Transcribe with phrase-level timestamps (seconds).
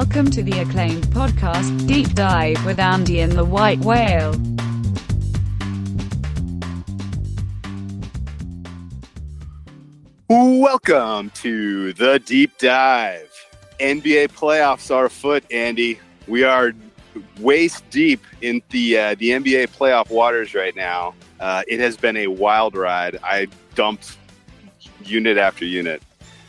[0.00, 4.32] Welcome to the acclaimed podcast, Deep Dive with Andy and the White Whale.
[10.26, 13.30] Welcome to the deep dive.
[13.78, 16.00] NBA playoffs are afoot, Andy.
[16.26, 16.72] We are
[17.38, 21.14] waist deep in the uh, the NBA playoff waters right now.
[21.40, 23.18] Uh, it has been a wild ride.
[23.22, 24.16] I dumped
[25.04, 26.02] unit after unit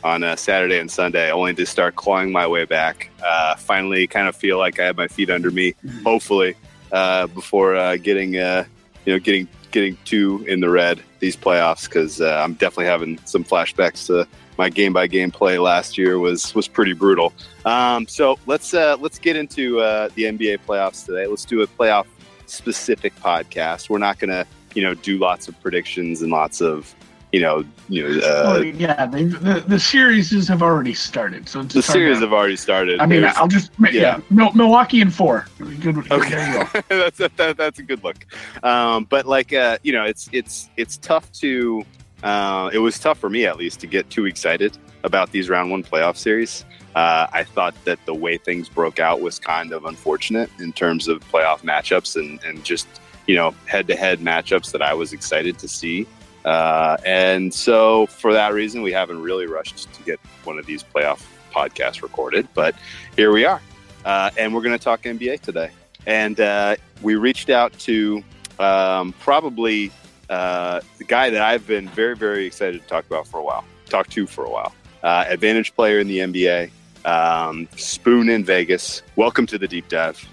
[0.04, 3.10] on uh, Saturday and Sunday, only to start clawing my way back.
[3.24, 5.74] Uh, finally, kind of feel like I have my feet under me.
[6.04, 6.54] Hopefully,
[6.90, 8.64] uh, before uh, getting uh,
[9.04, 13.18] you know getting getting two in the red these playoffs, because uh, I'm definitely having
[13.24, 14.26] some flashbacks to
[14.58, 17.32] my game by game play last year was was pretty brutal.
[17.64, 21.26] Um, so let's let's get into the NBA playoffs today.
[21.26, 22.06] Let's do a playoff
[22.46, 23.88] specific podcast.
[23.88, 26.94] We're not going to you know do lots of predictions and lots of
[27.32, 31.48] you know you know uh, yeah, they, the the series have already started.
[31.48, 33.00] So the series have already started.
[33.00, 34.20] I mean, There's- I'll just yeah, yeah.
[34.30, 35.46] Mil- Milwaukee in four.
[35.58, 36.80] Good, good, Okay, go.
[36.88, 38.24] that's a, that, that's a good look.
[38.62, 41.84] Um, but like uh, you know, it's it's it's tough to.
[42.22, 45.72] Uh, it was tough for me at least to get too excited about these round
[45.72, 46.64] one playoff series.
[46.94, 51.08] Uh, I thought that the way things broke out was kind of unfortunate in terms
[51.08, 52.86] of playoff matchups and, and just
[53.26, 56.06] you know head to head matchups that I was excited to see.
[56.44, 60.82] Uh, and so for that reason, we haven't really rushed to get one of these
[60.82, 62.48] playoff podcasts recorded.
[62.54, 62.74] But
[63.16, 63.60] here we are,
[64.04, 65.70] uh, and we're going to talk NBA today
[66.06, 68.22] and uh, we reached out to
[68.58, 69.92] um, probably
[70.30, 73.64] uh, the guy that I've been very, very excited to talk about for a while,
[73.86, 74.74] talk to for a while.
[75.02, 76.70] Uh, advantage player in the NBA,
[77.04, 79.02] um, Spoon in Vegas.
[79.16, 80.26] Welcome to the deep dive.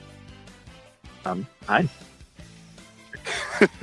[1.26, 1.88] Um, hi.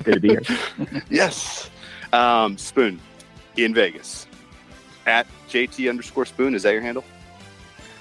[0.02, 0.42] Good to be here.
[1.10, 1.70] Yes,
[2.12, 3.00] um, Spoon
[3.56, 4.26] in Vegas
[5.06, 6.54] at JT underscore Spoon.
[6.54, 7.04] Is that your handle?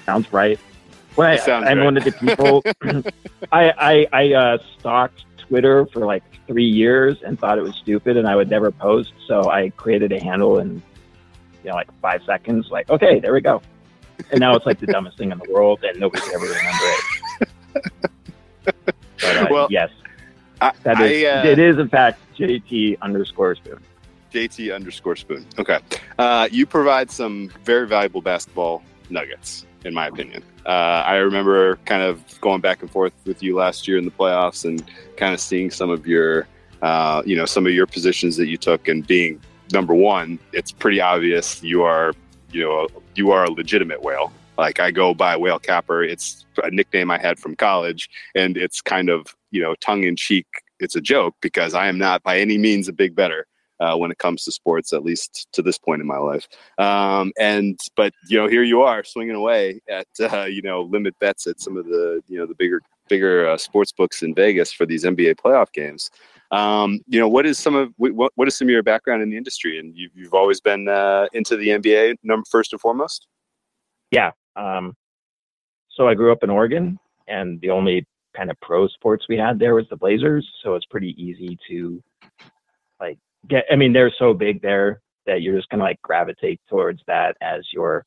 [0.06, 0.60] Sounds right.
[1.16, 1.86] Well, I, Sounds I'm right.
[1.86, 2.64] one of the people.
[3.52, 8.18] I I, I uh, stalked Twitter for like three years and thought it was stupid,
[8.18, 9.14] and I would never post.
[9.28, 10.82] So I created a handle in
[11.64, 12.70] you know like five seconds.
[12.70, 13.62] Like, okay, there we go.
[14.32, 16.86] And now it's like the dumbest thing in the world, and nobody ever remember
[17.42, 17.50] it.
[19.22, 19.90] But uh, Well, yes,
[20.62, 23.82] I, that is I, uh, it is in fact JT underscore spoon.
[24.36, 25.46] JT underscore spoon.
[25.58, 25.80] Okay.
[26.20, 30.44] Uh, you provide some very valuable basketball nuggets, in my opinion.
[30.66, 34.12] Uh, I remember kind of going back and forth with you last year in the
[34.12, 34.84] playoffs and
[35.16, 36.48] kind of seeing some of your,
[36.82, 39.40] uh, you know, some of your positions that you took and being
[39.72, 42.14] number one, it's pretty obvious you are,
[42.52, 44.34] you know, you are a legitimate whale.
[44.58, 46.04] Like I go by Whale Capper.
[46.04, 50.16] It's a nickname I had from college, and it's kind of, you know, tongue in
[50.16, 50.48] cheek.
[50.80, 53.48] It's a joke because I am not by any means a big better
[53.80, 56.48] uh, when it comes to sports, at least to this point in my life.
[56.78, 61.18] Um, and but you know, here you are swinging away at uh, you know limit
[61.20, 64.72] bets at some of the you know the bigger bigger uh, sports books in Vegas
[64.72, 66.10] for these NBA playoff games.
[66.52, 69.30] Um, you know, what is some of what what is some of your background in
[69.30, 69.80] the industry?
[69.80, 73.28] And you've you've always been uh, into the NBA number first and foremost.
[74.12, 74.32] Yeah.
[74.56, 74.96] Um,
[75.90, 78.06] so I grew up in Oregon, and the only
[78.36, 80.48] kind of pro sports we had there was the Blazers.
[80.64, 82.04] So it's pretty easy to
[83.00, 83.18] like
[83.48, 83.66] get.
[83.72, 87.64] I mean, they're so big there that you're just gonna like gravitate towards that as
[87.74, 88.06] your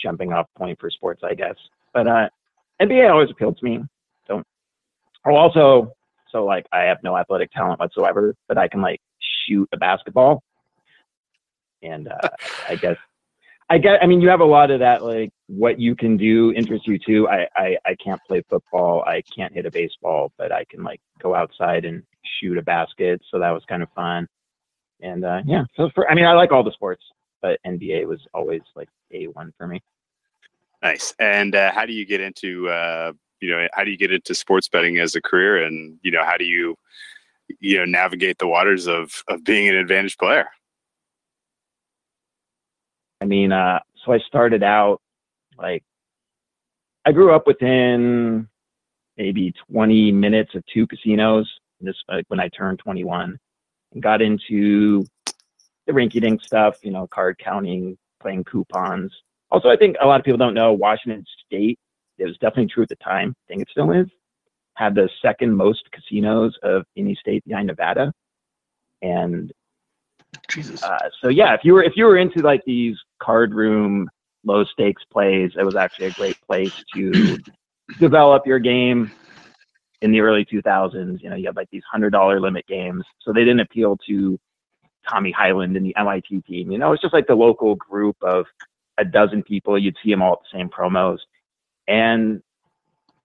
[0.00, 1.56] jumping off point for sports, I guess.
[1.92, 2.28] But uh,
[2.80, 3.80] NBA always appealed to me.
[4.26, 4.42] So,
[5.26, 5.92] oh, also,
[6.30, 9.00] so like I have no athletic talent whatsoever, but I can like
[9.46, 10.42] shoot a basketball,
[11.82, 12.28] and uh,
[12.68, 12.96] I guess
[13.70, 14.02] I get.
[14.02, 15.02] I mean, you have a lot of that.
[15.02, 17.28] Like what you can do interests you too.
[17.28, 19.02] I, I I can't play football.
[19.02, 22.02] I can't hit a baseball, but I can like go outside and
[22.40, 23.20] shoot a basket.
[23.30, 24.26] So that was kind of fun.
[25.00, 27.02] And uh, yeah, so for I mean, I like all the sports,
[27.40, 29.80] but NBA was always like a one for me.
[30.82, 31.14] Nice.
[31.18, 34.34] And uh, how do you get into uh, you know how do you get into
[34.34, 35.64] sports betting as a career?
[35.64, 36.76] And you know how do you
[37.60, 40.48] you know navigate the waters of of being an advantage player?
[43.20, 45.00] I mean, uh, so I started out
[45.56, 45.82] like
[47.04, 48.48] I grew up within
[49.16, 51.48] maybe 20 minutes of two casinos.
[51.80, 53.38] This like when I turned 21
[53.92, 55.04] and got into
[55.86, 59.12] the rinky-dink stuff, you know, card counting, playing coupons.
[59.50, 61.78] Also, I think a lot of people don't know Washington State.
[62.18, 63.34] It was definitely true at the time.
[63.36, 64.06] I think it still is.
[64.74, 68.12] Had the second most casinos of any state behind Nevada,
[69.02, 69.52] and
[70.48, 70.82] Jesus.
[70.82, 74.08] uh, so yeah, if you were if you were into like these card room
[74.44, 77.38] low stakes plays, it was actually a great place to
[77.98, 79.10] develop your game.
[80.00, 83.32] In the early 2000s, you know, you had like these hundred dollar limit games, so
[83.32, 84.38] they didn't appeal to
[85.08, 86.70] Tommy Hyland and the MIT team.
[86.70, 88.46] You know, it's just like the local group of
[88.98, 89.78] a dozen people.
[89.78, 91.18] You'd see them all at the same promos,
[91.88, 92.42] and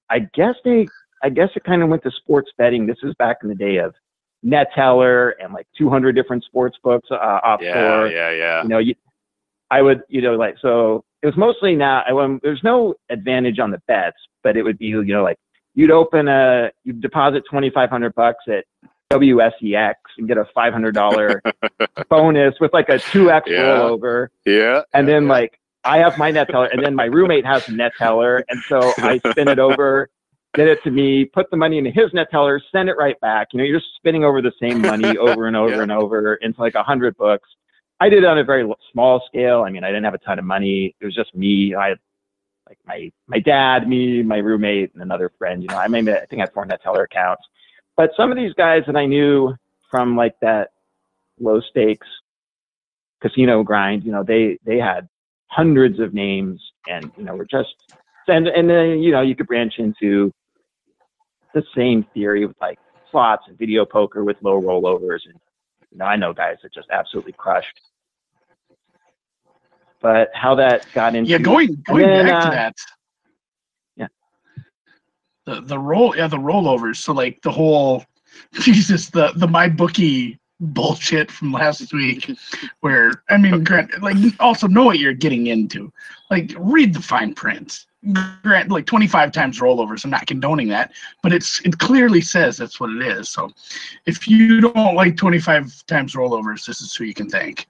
[0.10, 0.88] I guess they,
[1.22, 2.86] I guess it kind of went to sports betting.
[2.86, 3.94] This is back in the day of
[4.46, 8.08] Neteller and like 200 different sports books uh, offshore.
[8.08, 8.64] Yeah, yeah, yeah.
[8.64, 8.96] You know, you,
[9.72, 11.04] I would, you know, like so.
[11.22, 12.04] It was mostly now.
[12.06, 15.38] I went, there's no advantage on the bets, but it would be, you know, like
[15.76, 18.66] you'd open a, you'd deposit 2,500 bucks at
[19.12, 21.42] WSEX and get a $500
[22.10, 23.60] bonus with like a 2x Yeah.
[23.62, 24.28] rollover.
[24.46, 24.82] Yeah.
[24.94, 25.30] And then yeah.
[25.30, 29.20] like I have my Neteller, and then my roommate has a Neteller, and so I
[29.32, 30.10] spin it over,
[30.54, 33.50] get it to me, put the money into his Neteller, send it right back.
[33.52, 35.82] You know, you're just spinning over the same money over and over Yeah.
[35.82, 37.50] and over into like a hundred books.
[38.00, 39.64] I did it on a very small scale.
[39.64, 40.96] I mean, I didn't have a ton of money.
[41.02, 41.76] It was just me.
[41.76, 41.98] I had
[42.74, 45.62] like my my dad, me, my roommate, and another friend.
[45.62, 47.40] You know, I mean, I think I four Neteller account.
[47.96, 49.54] But some of these guys that I knew
[49.90, 50.72] from like that
[51.40, 52.08] low stakes
[53.22, 55.08] casino grind, you know, they they had
[55.48, 57.76] hundreds of names and you know, we're just
[58.28, 60.32] and and then you know, you could branch into
[61.54, 62.80] the same theory with like
[63.12, 65.40] slots and video poker with low rollovers and
[65.92, 67.80] you know, I know guys that just absolutely crushed.
[70.04, 72.76] But how that got into Yeah, going going then, back uh, to that.
[73.96, 74.08] yeah.
[75.46, 76.98] The the roll yeah the rollovers.
[76.98, 78.04] So like the whole
[78.54, 82.30] Jesus the the MyBookie bullshit from last week,
[82.82, 85.92] where I mean grant like also know what you're getting into.
[86.30, 87.86] Like read the fine print.
[88.44, 90.04] Grant like 25 times rollovers.
[90.04, 90.92] I'm not condoning that,
[91.22, 93.30] but it's it clearly says that's what it is.
[93.30, 93.50] So
[94.06, 97.68] if you don't like 25 times rollovers, this is who you can thank.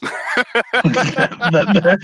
[0.00, 1.98] The,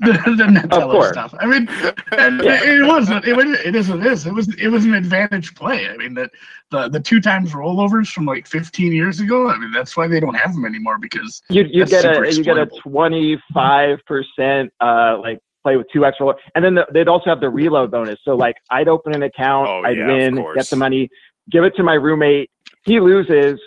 [0.00, 1.34] the, the stuff.
[1.38, 1.68] I mean,
[2.12, 2.62] and Yeah.
[2.62, 3.24] it wasn't.
[3.26, 3.88] It, was- it is.
[3.90, 4.26] It is.
[4.26, 4.48] It was.
[4.54, 5.88] It was an advantage play.
[5.88, 6.30] I mean, that
[6.70, 9.48] the the two times rollovers from like 15 years ago.
[9.50, 12.42] I mean, that's why they don't have them anymore because you you get a you
[12.44, 17.08] get a twenty five percent uh like play with two extra and then the, they'd
[17.08, 18.18] also have the reload bonus.
[18.22, 21.08] So like I'd open an account, Oh, I'd yeah, win, get the money,
[21.50, 22.50] give it to my roommate,
[22.84, 23.58] he loses,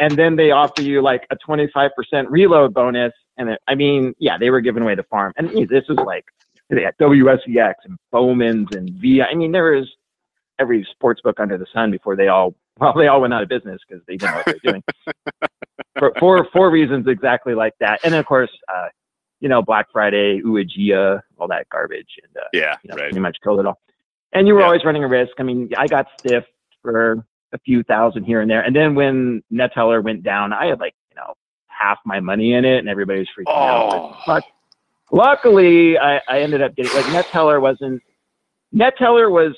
[0.00, 3.12] and then they offer you like a twenty five percent reload bonus.
[3.38, 6.00] And it, I mean, yeah, they were giving away the farm, and geez, this was
[6.02, 6.24] like
[6.68, 9.22] they had WSEX and Bowman's and V.
[9.22, 9.88] I mean, there was
[10.58, 13.48] every sports book under the sun before they all well they all went out of
[13.48, 14.82] business because they didn't know what they were doing
[15.98, 18.00] for for four reasons exactly like that.
[18.04, 18.88] And of course, uh,
[19.40, 23.04] you know, Black Friday, UIGEA, all that garbage, and uh, Yeah, you know, right.
[23.10, 23.80] pretty much killed it all.
[24.32, 24.66] And you were Yeah.
[24.66, 25.32] always running a risk.
[25.38, 26.48] I mean, I got stiffed
[26.82, 30.80] for a few thousand here and there, and then when Neteller went down, I had
[30.80, 31.34] like you know
[31.66, 33.92] half my money in it, and everybody was freaking out.
[33.94, 34.44] Oh, But
[35.10, 38.02] luckily, I, I ended up getting like Neteller wasn't
[38.74, 39.54] Neteller was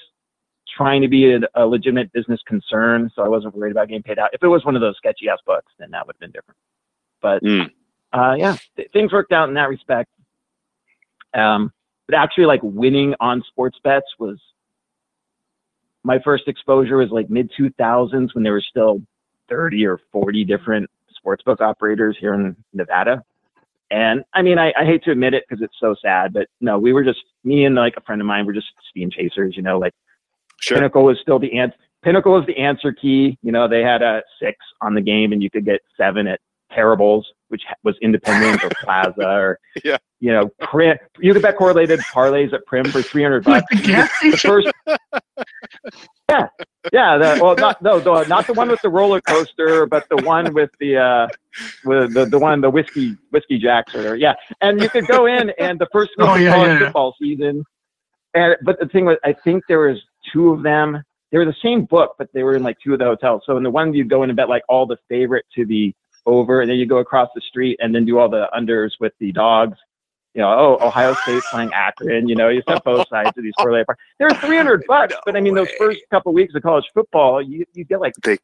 [0.77, 4.19] trying to be a, a legitimate business concern, so I wasn't worried about getting paid
[4.19, 4.31] out.
[4.33, 6.59] If it was one of those sketchy ass books, then that would have been different.
[7.21, 7.71] But Mm.
[8.15, 10.09] uh, yeah, th- things worked out in that respect.
[11.35, 11.73] Um,
[12.09, 14.39] but actually, like winning on sports bets was
[16.05, 19.03] my first exposure was like mid 2000s when there were still
[19.49, 20.91] 30 or 40 different
[21.25, 23.23] sportsbook operators here in Nevada.
[23.91, 26.79] And I mean, I, I hate to admit it because it's so sad, but no,
[26.79, 29.55] we were just me and like a friend of mine were just steam chasers.
[29.57, 29.93] You know, like
[30.61, 30.79] sure.
[30.79, 31.77] Pinnacle was still the answer.
[32.03, 33.39] Pinnacle was the answer key.
[33.43, 36.41] You know, they had a six on the game, and you could get seven at
[36.75, 39.97] Terribles, which was independent or Plaza, or Yeah.
[40.21, 40.97] you know, Primm.
[41.21, 43.67] You could bet correlated parlays at Primm for three hundred bucks.
[43.73, 44.69] like the The first,
[46.31, 46.47] yeah,
[46.93, 47.19] yeah.
[47.19, 50.55] The, well, not no, the, not the one with the roller coaster, but the one
[50.55, 51.29] with the uh,
[51.85, 54.35] with the the one the whiskey whiskey jacks or yeah.
[54.61, 56.79] And you could go in, and the first Oh, yeah, college yeah, yeah.
[56.87, 57.65] football season.
[58.35, 59.99] And but the thing was, I think there was
[60.33, 61.03] two of them.
[61.31, 63.43] They were the same book, but they were in like two of the hotels.
[63.47, 65.95] So in the one you'd go in and bet like all the favorite to the
[66.27, 69.13] over, and then you go across the street and then do all the unders with
[69.21, 69.77] the dogs.
[70.35, 70.49] You know,
[70.81, 72.27] oh, Ohio State playing Akron.
[72.29, 73.85] You know, you set both sides of these parlay.
[73.85, 77.43] par- They're three hundred bucks, but I mean, those first couple weeks of college football,
[77.43, 78.39] you you get like They-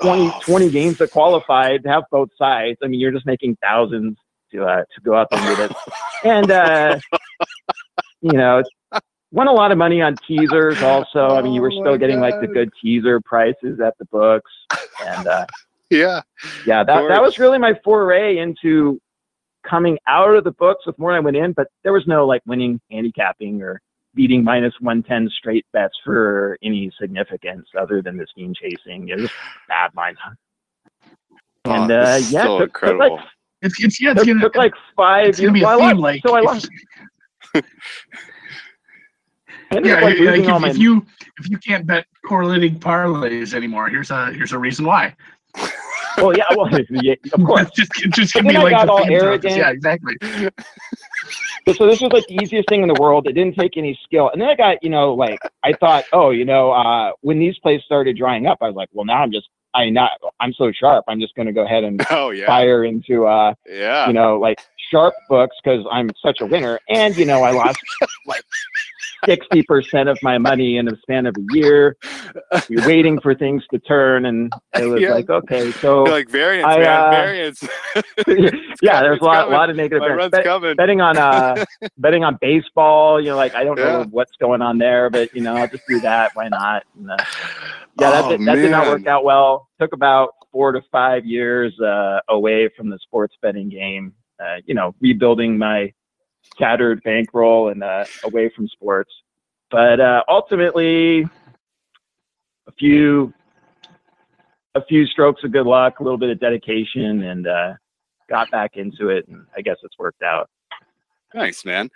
[0.00, 2.78] 20, Oh, 20 games that qualified to have both sides.
[2.82, 4.16] I mean, you're just making thousands
[4.52, 5.76] to uh, to go out there with it,
[6.24, 6.98] and uh,
[8.22, 8.70] you know, it's
[9.30, 10.82] won a lot of money on teasers.
[10.82, 13.94] Also, I mean, you were Oh still my getting like the good teaser prices at
[13.98, 14.50] the books,
[15.04, 15.46] and uh,
[15.90, 16.20] Yeah.
[16.66, 19.00] yeah, that that was really my foray into
[19.66, 21.52] coming out of the books with more than I went in.
[21.52, 23.80] But there was no like winning handicapping or
[24.14, 29.08] beating minus 110 straight bets for any significance other than the steam chasing.
[29.08, 29.34] It was just
[29.68, 30.18] bad minds.
[30.26, 30.36] And
[31.64, 33.16] Oh, uh, this is yeah, so took, took incredible.
[33.16, 33.24] like
[33.62, 35.28] It's, it's yeah, it's took, gonna, took like five.
[35.28, 35.98] it's gonna be a well, I theme.
[35.98, 36.68] lost- Like so I if- lost.
[39.70, 41.04] Yeah, like, like, if, if you
[41.38, 45.14] if you can't bet correlating parlays anymore, here's a here's a reason why.
[46.18, 47.70] well, yeah, well, yeah, of course.
[47.74, 49.56] just just give me I like got all arrogant.
[49.56, 50.14] Yeah, exactly.
[50.20, 53.26] so this was like the easiest thing in the world.
[53.26, 54.30] It didn't take any skill.
[54.30, 57.58] And then I got, you know, like I thought, oh, you know, uh, when these
[57.58, 60.72] plays started drying up, I was like, well, now I'm just, I not, I'm so
[60.72, 61.04] sharp.
[61.08, 64.06] I'm just going to go ahead and Oh yeah, fire into, uh, yeah.
[64.06, 64.58] you know, like
[64.90, 66.80] sharp books because I'm such a winner.
[66.88, 67.78] And you know, I lost
[68.26, 68.42] like
[69.24, 71.96] sixty percent of my money in the span of a year.
[72.68, 75.14] You're waiting for things to turn, and it was Yeah.
[75.14, 77.62] like, okay, so You're like variance, I, man, uh, variance.
[78.82, 80.00] yeah, there's a lot, lot of negative.
[80.00, 80.18] My things.
[80.18, 80.76] run's Bet- coming.
[80.76, 81.64] betting on uh
[81.98, 85.42] betting on baseball, you know, like I don't know what's going on there, but you
[85.42, 86.30] know, I'll just do that.
[86.34, 86.84] Why not?
[86.96, 87.16] And, uh,
[88.00, 89.68] yeah, that, Oh, did, that did not work out well.
[89.80, 94.12] Took about four to five years uh, away from the sports betting game.
[94.40, 95.92] Uh, you know, rebuilding my
[96.58, 99.10] tattered bankroll and uh, away from sports.
[99.70, 101.22] But uh, ultimately,
[102.66, 103.32] a few
[104.74, 107.74] a few strokes of good luck, a little bit of dedication, and uh,
[108.28, 109.26] got back into it.
[109.28, 110.48] And I guess it's worked out.
[111.34, 111.90] Nice, man.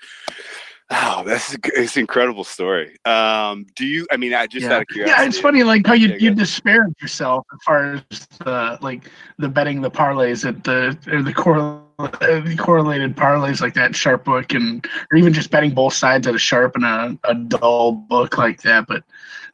[0.91, 2.97] Oh, that's it's an incredible story.
[3.07, 4.07] Um, do you?
[4.11, 4.75] I mean, I just yeah.
[4.75, 5.23] out of curiosity.
[5.23, 6.37] yeah, it's funny like how you Yeah, you go.
[6.37, 11.23] despair of yourself as far as the like the betting the parlays at the or
[11.23, 15.71] the correl the Uh, correlated parlays like that sharp book and or even just betting
[15.73, 18.87] both sides at a sharp and a, a dull book like that.
[18.87, 19.05] But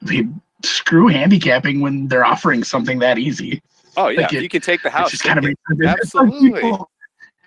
[0.00, 0.26] they
[0.64, 3.62] screw handicapping when they're offering something that easy.
[3.96, 5.10] Oh yeah, like it- you can take the house.
[5.10, 6.60] just kind of makes it's like Absolutely.
[6.62, 6.90] people-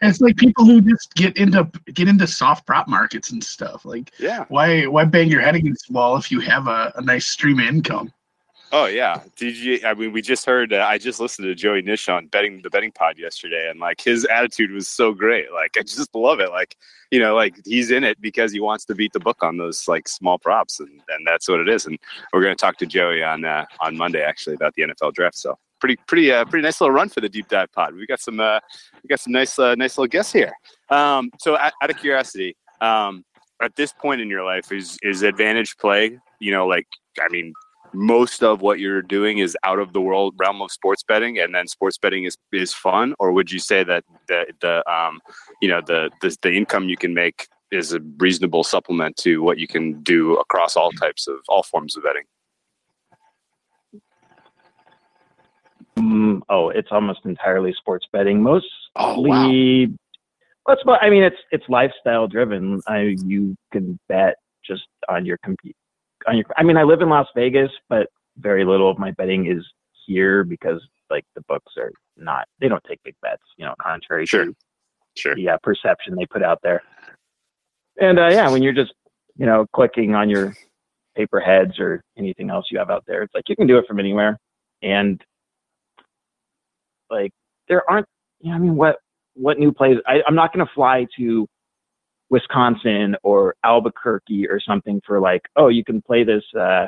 [0.03, 3.86] It's like people who just get into get into soft prop markets and stuff.
[3.86, 4.46] Like yeah.
[4.50, 7.60] why why bang your head against the wall if you have a, a nice stream
[7.60, 8.12] of income?
[8.74, 9.22] Oh yeah.
[9.36, 9.84] Did?
[9.84, 10.72] I mean, we just heard.
[10.72, 14.00] Uh, I just listened to Joey Knish on betting the betting pod yesterday, and like
[14.00, 15.51] his attitude was so great.
[15.51, 16.51] Like I just love it.
[16.51, 16.78] Like
[17.12, 19.88] you know, like he's in it because he wants to beat the book on those
[19.90, 21.86] like small props, and and that's what it is.
[21.86, 22.00] And
[22.32, 25.38] we're gonna talk to Joey on uh, on Monday actually about the NFL draft.
[25.38, 27.94] So pretty pretty uh, pretty nice little run for the deep dive pod.
[27.94, 28.60] We got some uh,
[29.04, 30.54] we got some nice uh, nice little guests here.
[30.90, 33.25] Um, so out, out of curiosity, um,
[33.62, 36.18] at this point in your life, is is advantage play?
[36.40, 36.88] You know, like
[37.20, 37.54] I mean,
[37.94, 41.54] most of what you're doing is out of the world realm of sports betting, and
[41.54, 43.14] then sports betting is is fun.
[43.20, 45.20] Or would you say that the the um,
[45.62, 49.58] you know the the, the income you can make is a reasonable supplement to what
[49.58, 52.24] you can do across all types of all forms of betting?
[55.98, 58.42] Mm, oh, it's almost entirely sports betting.
[58.42, 59.48] Mostly, Oh, wow.
[60.68, 60.82] let's.
[61.02, 62.82] I mean, it's it's lifestyle driven.
[62.88, 65.76] I you can bet just on your compute
[66.28, 66.46] on your.
[66.58, 69.66] I mean, I live in Las Vegas, but very little of my betting is
[70.06, 72.48] here because like the books are not.
[72.60, 73.44] They don't take big bets.
[73.58, 74.46] You know, contrary Sure.
[74.46, 74.56] to
[75.18, 75.36] Sure.
[75.36, 76.82] the uh, perception they put out there.
[78.00, 78.94] And uh, yeah, when you're just
[79.38, 80.54] you know clicking on your
[81.16, 83.86] paper heads or anything else you have out there, it's like you can do it
[83.88, 84.38] from anywhere.
[84.82, 85.22] And
[87.10, 87.32] like
[87.68, 88.08] there aren't.
[88.40, 88.98] Yeah, I mean, what
[89.36, 89.98] what new plays?
[90.08, 91.48] I, I'm not going to fly to
[92.32, 96.44] Wisconsin or Albuquerque or something for like, oh, you can play this.
[96.58, 96.88] Uh,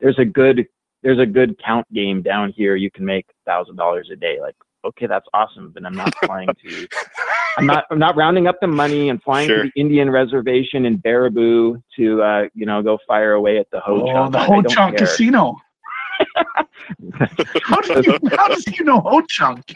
[0.00, 0.66] there's a good
[1.02, 2.76] there's a good count game down here.
[2.76, 4.40] You can make thousand dollars a day.
[4.40, 6.88] Like, okay, that's awesome, but I'm not flying to.
[7.58, 7.84] I'm not.
[7.90, 9.64] I'm not rounding up the money and flying Sure.
[9.64, 13.78] to the Indian reservation in Baraboo to, uh, you know, go fire away at the
[13.80, 14.32] Ho Oh, Chunk.
[14.32, 14.96] the Ho Chunk.
[14.98, 15.56] Casino.
[17.64, 19.74] How do you how does you know Ho Chunk?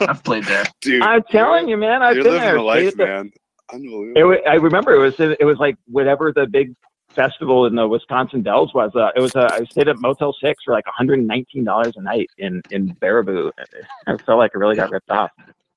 [0.00, 0.64] I've played there.
[0.80, 2.02] Dude, I'm telling you, man.
[2.02, 2.56] I've you're been living there.
[2.56, 3.32] a life, the- man.
[3.72, 4.12] Unbelievable.
[4.16, 6.74] It, wa- I remember it was it was like whatever the big
[7.10, 8.90] festival in the Wisconsin Dells was.
[8.94, 12.28] Uh, it was uh, I stayed at Motel Six for like 119 dollars a night
[12.38, 13.50] in in Baraboo.
[14.06, 15.30] I felt like I really got ripped off.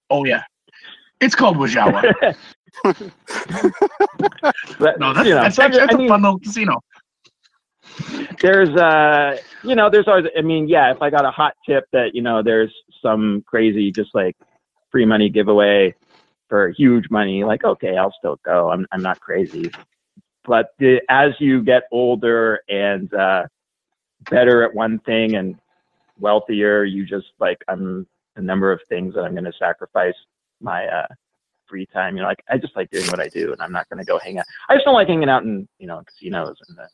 [0.10, 0.44] Oh yeah.
[1.22, 2.02] It's called Wo-Zha-Wa.
[4.80, 6.82] But, No, that's you know, that's so actually that's I a mean, fun little casino.
[8.42, 11.86] there's uh you know there's always I mean yeah if I got a hot tip
[11.94, 14.36] that you know there's some crazy just like
[14.92, 15.96] free money giveaway
[16.50, 19.72] for huge money like okay I'll still go I'm I'm not crazy
[20.46, 23.44] but the, as you get older and uh
[24.30, 25.58] better at one thing and
[26.20, 30.16] wealthier you just like I'm a number of things that I'm going to sacrifice
[30.62, 31.08] my uh
[31.68, 33.90] free time you know like I just like doing what I do and I'm not
[33.90, 36.58] going to go hang out I just don't like hanging out in you know casinos
[36.70, 36.88] and uh,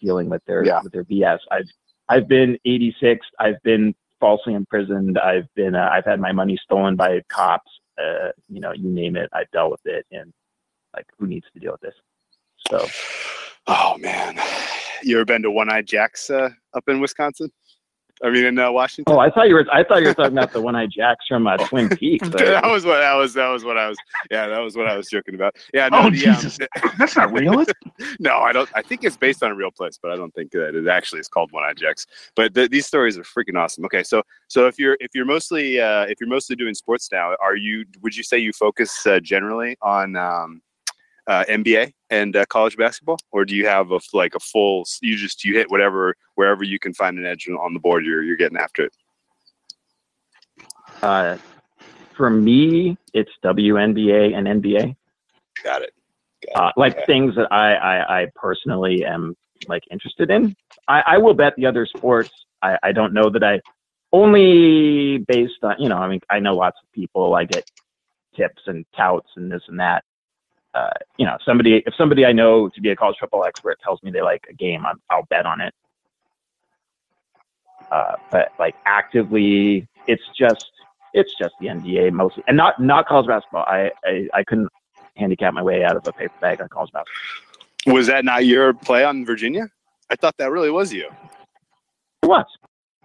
[0.00, 0.80] dealing with their Yeah.
[0.82, 1.38] with their BS.
[1.50, 1.66] I've
[2.08, 3.26] I've been 86.
[3.38, 5.18] I've been falsely imprisoned.
[5.18, 7.70] I've been uh, I've had my money stolen by cops.
[7.98, 9.28] Uh, you know, you name it.
[9.32, 10.32] I've dealt with it, and
[10.94, 11.94] like, who needs to deal with this?
[12.70, 12.86] So
[13.70, 14.40] Oh man,
[15.02, 17.52] you ever been to One Eye Jack's uh, up in Wisconsin?
[18.22, 19.14] I mean, in uh, Washington.
[19.14, 19.66] Oh, I thought you were.
[19.72, 22.28] I thought you were talking about the one-eyed Jacks from uh, Twin Peaks.
[22.28, 23.34] that was what that was.
[23.34, 23.96] That was what I was.
[24.30, 25.56] Yeah, that was what I was joking about.
[25.72, 26.58] Yeah, no, oh the, um, Jesus,
[26.98, 27.64] that's not real.
[28.20, 28.68] no, I don't.
[28.74, 31.20] I think it's based on a real place, but I don't think that it actually
[31.20, 32.06] is called one-eyed Jacks.
[32.34, 33.84] But th- these stories are freaking awesome.
[33.84, 37.34] Okay, so so if you're if you're mostly uh, if you're mostly doing sports now,
[37.40, 37.84] are you?
[38.02, 40.62] Would you say you focus uh, generally on um,
[41.28, 44.84] uh, NBA and uh, college basketball, or do you have a like a full?
[45.02, 48.04] You just you hit whatever wherever you can find an edge on the board.
[48.04, 48.92] You're you're getting after it.
[51.02, 51.36] Uh,
[52.16, 54.96] for me, it's WNBA and NBA.
[55.62, 55.92] Got it.
[56.54, 57.04] Uh, like Okay.
[57.06, 59.36] things that I, I, I personally am
[59.68, 60.56] like interested in.
[60.88, 62.30] I, I will bet the other sports.
[62.62, 63.60] I, I don't know that I
[64.12, 65.98] only based on you know.
[65.98, 67.34] I mean, I know lots of people.
[67.34, 67.70] I get
[68.36, 70.04] tips and touts and this and that.
[70.74, 74.02] Uh, you know, somebody if somebody I know to be a college football expert tells
[74.02, 75.74] me they like a game, I'm, I'll bet on it.
[77.90, 80.70] Uh, but like actively, it's just
[81.14, 83.64] it's just the NBA mostly, and not not college basketball.
[83.66, 84.68] I I, I couldn't
[85.16, 87.94] handicap my way out of a paper bag on college basketball.
[87.94, 89.68] Was that not your play on Virginia?
[90.10, 91.08] I thought that really was you.
[92.20, 92.46] What?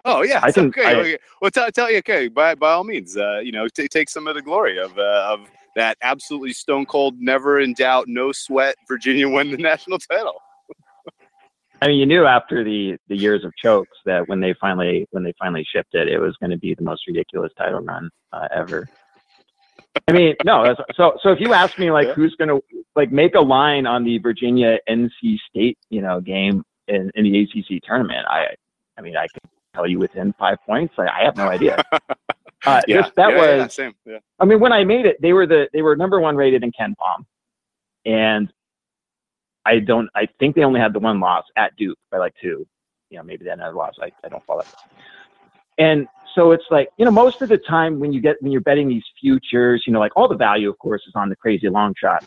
[0.05, 0.85] Oh yeah, I can- okay.
[0.85, 1.17] I- okay.
[1.41, 2.27] Well, tell, tell you okay.
[2.27, 5.27] By by all means, uh, you know, t- take some of the glory of uh,
[5.31, 8.75] of that absolutely stone cold, never in doubt, no sweat.
[8.87, 10.41] Virginia won the national title.
[11.81, 15.23] I mean, you knew after the the years of chokes that when they finally when
[15.23, 18.47] they finally shipped it, it was going to be the most ridiculous title run uh,
[18.55, 18.87] ever.
[20.07, 20.75] I mean, no.
[20.95, 22.13] So so if you ask me like Yeah.
[22.13, 22.61] who's going to
[22.95, 27.41] like make a line on the Virginia NC State you know game in, in the
[27.41, 28.47] ACC tournament, I
[28.97, 29.43] I mean I could
[29.75, 30.93] tell you within five points.
[30.97, 31.83] I, I have no idea.
[32.65, 33.93] Uh, Yeah, this- that yeah, was yeah, same.
[34.05, 34.17] Yeah.
[34.39, 36.71] I mean, when I made it, they were the they were number one rated in
[36.71, 37.25] KenPom,
[38.05, 38.51] and
[39.65, 40.09] I don't.
[40.15, 42.65] I think they only had the one loss at Duke by like two.
[43.09, 43.95] You know, maybe they had another loss.
[44.01, 44.67] I, I don't follow it.
[45.77, 48.61] And so it's like you know, most of the time when you get when you're
[48.61, 51.69] betting these futures, you know, like all the value, of course, is on the crazy
[51.69, 52.25] long shot.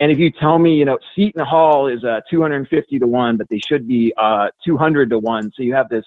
[0.00, 3.48] And if you tell me, you know, Seton Hall is uh, 250 to one, but
[3.48, 6.04] they should be uh, 200 to one, so you have this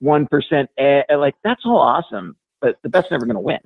[0.00, 3.60] one percent, like that's all awesome, but the best's never going to win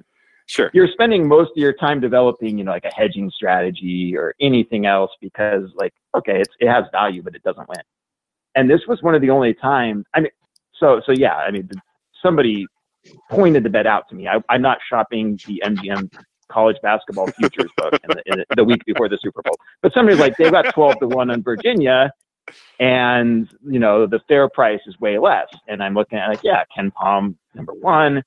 [0.46, 0.70] Sure.
[0.74, 4.84] you're spending most of your time developing, you know, like a hedging strategy or anything
[4.84, 7.80] else because, like, okay, it's, it has value, but it doesn't win.
[8.54, 10.04] And this was one of the only times.
[10.14, 10.30] I mean,
[10.78, 11.36] so so yeah.
[11.36, 11.68] I mean,
[12.22, 12.66] somebody
[13.30, 14.28] pointed the bet out to me.
[14.28, 16.12] I, I'm not shopping the MGM
[16.50, 19.92] college basketball futures book in the, in the, the week before the Super Bowl, but
[19.94, 22.12] somebody's like, they've got 12 to one on Virginia.
[22.80, 26.62] And you know the fair price is way less, and I'm looking at like yeah,
[26.76, 28.22] KenPom number one,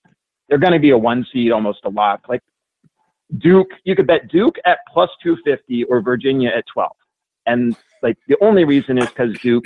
[0.50, 2.22] they're going to be a one seed, almost a lock.
[2.30, 2.42] Like
[3.40, 6.92] Duke, you could bet Duke at plus 250 or Virginia at 12.
[7.46, 9.66] And like the only reason is because Duke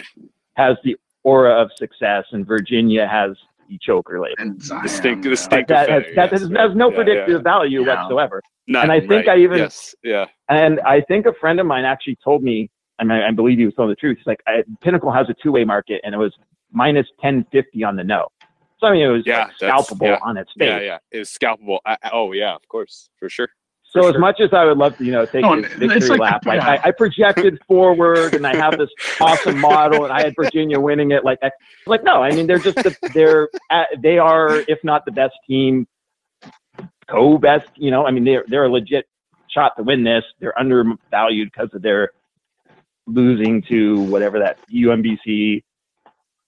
[0.55, 3.31] has the aura of success and Virginia has
[3.69, 4.35] the choker label.
[4.39, 5.29] And Zion, Distinct- yeah.
[5.31, 7.41] distinct- Like that, has, Fair, that yes, has, has no yeah, predictive yeah.
[7.43, 7.93] value No.
[7.95, 8.41] whatsoever.
[8.67, 9.29] None, And I think right.
[9.29, 10.25] I even- yes, yeah.
[10.49, 12.69] And I think a friend of mine actually told me,
[13.01, 14.17] and I, I believe he was telling the truth.
[14.19, 16.33] He's like, I, Pinnacle has a two way market, and it was
[16.71, 18.27] minus 1050 on the no.
[18.79, 20.19] So I mean, it was Yeah, like, that's- scalpable yeah.
[20.23, 20.67] on its face.
[20.69, 20.97] Yeah, yeah.
[21.11, 21.79] It was scalpable.
[21.85, 23.49] I, I- oh yeah, of course, for sure.
[23.83, 24.21] So For as sure.
[24.21, 26.61] much as I would love to, you know, take No, this victory like- lap, like
[26.61, 26.69] yeah.
[26.69, 31.11] I, I projected forward and I have this awesome model and I had Virginia winning
[31.11, 31.25] it.
[31.25, 31.51] Like, I,
[31.85, 35.33] like no, I mean they're just the, they're at, they are if not the best
[35.45, 35.85] team,
[37.09, 37.67] co-best.
[37.75, 39.05] You know, I mean they're they're a legit
[39.49, 40.23] shot to win this.
[40.39, 42.11] They're undervalued because of their
[43.07, 45.63] losing to whatever that UMBC,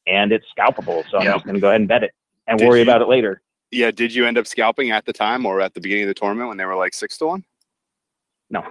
[0.08, 1.04] and it's scalpable.
[1.10, 1.34] So I'm Yep.
[1.36, 2.12] just going to go ahead and bet it
[2.48, 3.42] and Did worry you- about it later.
[3.72, 3.90] Yeah.
[3.92, 6.48] Did you end up scalping at the time or at the beginning of the tournament
[6.50, 7.44] when they were like six to one?
[8.50, 8.64] No.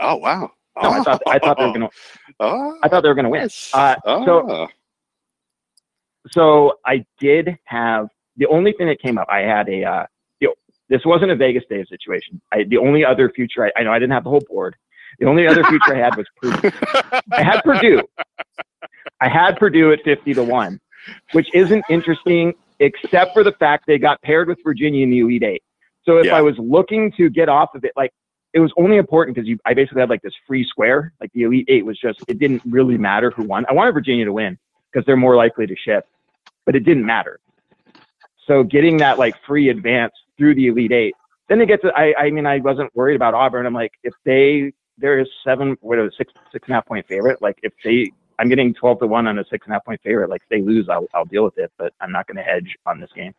[0.00, 0.52] Oh wow.
[0.82, 1.90] No, I thought I thought they were going to
[2.40, 2.78] Oh.
[2.82, 3.48] I thought they were going to win.
[3.72, 4.24] Uh, oh.
[4.26, 4.68] so-
[6.30, 9.28] so I did have the only thing that came up.
[9.30, 10.06] I had a uh,
[10.90, 12.40] this wasn't a Vegas Dave situation.
[12.50, 14.74] I, the only other future I, I know I didn't have the whole board.
[15.18, 16.70] The only other future I had was Purdue.
[17.32, 18.02] I had Purdue.
[19.20, 20.80] I had Purdue at fifty to one,
[21.32, 25.42] which isn't interesting except for the fact they got paired with Virginia in the Elite
[25.42, 25.62] Eight.
[26.04, 26.36] So if Yeah.
[26.36, 28.12] I was looking to get off of it, like
[28.54, 31.12] it was only important because I basically had like this free square.
[31.20, 33.66] Like the Elite Eight was just it didn't really matter who won.
[33.68, 34.56] I wanted Virginia to win
[34.92, 36.06] because they're more likely to ship,
[36.64, 37.40] but it didn't matter.
[38.46, 41.14] So getting that like free advance through the Elite Eight,
[41.48, 41.92] then they get to.
[41.94, 43.66] I I mean I wasn't worried about Auburn.
[43.66, 46.86] I'm like if they there is seven what is it, six six and a half
[46.86, 47.40] point favorite.
[47.40, 50.00] Like if they I'm getting twelve to one on a six and a half point
[50.02, 50.30] favorite.
[50.30, 52.76] Like if they lose, I'll I'll deal with it, but I'm not going to hedge
[52.86, 53.34] on this game.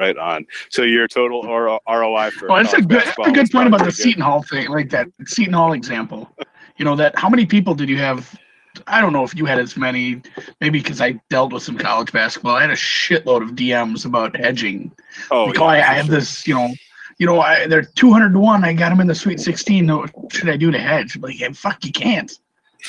[0.00, 0.46] right on.
[0.70, 3.78] So your total or ROI for Well, that's a good, that's a good point about
[3.78, 6.30] probably the Seton Hall thing, like that Seton Hall example.
[6.76, 8.38] You know that how many people did you have
[8.86, 10.22] I don't know if you had as many,
[10.60, 12.56] maybe because I dealt with some college basketball.
[12.56, 14.92] I had a shitload of DMs about hedging.
[15.30, 16.14] Oh, like, yeah, oh, I, I for have sure.
[16.14, 16.74] this, you know,
[17.18, 18.64] you know, I, they're two hundred to one.
[18.64, 19.88] I got them in the Sweet Sixteen.
[19.88, 21.16] What should I do to hedge?
[21.16, 22.32] I'm like, yeah, fuck, you can't.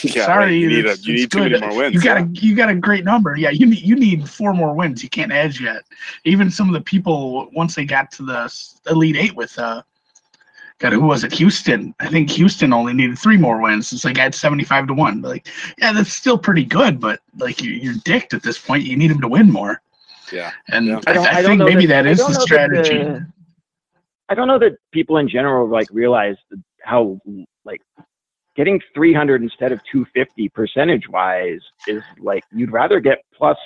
[0.04, 0.50] Yeah, Sorry, right.
[0.52, 1.96] you need a, you need too many more wins.
[1.96, 2.26] You got yeah.
[2.26, 3.36] a you got a great number.
[3.36, 5.02] Yeah, you need you need four more wins.
[5.02, 5.82] You can't edge yet.
[6.26, 8.54] Even some of the people once they got to the
[8.92, 9.82] elite eight with uh,
[10.78, 11.34] God, who was it?
[11.34, 11.96] Houston.
[12.00, 13.92] I think Houston only needed three more wins.
[13.92, 15.22] It's like I had seventy five to one.
[15.22, 15.48] But Like,
[15.80, 18.84] yeah, that's still pretty good, but like you, you're dicked at this point.
[18.84, 19.82] You need them to win more.
[20.32, 20.52] Yeah.
[20.68, 21.00] And Yeah.
[21.08, 23.00] I, don't- I, think maybe that I the know that strategy.
[23.00, 23.28] the-
[24.30, 26.36] I don't know that people in general like realize
[26.84, 27.20] how
[27.66, 27.82] like
[28.56, 33.58] getting 300 instead of 250 percentage wise is like you'd rather get plus.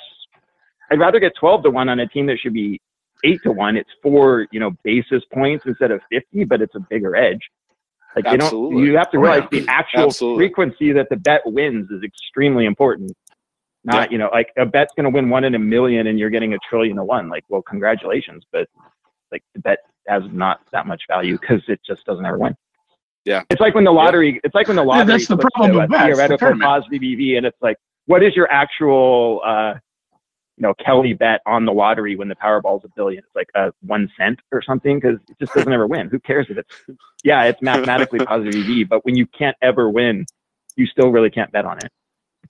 [0.91, 2.79] I'd rather get 12 to one on a team that should be
[3.23, 3.75] eight to one.
[3.77, 7.39] It's four you know basis points instead of 50, but it's a bigger edge.
[8.15, 8.77] Like they don't.
[8.77, 10.45] You have to Oh, realize the actual Absolutely.
[10.45, 13.11] frequency that the bet wins is extremely important.
[13.83, 14.11] Not Yeah.
[14.11, 16.53] you know like a bet's going to win one in a million and you're getting
[16.53, 17.27] a trillion to one.
[17.27, 18.67] Like well, congratulations, but
[19.31, 22.55] like the bet has not that much value because it just doesn't ever win.
[23.25, 23.43] Yeah.
[23.49, 24.39] It's like when the lottery.
[24.43, 25.05] It's like when the lottery.
[25.05, 26.63] that's the problem with bets, the theoretical tournament.
[26.63, 29.75] positive EV, and it's like, what is your actual, uh,
[30.57, 33.19] you know, Kelly bet on the lottery when the Powerball's a billion?
[33.19, 36.09] It's like uh, one cent or something because it just doesn't ever win.
[36.09, 36.97] Who cares if it's?
[37.23, 40.25] Yeah, it's mathematically positive EV, but when you can't ever win,
[40.75, 41.89] you still really can't bet on it.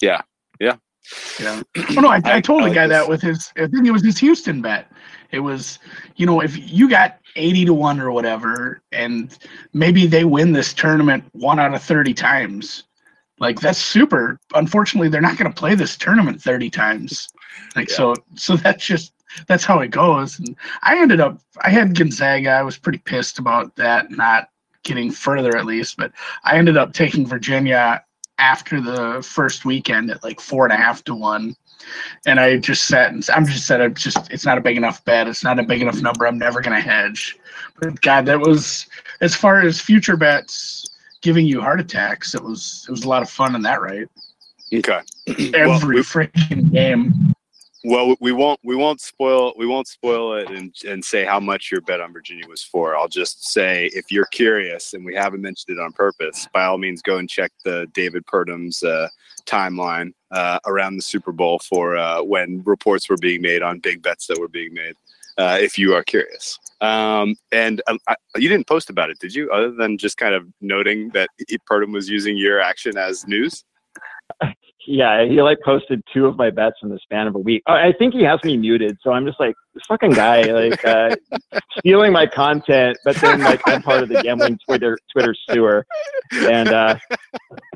[0.01, 0.21] Yeah.
[0.59, 1.61] yeah,
[1.97, 2.97] Oh no, I, I, I- told I the like guy this.
[2.97, 3.51] that with his.
[3.57, 4.89] I think it was his Houston bet.
[5.33, 5.79] It was,
[6.15, 9.37] you know, if you got eighty to one or whatever, and
[9.73, 12.83] maybe they win this tournament one out of thirty times,
[13.39, 14.39] like that's super.
[14.53, 17.29] Unfortunately, they're not going to play this tournament thirty times.
[17.75, 17.95] Like Yeah.
[17.95, 19.13] so, so that's just
[19.47, 20.39] that's how it goes.
[20.39, 22.51] And I ended up, I had Gonzaga.
[22.51, 24.49] I was pretty pissed about that not
[24.83, 26.11] getting further at least, but
[26.43, 28.03] I ended up taking Virginia
[28.37, 31.55] after the first weekend at like four and a half to one.
[32.25, 35.27] And I just said, I'm just said, I'm just, it's not a big enough bet.
[35.27, 36.25] It's not a big enough number.
[36.25, 37.37] I'm never going to hedge.
[37.79, 38.87] But God, that was,
[39.21, 40.89] as far as future bets
[41.21, 44.07] giving you heart attacks, it was, it was a lot of fun in that, right?
[44.73, 44.99] Okay.
[45.53, 47.33] Every we- freaking game.
[47.85, 51.69] Well, we won't we won't spoil we won't spoil it and and say how much
[51.69, 52.95] your bet on Virginia was for.
[52.95, 56.77] I'll just say if you're curious and we haven't mentioned it on purpose, by all
[56.77, 59.09] means go and check the David Purdum's uh,
[59.45, 64.01] timeline uh, around the Super Bowl for uh, when reports were being made on big
[64.01, 64.95] bets that were being made.
[65.37, 69.33] Uh, if you are curious, um, and um, I, you didn't post about it, did
[69.33, 69.49] you?
[69.51, 71.29] Other than just kind of noting that
[71.69, 73.65] Purdum was using your action as news.
[74.85, 77.63] Yeah, he like posted two of my bets in the span of a week.
[77.67, 81.15] I think he has me muted, so I'm just like this fucking guy, like uh,
[81.79, 85.85] stealing my content, but then like I'm part of the gambling Twitter Twitter sewer,
[86.33, 86.97] and uh,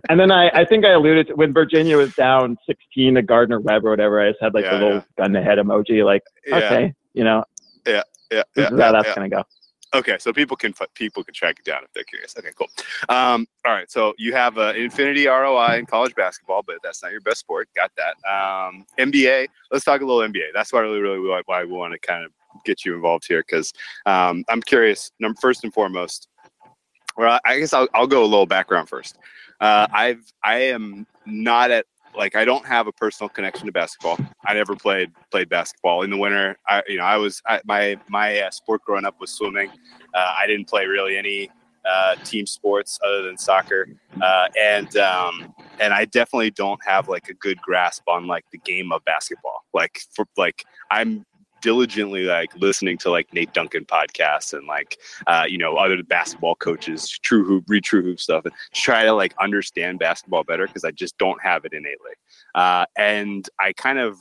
[0.09, 3.59] and then I I think I alluded to when Virginia was down 16 to Gardner
[3.61, 4.21] Webb or whatever.
[4.21, 5.23] I just had like Yeah, the little yeah.
[5.23, 7.43] gun to head emoji, like Yeah, okay, you know,
[7.85, 9.15] yeah, this yeah, is how yeah, that's yeah.
[9.15, 9.43] gonna go.
[9.93, 12.35] Okay, so people can people can track it down if they're curious.
[12.37, 12.67] Okay, cool.
[13.09, 17.11] Um, all right, so you have an infinity ROI in college basketball, but that's not
[17.11, 17.69] your best sport.
[17.75, 18.15] Got that.
[18.29, 19.47] Um, NBA.
[19.71, 20.47] Let's talk a little NBA.
[20.53, 22.31] That's why really, really why- we want to kind of
[22.65, 23.73] get you involved here because
[24.05, 25.11] um, I'm curious.
[25.39, 26.27] First and foremost,
[27.17, 29.17] well, I guess I'll, I'll go a little background first.
[29.59, 31.85] Uh, I've I am not at
[32.17, 34.17] like I don't have a personal connection to basketball.
[34.45, 36.57] I never played played basketball in the winter.
[36.67, 39.69] I you know I was I, my my uh, sport growing up was swimming.
[40.13, 41.49] Uh, I didn't play really any
[41.87, 43.87] uh, team sports other than soccer,
[44.21, 48.57] uh, and um, and I definitely don't have like a good grasp on like the
[48.57, 49.63] game of basketball.
[49.73, 51.25] Like for like I'm
[51.67, 56.55] diligently like listening to like Nate Duncan podcasts and like uh, you know other basketball
[56.55, 61.17] coaches, TrueHoop, read TrueHoop stuff, and try to like understand basketball better because I just
[61.17, 62.13] don't have it innately.
[62.55, 64.17] Uh, and I kind of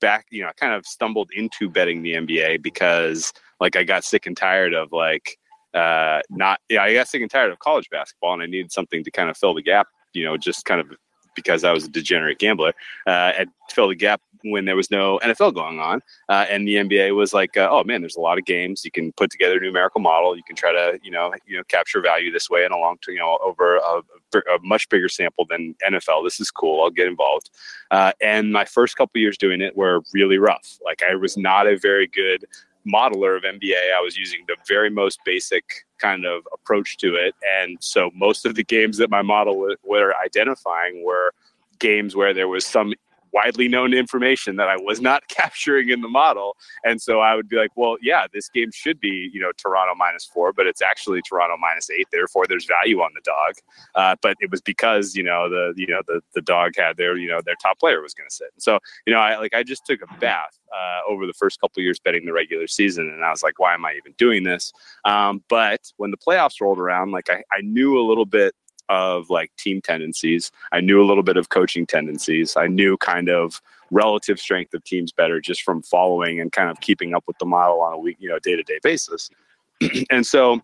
[0.00, 4.02] back, you know, I kind of stumbled into betting the NBA because like I got
[4.02, 5.38] sick and tired of like
[5.74, 9.04] uh, not, yeah, I got sick and tired of college basketball, and I needed something
[9.04, 9.86] to kind of fill the gap.
[10.12, 10.88] You know, just kind of
[11.36, 12.72] because I was a degenerate gambler,
[13.06, 16.74] uh, and fill the gap when there was no NFL going on, uh, and the
[16.74, 18.84] NBA was like, uh, oh man, there's a lot of games.
[18.84, 20.36] You can put together a numerical model.
[20.36, 23.12] You can try to, you know, you know, capture value this way and along to,
[23.12, 24.02] you know, over a,
[24.36, 26.24] a much bigger sample than NFL.
[26.24, 26.82] This is cool.
[26.82, 27.50] I'll get involved.
[27.90, 30.78] Uh, and my first couple years doing it were really rough.
[30.84, 32.44] Like I was not a very good
[32.86, 33.94] modeler of NBA.
[33.96, 35.64] I was using the very most basic
[35.98, 40.14] kind of approach to it, and so most of the games that my model were
[40.24, 41.32] identifying were
[41.78, 42.92] games where there was some
[43.34, 46.56] widely known information that I was not capturing in the model.
[46.84, 49.94] And so I would be like, well, yeah, this game should be, you know, Toronto
[49.96, 52.06] minus four, but it's actually Toronto minus eight.
[52.12, 53.54] Therefore, there's value on the dog.
[53.96, 57.16] Uh, but it was because, you know, the, you know, the, the dog had their,
[57.16, 58.48] you know, their top player was going to sit.
[58.54, 61.60] And So, you know, I like, I just took a bath uh, over the first
[61.60, 63.10] couple years betting the regular season.
[63.10, 64.72] And I was like, why am I even doing this?
[65.04, 68.54] Um, but when the playoffs rolled around, like I, I knew a little bit
[68.88, 70.50] of like team tendencies.
[70.72, 72.56] I knew a little bit of coaching tendencies.
[72.56, 76.80] I knew kind of relative strength of teams better just from following and kind of
[76.80, 79.30] keeping up with the model on a week, you know, day to day basis.
[80.10, 80.60] and so,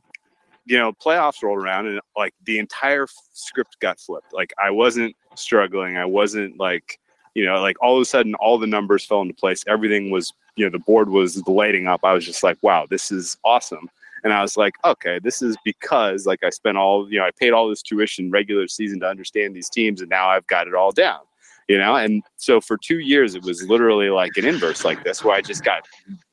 [0.67, 4.33] you know, playoffs rolled around and like the entire script got flipped.
[4.33, 5.97] Like I wasn't struggling.
[5.97, 6.99] I wasn't like,
[7.35, 9.65] you know, like all of a sudden all the numbers fell into place.
[9.69, 12.01] Everything was, you know, the board was lighting up.
[12.05, 13.89] I was just like, wow, this is awesome.
[14.25, 17.31] And I was like, okay, this is because like I spent all, you know, I
[17.31, 20.75] paid all this tuition regular season to understand these teams, and now I've got it
[20.75, 21.21] all down,
[21.69, 21.97] you know.
[21.97, 25.41] And so for two years, it was literally like an inverse like this, where I
[25.41, 25.87] just got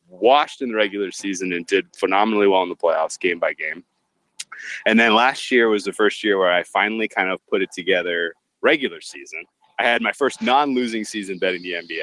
[0.10, 3.84] washed in the regular season and did phenomenally well in the playoffs, game by game.
[4.86, 7.72] And then last year was the first year where I finally kind of put it
[7.72, 9.46] together regular season.
[9.80, 12.02] I had my first non-losing season betting the NBA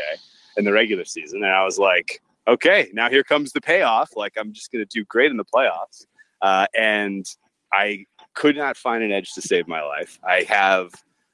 [0.57, 4.17] in the regular season, and I was like, okay, now here comes the payoff.
[4.17, 6.07] Like I'm just going to do great in the playoffs.
[6.43, 7.27] Uh, and
[7.73, 8.05] I
[8.35, 10.19] could not find an edge to save my life.
[10.27, 10.93] I have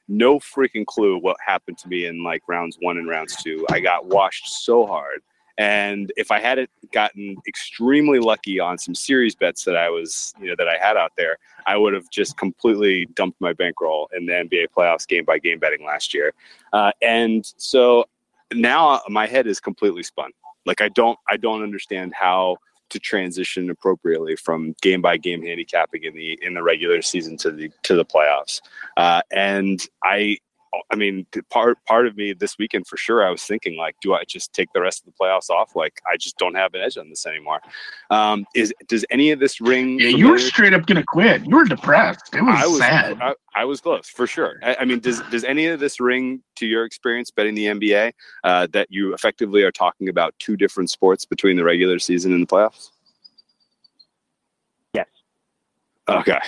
[0.09, 3.67] no freaking clue what happened to me in like rounds one and rounds two.
[3.71, 5.23] I got washed so hard.
[5.59, 10.49] And if I hadn't gotten extremely lucky on some series bets that I was, you
[10.49, 14.25] know, that I had out there, I would have just completely dumped my bankroll in
[14.25, 16.33] the NBA playoffs game by game betting last year.
[16.73, 18.07] Uh, and so
[18.55, 20.31] now my head is completely spun.
[20.67, 22.59] Like I don't I don't understand how
[22.91, 27.51] to transition appropriately from game by game handicapping in the in the regular season to
[27.51, 28.61] the to the playoffs.
[28.97, 30.39] Uh, and I
[30.91, 34.15] I mean, part part of me this weekend for sure, I was thinking like, do
[34.15, 35.75] I just take the rest of the playoffs off?
[35.75, 37.61] Like, I just don't have an edge on this anymore.
[38.11, 39.99] Um, is does any of this ring?
[39.99, 41.45] Yeah, you were straight up gonna quit.
[41.45, 42.35] You were depressed.
[42.35, 43.21] It was, I was sad.
[43.21, 44.61] I, I was close for sure.
[44.63, 48.13] I, I, mean, does does any of this ring to your experience betting the NBA
[48.45, 52.43] uh, that you effectively are talking about two different sports between the regular season and
[52.43, 52.91] the playoffs?
[56.11, 56.39] Okay.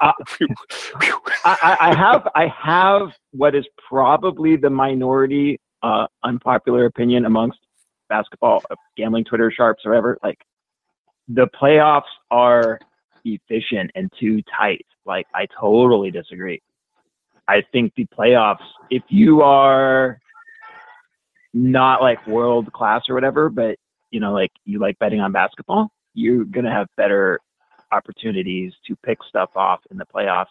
[0.00, 0.12] uh,
[1.44, 7.58] I, I, have I have what is probably the minority uh, unpopular opinion amongst
[8.08, 10.18] basketball uh, gambling Twitter sharps or whatever.
[10.22, 10.38] Like
[11.28, 12.78] the playoffs are
[13.24, 14.86] efficient and too tight.
[15.06, 16.60] Like I totally disagree.
[17.46, 20.18] I think the playoffs, if you are
[21.52, 23.76] not like world class or whatever, but
[24.10, 27.40] you know, like you like betting on basketball, you're gonna have better
[27.94, 30.46] opportunities to pick stuff off in the playoffs.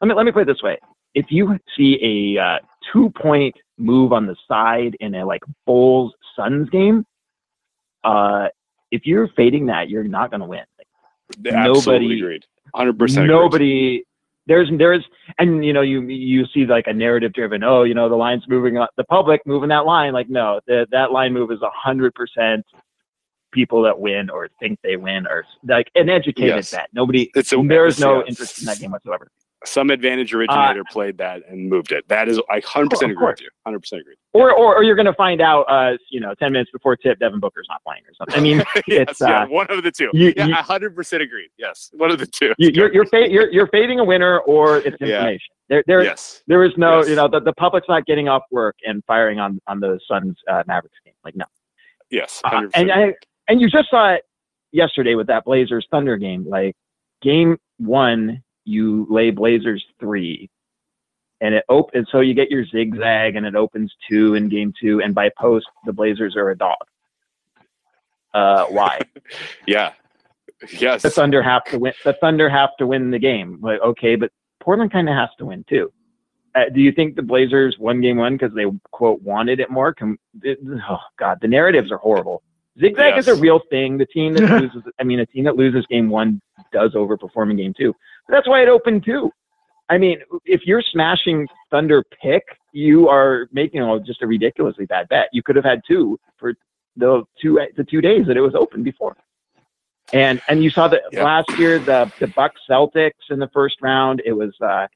[0.00, 0.78] Let me let me put it this way:
[1.14, 2.58] if you see a uh,
[2.92, 7.04] two point move on the side in a like Bulls Suns game,
[8.04, 8.48] uh,
[8.90, 10.64] if you're fading that, you're not going to win.
[10.78, 12.44] Like, nobody, agreed.
[12.74, 13.26] Hundred percent.
[13.26, 13.86] Nobody.
[13.86, 14.04] Agreed.
[14.46, 15.04] There's there's
[15.38, 18.44] and you know you you see like a narrative driven oh you know the line's
[18.46, 22.14] moving the public moving that line like no the, that line move is a hundred
[22.14, 22.62] percent
[23.54, 26.72] people that win or think they win or like an educated yes.
[26.72, 26.88] bet.
[26.92, 29.30] Nobody, it's a, there is no interest in that game whatsoever.
[29.64, 32.06] Some advantage originator uh, played that and moved it.
[32.08, 33.48] That is, I 100% agree with you.
[33.66, 34.14] 100% agree.
[34.34, 37.18] Or, or, or you're going to find out, uh, you know, 10 minutes before tip,
[37.18, 38.36] Devin Booker's not playing or something.
[38.36, 40.10] I mean, yes, it's yeah, uh, one of the two.
[40.12, 41.48] You, yeah, you, 100% agreed.
[41.56, 42.52] Yes, one of the two.
[42.58, 45.38] You, you're, you're, fa- you're, you're fading a winner or it's information.
[45.50, 45.76] Yeah.
[45.76, 46.42] There, there, yes.
[46.46, 47.08] there is no, yes.
[47.08, 50.36] you know, the, the public's not getting off work and firing on, on the Suns
[50.50, 51.14] uh, Mavericks game.
[51.24, 51.46] Like, no.
[52.10, 52.40] Yes.
[52.44, 53.14] Uh, and I,
[53.48, 54.22] and you just saw it
[54.72, 56.48] yesterday with that Blazers Thunder game.
[56.48, 56.76] Like
[57.22, 60.50] game one, you lay Blazers three,
[61.40, 62.08] and it opens.
[62.10, 65.66] So you get your zigzag, and it opens two in game two, and by post,
[65.86, 66.76] the Blazers are a dog.
[68.32, 69.00] Uh, why?
[69.66, 69.92] yeah.
[70.78, 71.02] Yes.
[71.02, 71.92] The Thunder have to win.
[72.04, 73.58] The Thunder have to win the game.
[73.62, 74.30] Like, okay, but
[74.60, 75.92] Portland kind of has to win too.
[76.54, 79.92] Uh, do you think the Blazers won game one because they quote wanted it more?
[79.92, 82.42] Can, it, oh God, the narratives are horrible.
[82.80, 83.28] Zigzag yes.
[83.28, 83.98] is a real thing.
[83.98, 86.40] The team that loses, I mean, a team that loses game one
[86.72, 87.94] does overperform in game two.
[88.26, 89.30] But that's why it opened two.
[89.88, 95.08] I mean, if you're smashing Thunder pick, you are making oh, just a ridiculously bad
[95.08, 95.28] bet.
[95.32, 96.54] You could have had two for
[96.96, 99.16] the two the two days that it was open before.
[100.12, 101.24] And and you saw that yeah.
[101.24, 104.22] last year the the Bucks Celtics in the first round.
[104.24, 104.86] It was uh,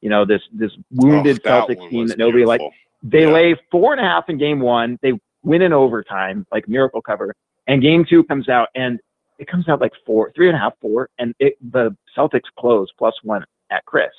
[0.00, 2.64] you know this this wounded oh, Celtics team that nobody liked.
[3.02, 3.32] They yeah.
[3.32, 4.98] lay four and a half in game one.
[5.02, 5.12] They
[5.44, 7.34] win in overtime, like miracle cover.
[7.66, 8.98] And game two comes out and
[9.38, 12.88] it comes out like four, three and a half, four, and it, the Celtics close
[12.98, 14.10] plus one at CRIS.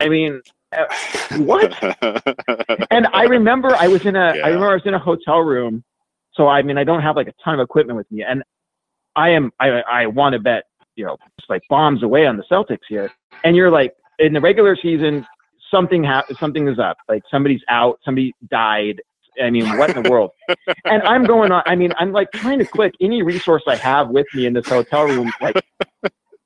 [0.00, 0.40] I mean,
[0.76, 0.84] uh,
[1.38, 1.72] what?
[2.90, 4.46] and I remember I was in a Yeah.
[4.46, 5.84] I remember I was in a hotel room.
[6.34, 8.42] So I mean I don't have like a ton of equipment with me and
[9.16, 12.44] I am I I want to bet, you know, just like bombs away on the
[12.50, 13.10] Celtics here.
[13.44, 15.26] And you're like in the regular season
[15.70, 16.98] something ha- something is up.
[17.08, 19.00] Like somebody's out, somebody died.
[19.42, 20.30] I mean, what in the world?
[20.84, 24.08] and I'm going on I mean, I'm like trying to click any resource I have
[24.08, 25.62] with me in this hotel room like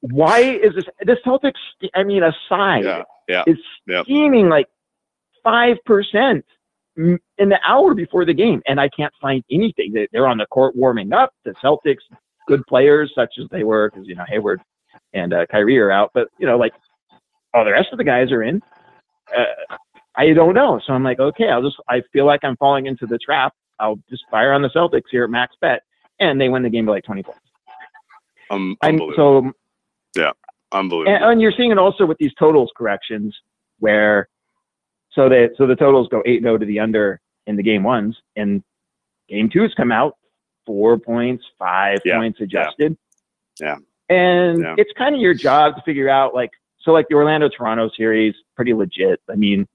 [0.00, 1.52] why is this this Celtics
[1.94, 3.44] I mean aside yeah, yeah.
[3.46, 3.56] is
[4.04, 4.66] steaming like
[5.42, 6.44] five percent
[6.96, 9.92] in the hour before the game, and I can't find anything.
[9.92, 11.32] They- They're on the court warming up.
[11.44, 12.02] The Celtics,
[12.46, 14.60] good players such as they were, because you know Hayward
[15.12, 16.72] and uh, Kyrie are out, but you know like
[17.52, 18.60] all the rest of the guys are in.
[19.36, 19.76] Uh,
[20.16, 21.76] I don't know, so I'm like, okay, I'll just.
[21.88, 23.52] I feel like I'm falling into the trap.
[23.80, 25.82] I'll just fire on the Celtics here at max bet,
[26.20, 27.40] and they win the game by like 20 points.
[28.50, 29.52] Um, I'm unbelievable.
[30.16, 30.22] so
[30.72, 31.14] unbelievable.
[31.14, 33.34] and, and you're seeing it also with these totals corrections
[33.78, 34.28] where
[35.12, 38.62] so that so the totals go 8-0 to the under in the game ones and
[39.28, 40.16] game twos come out
[40.66, 42.96] four points five Yeah, points adjusted
[43.60, 43.76] Yeah.
[44.08, 44.74] and Yeah.
[44.78, 46.50] it's kind of your job to figure out like
[46.80, 49.66] so like the orlando toronto series pretty legit i mean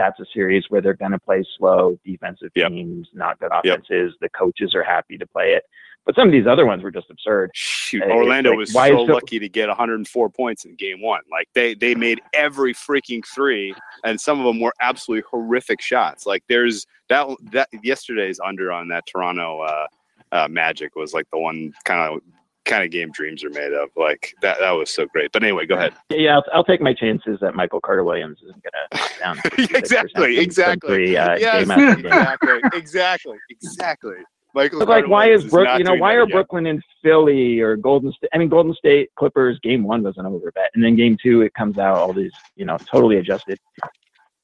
[0.00, 2.70] that's a series where they're going to play slow defensive Yep.
[2.70, 3.80] teams not good Yep.
[3.80, 5.64] offenses the coaches are happy to play it
[6.06, 8.88] but some of these other ones were just absurd Shoot, It's Orlando like, was why
[8.88, 11.20] so lucky to get 104 points in game one.
[11.30, 16.24] Like they they made every freaking three, and some of them were absolutely horrific shots.
[16.24, 19.86] Like there's that that yesterday's under on that Toronto uh,
[20.32, 22.22] uh, Magic was like the one kind of
[22.64, 23.88] kind of game dreams are made of.
[23.96, 25.32] Like that that was so great.
[25.32, 25.94] But anyway, go ahead.
[26.10, 29.38] Yeah, I'll, I'll take my chances that Michael Carter Williams isn't going to down.
[29.76, 30.88] exactly, exactly.
[30.88, 32.06] Three, uh, Yes, game after game.
[32.06, 34.14] exactly, exactly, exactly.
[34.52, 35.64] Michael, But like, Carter why Williams is Brook?
[35.64, 36.26] not You know, why are.
[36.26, 38.30] Brooklyn and Philly or Golden State?
[38.34, 41.42] I mean, Golden State Clippers game one was an over bet, and then game two
[41.42, 43.58] it comes out all these, you know, totally adjusted.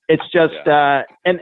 [0.09, 1.41] It's just, uh, and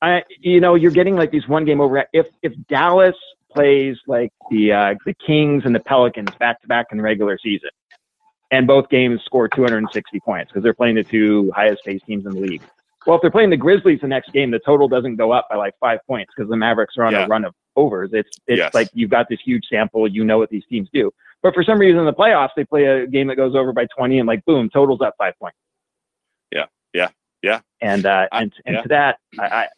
[0.00, 2.04] I, you know, you're getting like these one game over.
[2.12, 3.16] If if Dallas
[3.52, 7.38] plays like the uh, the Kings and the Pelicans back to back in the regular
[7.42, 7.70] season,
[8.50, 12.32] and both games score 260 points because they're playing the two highest paced teams in
[12.32, 12.62] the league.
[13.06, 15.56] Well, if they're playing the Grizzlies the next game, the total doesn't go up by
[15.56, 17.24] like five points because the Mavericks are on Yeah.
[17.24, 18.10] a run of overs.
[18.12, 18.74] It's it's Yes.
[18.74, 21.10] like you've got this huge sample, you know what these teams do.
[21.42, 23.86] But for some reason in the playoffs, they play a game that goes over by
[23.96, 25.58] 20 and like boom, totals up five points.
[26.52, 26.66] Yeah.
[26.94, 27.08] Yeah.
[27.42, 27.60] Yeah.
[27.80, 28.82] And uh, I- and and yeah.
[28.82, 29.68] to that, I, I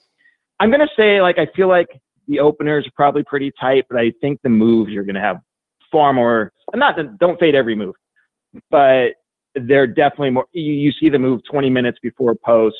[0.61, 1.89] I'm gonna say like I feel like
[2.29, 5.41] the openers are probably pretty tight, but I think the moves you're gonna have
[5.91, 6.53] far more.
[6.75, 7.95] Not that don't fade every move,
[8.71, 9.11] but
[9.55, 10.47] they're definitely more.
[10.53, 12.77] You, you see the move 20 minutes before post.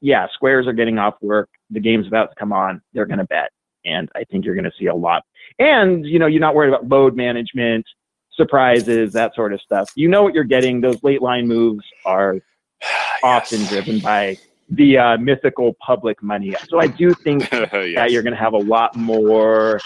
[0.00, 1.48] Yeah, squares are getting off work.
[1.70, 2.82] The game's about to come on.
[2.92, 3.50] They're going to bet,
[3.84, 5.24] and I think you're going to see a lot.
[5.58, 7.86] And you know, you're not worried about load management,
[8.32, 9.90] surprises, that sort of stuff.
[9.96, 10.80] You know what you're getting.
[10.80, 12.36] Those late line moves are
[13.24, 13.70] often Yes.
[13.70, 14.36] driven by
[14.70, 16.54] the uh, mythical public money.
[16.68, 17.70] So I do think Yes.
[17.94, 19.80] that you're going to have a lot more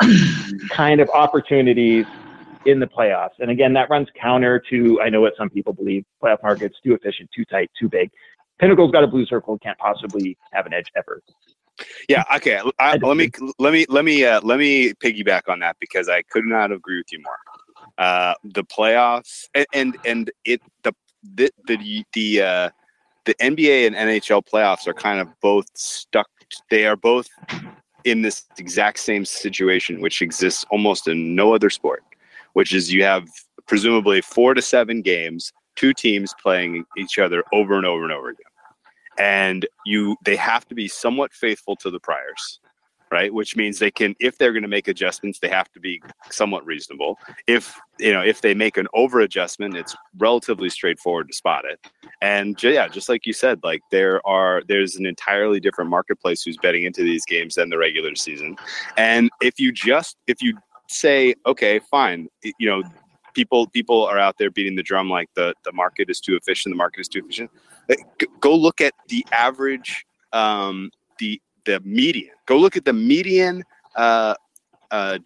[0.70, 2.06] kind of opportunities
[2.66, 3.38] in the playoffs.
[3.38, 6.94] And again, that runs counter to I know what some people believe: playoff markets too
[6.94, 8.10] efficient, too tight, too big.
[8.58, 11.22] Pinnacle's got a blue circle, can't possibly have an edge ever.
[12.08, 12.24] Yeah.
[12.36, 12.60] Okay.
[12.78, 16.22] I, let me let me let me uh, let me piggyback on that because I
[16.22, 17.38] could not agree with you more.
[17.98, 20.94] Uh, the playoffs and and, and it the
[21.34, 22.70] the the the, uh,
[23.30, 26.28] the NBA and NHL playoffs are kind of both stuck.
[26.68, 27.28] They are both
[28.02, 32.02] in this exact same situation, which exists almost in no other sport,
[32.54, 33.28] which is you have
[33.68, 38.30] presumably four to seven games, two teams playing each other over and over and over
[38.30, 38.46] again
[39.18, 42.58] and you they have to be somewhat faithful to the priors
[43.10, 43.32] right?
[43.32, 46.64] Which means they can if they're going to make adjustments they have to be somewhat
[46.64, 47.18] reasonable.
[47.46, 51.80] If you know if they make an over adjustment it's relatively straightforward to spot it.
[52.22, 56.56] And yeah just like you said like there are there's an entirely different marketplace who's
[56.56, 58.56] betting into these games than the regular season.
[58.96, 62.82] And if you just if you say okay fine you know
[63.34, 66.72] people people are out there beating the drum like the the market is too efficient
[66.72, 67.50] the market is too efficient
[67.88, 72.34] Like, g- go look at the average um the the median.
[72.46, 73.64] Go look at the median
[73.96, 74.34] uh
[74.90, 75.18] uh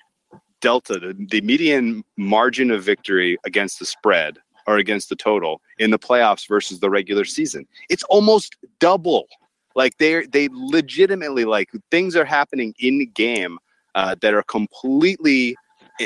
[0.60, 5.90] delta the, the median margin of victory against the spread or against the total in
[5.90, 7.66] the playoffs versus the regular season.
[7.90, 9.26] It's almost double.
[9.74, 13.58] Like they they legitimately like things are happening in game
[13.94, 15.56] uh, that are completely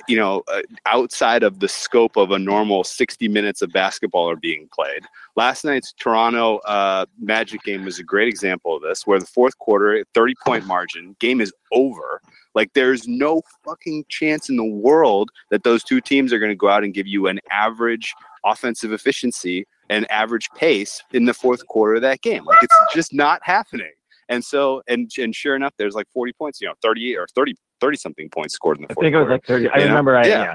[0.07, 4.37] you know uh, outside of the scope of a normal 60 minutes of basketball are
[4.37, 5.03] being played
[5.37, 9.57] last night's toronto uh, magic game was a great example of this where the fourth
[9.59, 12.21] quarter 30 point margin game is over
[12.55, 16.57] like there's no fucking chance in the world that those two teams are going to
[16.57, 18.15] go out and give you an average
[18.45, 22.45] offensive efficiency an average pace in the fourth quarter of that game.
[22.45, 23.93] Like it's just not happening.
[24.29, 27.55] And so, and and sure enough, there's like 40 points, you know, 38 or 30,
[27.81, 29.33] 30 something points scored in the I fourth think it was quarter.
[29.35, 29.69] like 30.
[29.69, 29.89] I You know?
[29.91, 30.17] remember.
[30.17, 30.55] I, Yeah.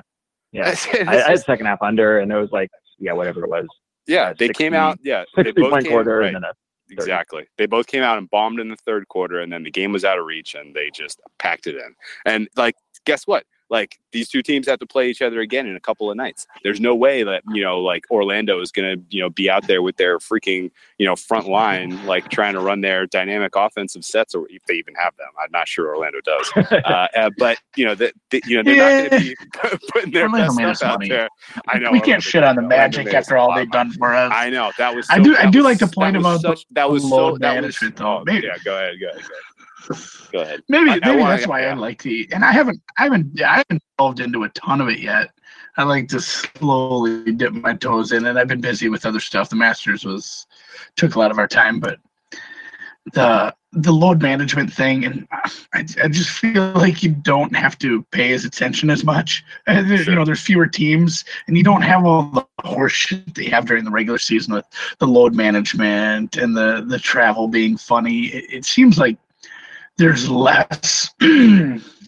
[0.52, 0.76] yeah.
[0.94, 1.06] Yeah.
[1.12, 2.70] I, I had second half under, and it was like,
[3.00, 3.66] yeah, whatever it was.
[4.08, 5.00] yeah, uh, they came out.
[5.04, 6.28] Yeah, they 60 both point came, quarter, right.
[6.28, 6.54] and then a
[6.92, 7.48] Exactly.
[7.58, 10.06] They both came out and bombed in the third quarter, and then the game was
[10.06, 11.96] out of reach, and they just packed it in.
[12.26, 13.46] And like, guess what?
[13.70, 16.46] Like these two teams have to play each other again in a couple of nights.
[16.64, 19.82] There's no way that you know, like Orlando is gonna you know be out there
[19.82, 24.36] with their freaking you know front line, like trying to run their dynamic offensive sets,
[24.36, 25.30] or if they even have them.
[25.44, 26.52] I'm not sure Orlando does.
[26.72, 28.14] uh, uh, but you know that
[28.46, 31.10] you know they're not going to be putting their Orlando best stuff out money.
[31.10, 31.30] there.
[31.68, 32.62] I know we Orlando can't shit on the.
[32.64, 34.32] Magic after all they've done for us.
[34.36, 35.08] I know that was.
[35.10, 37.56] I do- I do was- like the point about the- such, that was so that
[37.56, 38.18] management, was, though.
[38.20, 39.28] oh, Maybe- yeah, go ahead, go ahead, go ahead.
[40.32, 40.62] Go ahead.
[40.70, 43.04] Maybe I- I maybe wanna- that's why I like to eat, and I haven't I
[43.04, 45.32] haven't I haven't delved into a ton of it yet.
[45.78, 49.50] I like to slowly dip my toes in, and I've been busy with other stuff.
[49.50, 50.46] The Masters was
[50.96, 52.00] took a lot of our time, but
[53.14, 55.28] the the load management thing, and
[55.74, 59.44] I, I just feel like you don't have to pay as attention as much.
[59.66, 60.12] And there- Sure.
[60.14, 63.84] You know, there's fewer teams, and you don't have all the horseshit they have during
[63.84, 64.66] the regular season with
[65.00, 68.28] the load management and the the travel being funny.
[68.28, 69.18] It, it seems like
[69.98, 71.14] there's less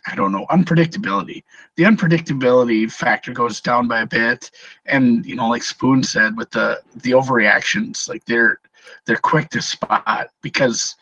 [0.07, 1.43] I don't know unpredictability.
[1.75, 4.51] The unpredictability factor goes down by a bit,
[4.85, 8.59] and you know, like Spoon said, with the the overreactions, like they're
[9.05, 10.95] they're quick to spot because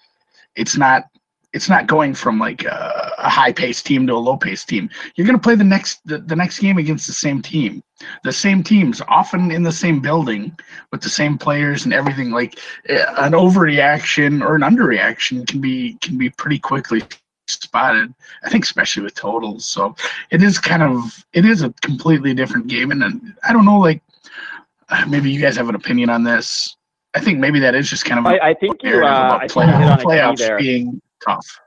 [0.55, 1.09] it's not
[1.53, 4.89] it's not going from like a, a high paced team to a low paced team.
[5.15, 7.83] You're going to play the next the, the next game against the same team,
[8.23, 10.57] the same teams, often in the same building
[10.91, 12.31] with the same players and everything.
[12.31, 17.03] Like eh, an overreaction or an underreaction can be can be pretty quickly
[17.47, 18.13] spotted.
[18.43, 19.65] I think especially with totals.
[19.65, 19.95] So
[20.31, 23.79] it is kind of it is a completely different game, and, then I don't know
[23.79, 24.01] like
[24.89, 26.75] uh, maybe you guys have an opinion on this.
[27.15, 29.05] I think maybe that is just kind of I, I think you.
[29.05, 30.57] Uh, I think you hit on a key playoffs there.
[30.57, 31.59] being tough.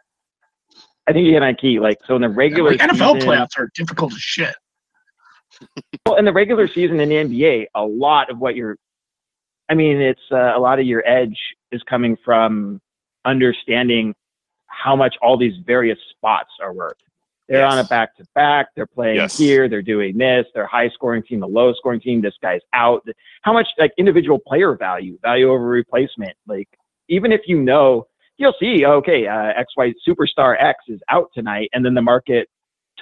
[1.09, 1.79] I think you hit on a key.
[1.79, 4.55] Like so in the regular Like NFL season, playoffs are difficult as shit.
[6.05, 8.77] Well, in the regular season in the NBA, a lot of what you're,
[9.69, 11.39] I mean, it's uh, a lot of your edge
[11.73, 12.81] is coming from
[13.25, 14.15] understanding
[14.67, 16.97] how much all these various spots are worth.
[17.49, 18.69] They're on a back to back.
[18.75, 19.39] They're playing Yes.
[19.39, 19.69] here.
[19.69, 20.47] They're doing this.
[20.53, 22.21] They're high scoring team, the low scoring team.
[22.21, 23.07] This guy's out.
[23.43, 26.37] How much like individual player value, value over replacement.
[26.49, 26.69] Like
[27.09, 28.09] even if you know,
[28.39, 28.85] you'll see.
[28.85, 32.49] Okay, uh, X Y superstar X is out tonight, and then the market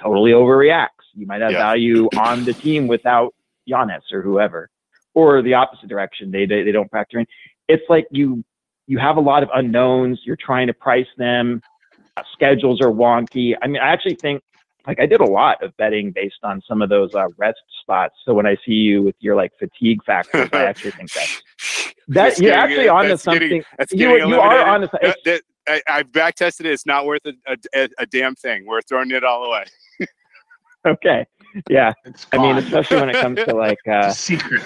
[0.01, 0.89] totally overreacts.
[1.13, 1.59] You might have Yeah.
[1.59, 3.33] value on the team without
[3.69, 4.69] Giannis or whoever,
[5.13, 6.31] or the opposite direction.
[6.31, 7.25] They, they they don't factor in.
[7.67, 8.43] It's like you
[8.87, 10.21] you have a lot of unknowns.
[10.25, 11.61] You're trying to price them.
[12.17, 13.55] Uh, schedules are wonky.
[13.61, 14.41] I mean, I actually think
[14.87, 18.15] like I did a lot of betting based on some of those uh, rest spots.
[18.25, 21.41] So when I see you with your like fatigue factors, I actually think that
[22.09, 23.63] that It's you're getting- actually onto that's getting- something.
[23.77, 24.67] That's You, getting you are eliminated.
[24.67, 26.73] onto That- that- I, I've back tested it.
[26.73, 27.33] It's not worth a,
[27.73, 28.65] a, a damn thing.
[28.67, 29.63] We're throwing it all away.
[30.87, 31.25] okay.
[31.69, 34.61] Yeah, It's I mean, especially when it comes to like, uh, It's a secret.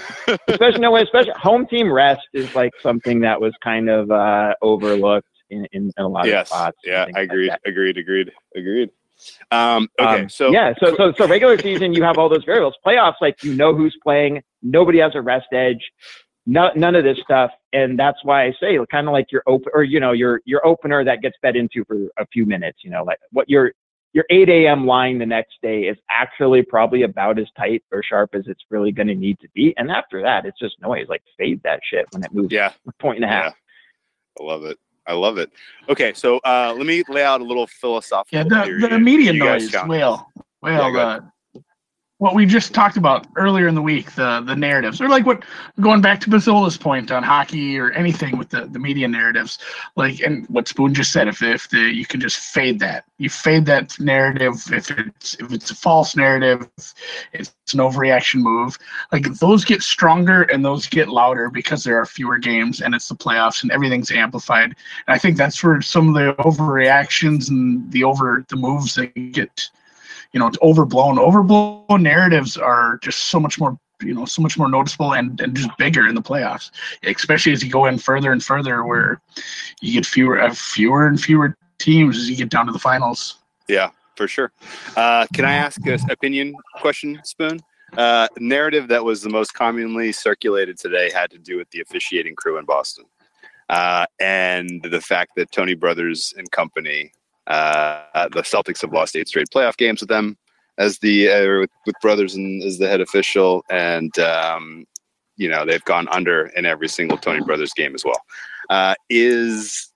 [0.50, 5.28] especially no, especially home team rest is like something that was kind of uh, overlooked
[5.52, 6.78] in, in, in a lot of spots.
[6.84, 7.04] and Yeah.
[7.04, 7.50] I like agreed.
[7.52, 7.62] that.
[7.66, 7.98] agreed.
[7.98, 8.32] Agreed.
[8.58, 8.90] Agreed.
[9.52, 10.22] Um, okay.
[10.24, 12.76] Um, so yeah, so so so regular season, you have all those variables.
[12.86, 14.42] Playoffs, like you know who's playing.
[14.62, 15.92] Nobody has a rest edge.
[16.46, 19.72] No, none of this stuff, and that's why I say kind of like your open
[19.74, 22.80] or you know your your opener that gets bet into for a few minutes.
[22.84, 23.74] You know, like what your
[24.14, 24.88] your 8 a.m.
[24.88, 28.92] line the next day is actually probably about as tight or sharp as it's really
[28.92, 29.74] going to need to be.
[29.78, 31.06] And after that, it's just noise.
[31.08, 32.72] Like fade that shit when it moves yeah.
[32.88, 33.54] a point and a half.
[34.40, 34.80] I love it.
[35.10, 35.52] I love it.
[35.90, 38.38] Okay, so uh, let me lay out a little philosophical.
[38.38, 39.74] Yeah, the, the media noise.
[39.88, 40.32] Well,
[40.62, 41.20] well, Yeah, uh,
[42.20, 45.44] what we just talked about earlier in the week, the the narratives, or like what
[45.80, 49.58] going back to Basola's point on hockey or anything with the, the media narratives,
[49.96, 53.30] like and what Spoon just said, if if the you can just fade that, you
[53.30, 54.56] fade that narrative.
[54.72, 56.70] If it's if it's a false narrative,
[57.32, 58.78] it's an overreaction move.
[59.14, 63.08] Like those get stronger and those get louder because there are fewer games and it's
[63.08, 64.76] the playoffs and everything's amplified.
[65.08, 69.16] And I think that's where some of the overreactions and the over the moves that
[69.32, 69.70] get,
[70.34, 71.18] you know, it's overblown.
[71.18, 75.56] Overblown narratives are just so much more, you know, so much more noticeable and, and
[75.56, 76.72] just bigger in the playoffs,
[77.04, 79.22] especially as you go in further and further, where
[79.82, 83.40] you get fewer, uh, fewer and fewer teams as you get down to the finals.
[83.68, 84.52] Yeah, for sure.
[84.96, 87.60] Uh, can I ask an opinion question, Spoon?
[87.98, 92.36] Uh, narrative that was the most commonly circulated today had to do with the officiating
[92.36, 93.06] crew in Boston,
[93.70, 97.12] uh, and the fact that Tony Brothers and company,
[97.50, 100.38] the Celtics have lost eight straight playoff games with them
[100.80, 104.86] as the uh, with, with Brothers and as the head official, and um,
[105.36, 108.22] you know they've gone under in every single Tony Brothers game as well.
[108.70, 109.92] Uh, is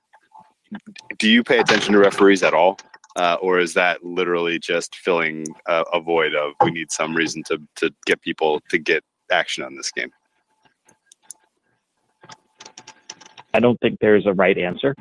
[1.18, 2.78] do you pay attention to referees at all,
[3.16, 7.42] uh, or is that literally just filling a, a void of we need some reason
[7.48, 10.12] to to get people to get action on this game?
[13.56, 14.96] I don't think there's a right answer.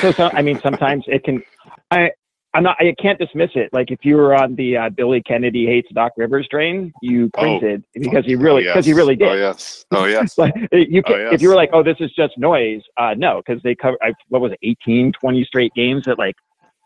[0.00, 1.42] So, so I mean, sometimes it can.
[1.90, 2.10] I
[2.54, 2.76] I'm not.
[2.80, 3.70] I can't dismiss it.
[3.72, 7.40] Like if you were on the uh, Billy Kennedy hates Doc Rivers train, you Oh.
[7.40, 9.28] printed because he really Oh, because he really did.
[9.28, 9.84] Oh yes.
[9.90, 10.34] Oh yes.
[10.38, 11.34] Like, you can, Oh, yes.
[11.34, 12.80] if you were like, oh, this is just noise.
[12.96, 13.96] Uh, no, because they cover.
[14.02, 16.34] I, what was it, 18, 20 straight games that like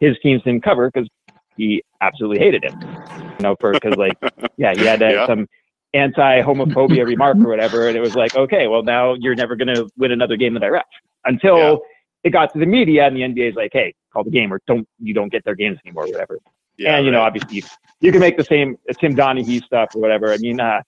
[0.00, 1.08] his teams didn't cover because
[1.56, 2.74] he absolutely hated him.
[3.38, 4.14] You know, for because like
[4.56, 5.26] yeah, he had uh, Yeah.
[5.26, 5.46] some
[5.94, 9.88] anti-homophobia remark or whatever, and it was like, okay, well now you're never going to
[9.96, 10.84] win another game of that I ref
[11.24, 11.76] until Yeah.
[12.24, 14.60] It got to the media and the NBA is like, hey, call the game or
[14.66, 16.38] don't you don't get their games anymore, or whatever
[16.76, 16.96] Yeah.
[16.96, 17.62] and you know, obviously, you,
[18.00, 20.32] you can make the same uh, Tim Donaghy stuff or whatever.
[20.32, 20.80] I mean, uh,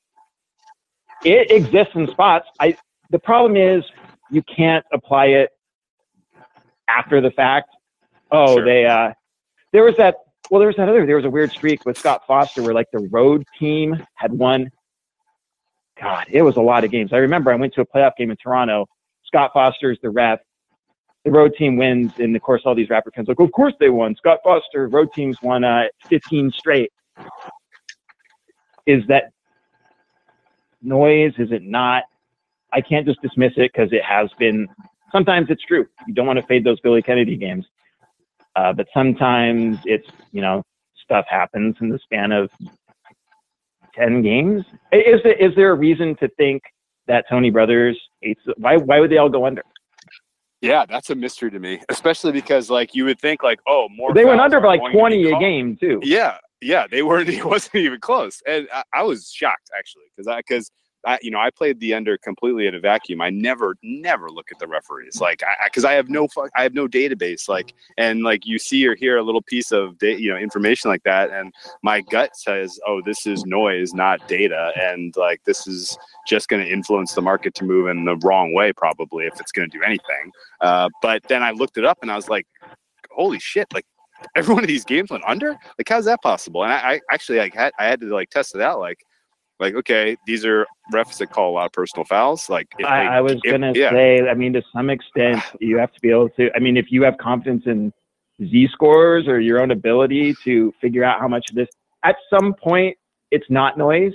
[1.25, 2.47] it exists in spots.
[2.61, 2.77] I
[3.11, 3.83] the problem is
[4.31, 5.51] you can't apply it
[6.89, 7.71] after the fact.
[8.31, 8.65] Oh, Sure.
[8.65, 9.13] they uh,
[9.73, 10.17] there was that.
[10.51, 11.07] Well, there was that other.
[11.07, 14.71] There was a weird streak with Scott Foster where like the road team had won.
[16.01, 17.13] God, it was a lot of games.
[17.13, 18.87] I remember I went to a playoff game in Toronto.
[19.25, 20.41] Scott Foster's the ref.
[21.25, 23.89] The road team wins, and of course, all these Raptor fans like, "Of course they
[23.89, 26.93] won." Scott Foster, road teams won uh, 15 straight.
[28.87, 29.33] Is that
[30.83, 31.33] noise?
[31.39, 32.05] Is it not?
[32.73, 34.69] I can't just dismiss it because it has been.
[35.13, 35.87] Sometimes it's true.
[36.07, 37.65] You don't want to fade those Billy Kennedy games,
[38.57, 40.63] uh, but sometimes it's you know
[41.03, 42.51] stuff happens in the span of
[43.95, 44.65] 10 games.
[44.93, 46.63] Is there, is there a reason to think
[47.07, 48.41] that Tony Brothers hates?
[48.57, 49.63] Why why would they all go under?
[50.65, 54.15] Yeah, that's a mystery to me, especially because like you would think like, oh, more.
[54.15, 56.01] They went under by like going to be 20 a game too.
[56.03, 57.29] Yeah, yeah, they weren't.
[57.35, 60.71] It wasn't even close, and I, I was shocked actually because I because
[61.07, 63.21] I you know I played the under completely in a vacuum.
[63.21, 66.75] I never never look at the referees like I because I, have no I have
[66.75, 70.31] no database like and like you see or hear a little piece of da- you
[70.31, 71.53] know information like that, and
[71.83, 75.97] my gut says, oh, this is noise, not data, and like this is
[76.27, 79.53] just going to influence the market to move in the wrong way probably if it's
[79.53, 80.31] going to do anything.
[80.61, 82.47] Uh, but then I looked it up and I was like,
[83.11, 83.87] holy shit, like
[84.37, 87.39] every one of these games went under like how's that possible and i, I actually
[87.39, 88.99] like had i had to like test it out like
[89.61, 93.03] like okay these are refs that call a lot of personal fouls like if I,
[93.05, 96.01] they- I was if- gonna yeah say, I mean, to some extent, you have to
[96.01, 96.51] be able to.
[96.55, 97.93] I mean, if you have confidence in
[98.43, 101.69] Z scores or your own ability to figure out how much of this,
[102.03, 102.97] at some point,
[103.31, 104.13] it's not noise.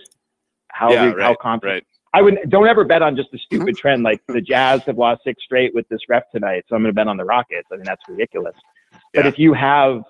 [0.72, 1.76] How yeah re- how confident?
[1.76, 3.76] right I would don't ever bet on just a stupid mm-hmm.
[3.76, 6.90] trend like the Jazz have lost six straight with this ref tonight, so I'm going
[6.92, 7.68] to bet on the Rockets.
[7.72, 8.56] I mean, that's ridiculous.
[9.14, 9.28] But Yeah.
[9.30, 10.02] if you have,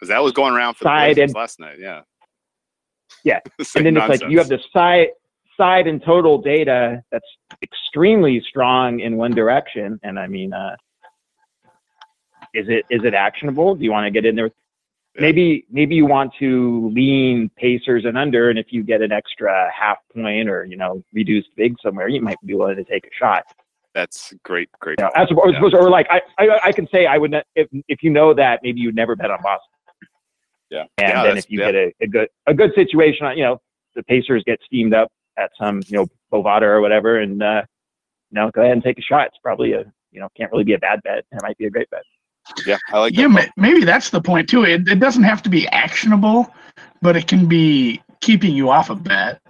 [0.00, 2.00] 'Cause that was going around for the Side Blazers and- last night yeah
[3.24, 3.40] Yeah,
[3.76, 5.08] and then it's like you have the side
[5.56, 7.26] side and total data that's
[7.62, 10.76] extremely strong in one direction, and I mean, uh,
[12.54, 13.74] is it is it actionable?
[13.74, 14.50] Do you want to get in there?
[15.16, 15.22] Yeah.
[15.22, 19.70] Maybe maybe you want to lean Pacers and under, and if you get an extra
[19.76, 23.10] half point or you know reduced big somewhere, you might be willing to take a
[23.18, 23.44] shot.
[23.92, 25.10] that's great great call.
[25.16, 25.78] as opposed, Yeah.
[25.78, 28.60] or like I, I I can say I would not, if if you know that
[28.62, 29.69] maybe you'd never bet on Boston.
[30.70, 31.72] Yeah And yeah, then if you yeah.
[31.72, 33.60] get a, a good a good situation, you know,
[33.94, 37.62] the Pacers get steamed up at some, you know, Bovada or whatever, and uh,
[38.30, 39.26] you know, go ahead and take a shot.
[39.28, 41.24] It's probably a, you know, can't really be a bad bet.
[41.32, 42.02] It might be a great bet.
[42.66, 44.64] yeah i like yeah, that ma- maybe that's the point too.
[44.64, 46.52] It, it doesn't have to be actionable,
[47.02, 49.40] but it can be keeping you off a bet.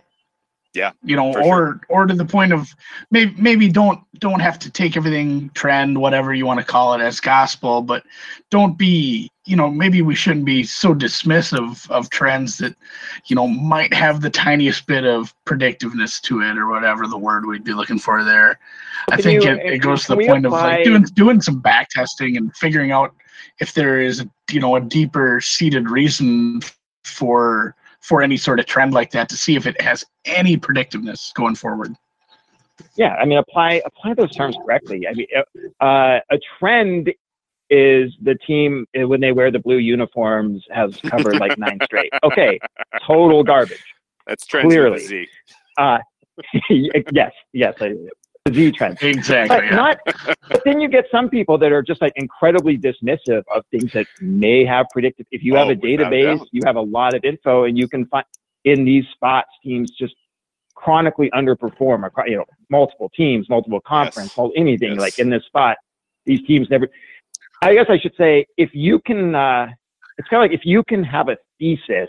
[0.72, 2.68] Yeah, you know, for or or to the point of
[3.10, 7.00] maybe maybe don't don't have to take everything trend, whatever you want to call it,
[7.00, 8.04] as gospel, but
[8.50, 12.76] don't be you know maybe we shouldn't be so dismissive of trends that
[13.26, 17.46] you know might have the tiniest bit of predictiveness to it or whatever the word
[17.46, 18.60] we'd be looking for there.
[19.10, 21.40] I Can think you- it, it goes to the we point of like doing doing
[21.40, 23.12] some back testing and figuring out
[23.58, 26.60] if there is you know a deeper seated reason
[27.02, 31.32] for for any sort of trend like that to see if it has any predictiveness
[31.34, 31.94] going forward.
[32.96, 35.06] Yeah, I mean, apply apply those terms correctly.
[35.06, 35.26] I mean,
[35.80, 37.12] uh, a trend
[37.68, 42.12] is the team uh, when they wear the blue uniforms has covered like nine straight.
[42.24, 42.58] Okay,
[43.06, 43.84] total garbage.
[44.26, 45.28] that's trends clearly.
[45.78, 45.98] Uh,
[46.70, 47.94] yes, yes, I,
[48.46, 48.98] the Z trend.
[49.02, 49.48] Exactly.
[49.56, 49.98] but not
[50.48, 54.06] but then you get some people that are just like incredibly dismissive of things that
[54.20, 57.24] may have predicted if you have Oh, a a database you have a lot of
[57.24, 58.24] info and you can find
[58.64, 60.14] in these spots teams just
[60.74, 64.50] chronically underperform across you know multiple teams multiple conference Yes.
[64.56, 65.00] anything Yes.
[65.00, 65.76] like in this spot
[66.24, 66.88] these teams never
[67.62, 69.66] i guess i should say if you can uh
[70.16, 72.08] it's kind of like if you can have a thesis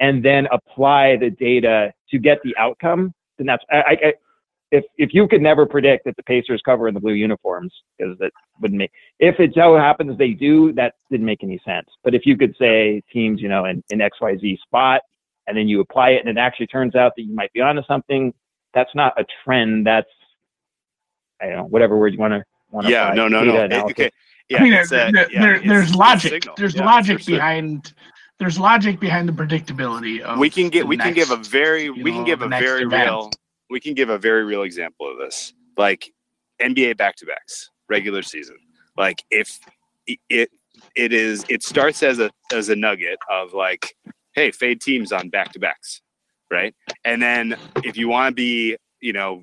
[0.00, 4.12] and then apply the data to get the outcome then that's I, I
[4.70, 8.18] if if you could never predict that the Pacers cover in the blue uniforms, because
[8.18, 8.92] that wouldn't make.
[9.18, 11.88] If it so happens they do, that didn't make any sense.
[12.04, 15.02] But if you could say teams, you know, in, in X Y Z spot,
[15.46, 17.82] and then you apply it, and it actually turns out that you might be onto
[17.84, 18.32] something,
[18.74, 19.86] that's not a trend.
[19.86, 20.08] That's
[21.40, 22.92] I don't know whatever word you want to want to.
[22.92, 23.86] Yeah, no, no, no.
[23.86, 24.10] Okay.
[24.50, 26.46] Yeah, I mean, there, there, there's logic.
[26.56, 27.92] There's yeah, logic behind.
[28.38, 30.38] There's logic behind the predictability of.
[30.38, 30.86] We can get.
[30.86, 31.90] We next, can give a very.
[31.90, 33.10] We can give a very event.
[33.10, 33.30] real.
[33.70, 36.12] We can give a very real example of this, like
[36.60, 38.56] NBA back to backs, regular season.
[38.96, 39.58] Like if
[40.28, 40.50] it
[40.94, 43.94] it is it starts as a as a nugget of like,
[44.34, 46.00] hey, fade teams on back to backs,
[46.50, 46.74] right?
[47.04, 49.42] And then if you want to be, you know,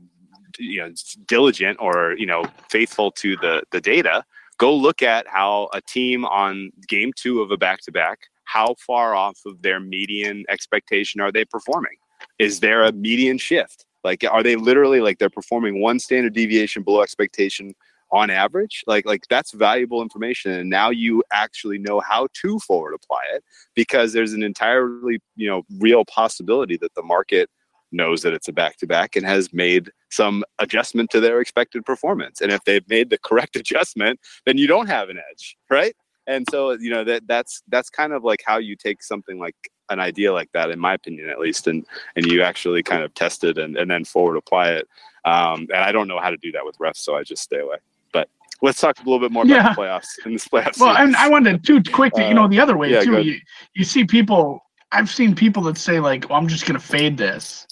[0.57, 0.93] you know,
[1.27, 4.23] diligent or you know, faithful to the the data,
[4.57, 8.75] go look at how a team on game two of a back to back, how
[8.85, 11.97] far off of their median expectation are they performing?
[12.39, 13.85] Is there a median shift?
[14.05, 17.73] Like, are they literally like they're performing one standard deviation below expectation
[18.11, 18.83] on average?
[18.85, 20.51] Like, like that's valuable information.
[20.51, 23.43] And now you actually know how to forward apply it
[23.73, 27.49] because there's an entirely, you know, real possibility that the market
[27.91, 31.83] knows that it's a back to back and has made some adjustment to their expected
[31.83, 32.41] performance.
[32.41, 35.95] And if they've made the correct adjustment, then you don't have an edge, right?
[36.27, 39.55] And so, you know, that that's that's kind of like how you take something like
[39.89, 43.13] an idea like that, in my opinion, at least, and and you actually kind of
[43.13, 44.87] test it and, and then forward apply it.
[45.25, 47.59] Um, and I don't know how to do that with refs, so I just stay
[47.59, 47.77] away.
[48.13, 48.29] But
[48.61, 49.73] let's talk a little bit more about Yeah.
[49.73, 50.79] the playoffs in this playoffs.
[50.79, 53.21] Well, and I wanted too quick to, you know, Uh, the other way yeah, too.
[53.21, 53.39] You,
[53.73, 54.61] you see people.
[54.91, 57.67] I've seen people that say like, "Well, I'm just going to fade this,"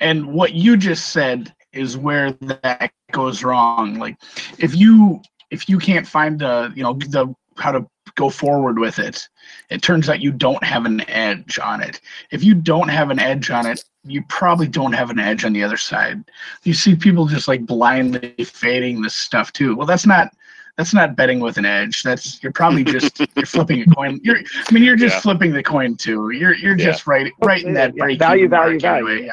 [0.00, 3.98] and what you just said is where that goes wrong.
[3.98, 4.16] Like,
[4.58, 8.98] if you if you can't find the you know the how to go forward with
[8.98, 9.28] it,
[9.70, 12.00] it turns out you don't have an edge on it.
[12.30, 15.52] If you don't have an edge on it, you probably don't have an edge on
[15.52, 16.24] the other side.
[16.62, 19.76] You see people just like blindly fading this stuff too.
[19.76, 20.30] Well, that's not
[20.76, 22.02] that's not betting with an edge.
[22.02, 24.20] That's you're probably just you're flipping a coin.
[24.22, 25.20] You're I mean you're just Yeah.
[25.22, 26.30] flipping the coin too.
[26.30, 26.84] You're you're Yeah.
[26.86, 29.06] just right right in that Yeah, break value, value, value.
[29.08, 29.26] Anyway.
[29.26, 29.32] Yeah.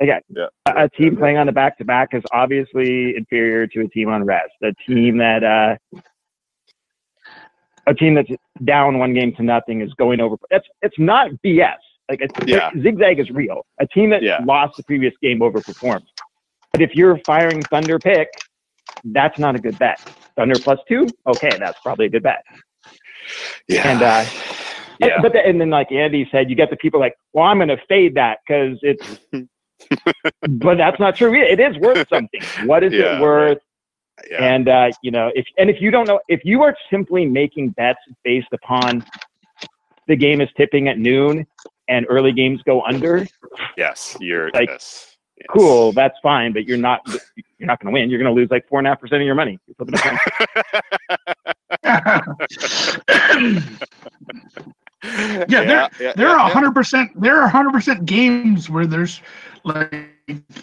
[0.00, 0.46] Again, Yeah.
[0.66, 4.08] a, a team playing on the back to back is obviously inferior to a team
[4.08, 4.52] on rest.
[4.62, 5.76] A team that uh,
[7.86, 8.30] a team that's
[8.64, 10.36] down one game to nothing is going over.
[10.50, 11.76] That's it's not BS.
[12.08, 12.70] Like it's, Yeah.
[12.82, 13.64] zigzag is real.
[13.80, 14.40] A team that Yeah.
[14.44, 16.04] lost the previous game overperformed.
[16.72, 18.28] But if you're firing Thunder pick,
[19.04, 19.98] that's not a good bet.
[20.36, 22.42] Thunder plus two, okay, that's probably a good bet.
[23.68, 24.24] yeah, And uh,
[24.98, 27.58] yeah, but the, and then like Andy said, you get the people like, well, I'm
[27.58, 29.18] going to fade that because it's.
[30.48, 31.34] but that's not true.
[31.34, 32.40] It is worth something.
[32.66, 33.58] What is Yeah, it worth?
[34.30, 34.44] Yeah.
[34.44, 37.70] And uh, you know, if and if you don't know, if you are simply making
[37.70, 39.04] bets based upon
[40.06, 41.46] the game is tipping at noon
[41.88, 43.26] and early games go under,
[43.76, 45.46] yes, you're like, yes, yes.
[45.50, 46.52] cool, that's fine.
[46.52, 47.00] But you're not
[47.58, 48.10] you're not going to win.
[48.10, 49.58] You're going to lose like four and a half percent of your money.
[49.66, 50.18] You're flipping a coin.
[55.04, 55.66] Yeah, there-
[56.00, 56.48] yeah, there yeah, are yeah.
[56.48, 59.20] hundred percent there are hundred percent games where there's
[59.64, 60.13] like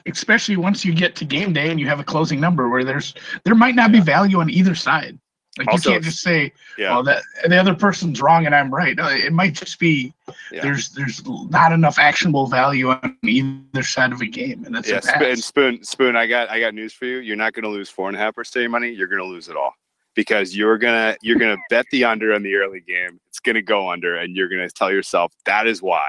[0.06, 3.14] especially once you get to game day and you have a closing number where there's
[3.44, 5.18] there might not be value on either side.
[5.58, 8.74] Like Also, you can't just say, Yeah, "Well, that the other person's wrong and I'm
[8.74, 10.14] right." It might just be
[10.50, 10.62] Yeah.
[10.62, 15.02] there's there's not enough actionable value on either side of a game, and that's yeah.
[15.04, 16.16] Sp- and spoon, spoon.
[16.16, 17.18] I got, I got news for you.
[17.18, 18.92] You're not going to lose four and a half percent of your money.
[18.92, 19.74] You're going to lose it all
[20.16, 23.20] because you're gonna, you're gonna bet the under in the early game.
[23.28, 26.08] It's going to go under, and you're going to tell yourself that is why.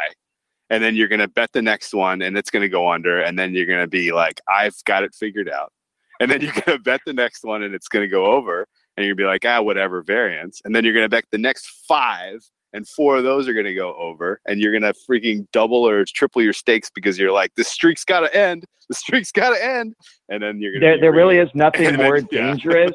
[0.73, 3.21] And then you're going to bet the next one, and it's going to go under,
[3.21, 5.71] and then you're going to be like, I've got it figured out.
[6.19, 8.67] And then you're going to bet the next one, and it's going to go over,
[8.97, 10.63] and you're going to be like, ah, whatever variance.
[10.65, 12.41] And then you're going to bet the next five,
[12.73, 15.87] and four of those are going to go over and you're going to freaking double
[15.87, 19.51] or triple your stakes because you're like the streak's got to end the streak's got
[19.51, 19.95] to end
[20.31, 22.93] and then you're going there, to there really is nothing more dangerous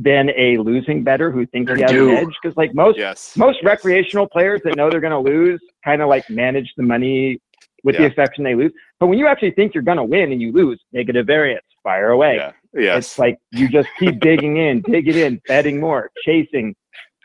[0.00, 2.10] than a losing better who thinks They're he has due.
[2.10, 2.34] an edge.
[2.40, 3.64] Because like most yes most yes.
[3.64, 7.40] recreational players that know they're going to lose kind of like manage the money
[7.84, 8.08] with the Yeah.
[8.08, 8.72] exception they lose.
[9.00, 12.10] But when you actually think you're going to win and you lose, negative variance, fire
[12.10, 12.36] away.
[12.36, 16.76] yeah yes It's like you just keep digging in, digging in, betting more, chasing,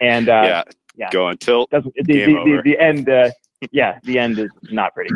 [0.02, 0.64] and uh, yeah
[0.96, 1.10] yeah.
[1.12, 2.62] go until doesn't the, Game the, the, over.
[2.64, 3.08] the end?
[3.10, 3.30] Uh,
[3.72, 5.14] yeah, the end is not pretty.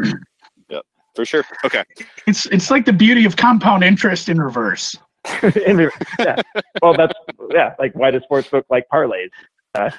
[0.69, 0.83] yep
[1.15, 1.83] for sure okay
[2.27, 4.95] It's it's like the beauty of compound interest in reverse.
[5.65, 6.36] In re- yeah.
[6.82, 7.13] Well, that's
[7.51, 7.75] yeah.
[7.80, 9.30] Like why does sportsbook like parlays?
[9.75, 9.89] yeah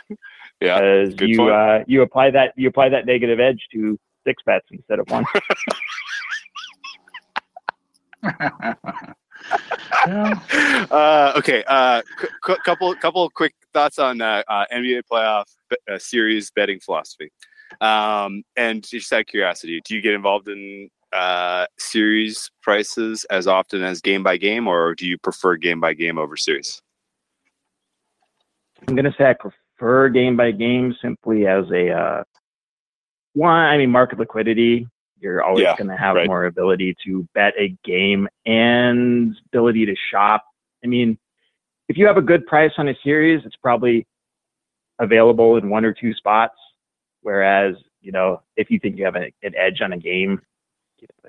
[0.60, 4.98] Because you uh, you apply that you apply that negative edge to six bets instead
[4.98, 5.24] of one.
[8.22, 8.74] Yeah.
[10.90, 15.76] uh, okay uh c- c- couple couple quick thoughts on uh, uh, nba playoff be-
[15.90, 17.30] uh, series betting philosophy
[17.80, 23.46] um and just out of curiosity do you get involved in uh, series prices as
[23.46, 26.82] often as game by game, or do you prefer game by game over series?
[28.86, 32.24] I'm gonna say I prefer game by game simply as a uh,
[33.34, 33.50] one.
[33.54, 34.86] I mean, market liquidity.
[35.20, 36.26] You're always Yeah, gonna have right.
[36.26, 40.44] more ability to bet a game and ability to shop.
[40.84, 41.18] I mean,
[41.88, 44.06] if you have a good price on a series, it's probably
[44.98, 46.54] available in one or two spots.
[47.22, 50.40] Whereas, you know, if you think you have a, an edge on a game,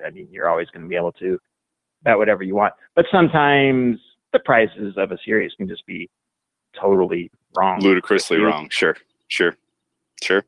[0.04, 1.38] I mean, you're always going to be able to
[2.02, 2.74] bet whatever you want.
[2.94, 3.98] But sometimes
[4.32, 6.08] the prices of a series can just be
[6.78, 7.80] totally wrong.
[7.80, 8.68] Ludicrously wrong.
[8.70, 8.96] Sure,
[9.28, 9.56] sure,
[10.22, 10.44] sure.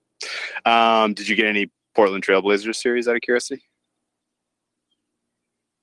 [0.65, 3.63] Um, did you get any Portland Trailblazers series out of curiosity?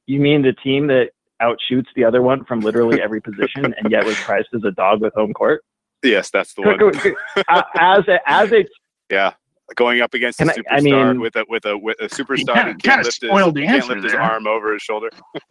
[0.06, 1.12] You mean the team that
[1.42, 5.02] outshoots the other one from literally every position and yet was priced as a dog
[5.02, 5.64] with home court?
[6.04, 6.62] Yes, that's the
[7.36, 7.46] one.
[7.78, 8.66] as a as a
[9.10, 9.34] Yeah,
[9.76, 12.08] going up against a Can I- superstar I mean- with a with a with a
[12.08, 14.82] superstar kinda- who can't lift his, spoiled the can't answer lift his arm over his
[14.82, 15.10] shoulder.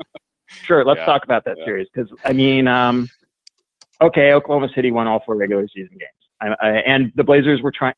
[0.51, 1.65] Sure, let's Yeah, talk about that yeah.
[1.67, 3.07] series because I mean, um,
[4.01, 7.71] okay, Oklahoma City won all four regular season games, I, I, and the Blazers were
[7.71, 7.93] trying.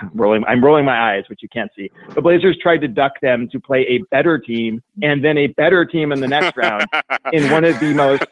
[0.14, 1.90] Rolling, I'm rolling my eyes, which you can't see.
[2.14, 5.84] The Blazers tried to duck them to play a better team, and then a better
[5.84, 6.86] team in the next round
[7.34, 8.24] in one of the most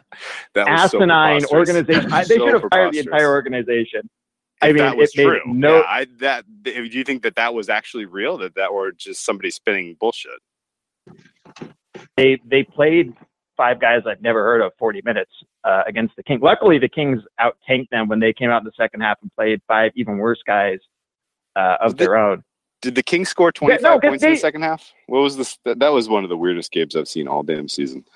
[0.55, 1.53] That was so asinine preposterous.
[1.53, 2.13] organizations.
[2.15, 4.09] I- They So should have fired the entire organization.
[4.63, 5.41] I mean, that was true.
[5.47, 8.37] no- Yeah, I, that do you think that that was actually real?
[8.39, 10.33] That that or just somebody spinning bullshit?
[12.17, 13.15] They they played
[13.57, 15.31] five guys I've never heard of 40 minutes
[15.65, 16.41] uh, against the Kings.
[16.43, 19.31] Luckily, the Kings out tanked them when they came out in the second half and
[19.35, 20.79] played five even worse guys
[21.57, 22.43] uh, of Did- their own.
[22.83, 24.91] Did the Kings score Yeah, 25 no, points in the second half?
[25.07, 25.59] What was this?
[25.67, 28.07] That, that was one of the weirdest games I've seen all damn season.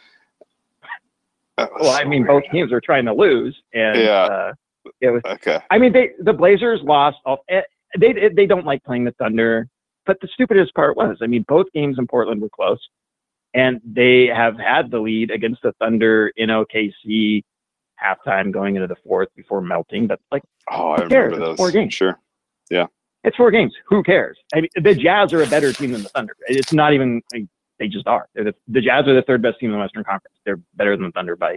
[1.59, 2.45] Well, I mean, weird.
[2.45, 4.12] both teams were trying to lose, and Yeah.
[4.22, 4.53] uh,
[5.01, 5.22] it was.
[5.24, 5.59] Okay.
[5.70, 7.18] I mean, they the Blazers lost.
[7.24, 7.62] All, eh,
[7.99, 9.68] they they don't like playing the Thunder,
[10.07, 12.80] but the stupidest part was, I mean, both games in Portland were close,
[13.55, 17.43] and they have had the lead against the Thunder in OKC
[18.03, 20.07] halftime going into the fourth before melting.
[20.07, 21.57] But like, Oh, I remember those.
[21.57, 21.95] four games.
[21.95, 22.18] Sure.
[22.70, 22.87] Yeah,
[23.22, 23.74] it's four games.
[23.87, 24.39] Who cares?
[24.55, 26.35] I mean, the Jazz are a better team than the Thunder.
[26.49, 27.22] It's not even.
[27.32, 27.45] like,
[27.80, 28.28] they just are.
[28.35, 30.37] They're the, the Jazz are the third best team in the Western Conference.
[30.45, 31.55] They're better than the Thunder by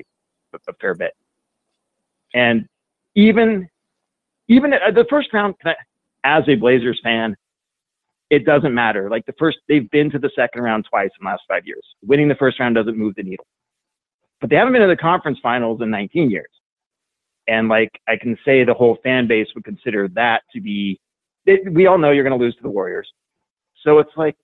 [0.53, 1.13] a, a fair bit.
[2.34, 2.67] And
[3.18, 3.68] even
[4.47, 5.76] even at uh, the first round, I-
[6.24, 7.36] as a Blazers fan,
[8.30, 9.09] it doesn't matter.
[9.09, 11.84] Like the first, they've been to the second round twice in the last five years.
[12.05, 13.45] Winning the first round doesn't move the needle.
[14.39, 16.47] But they haven't been to the conference finals in 19 years.
[17.47, 20.99] And like I can say, the whole fan base would consider that to be.
[21.45, 23.09] It, we all know you're going to lose to the Warriors,
[23.84, 24.36] so it's like,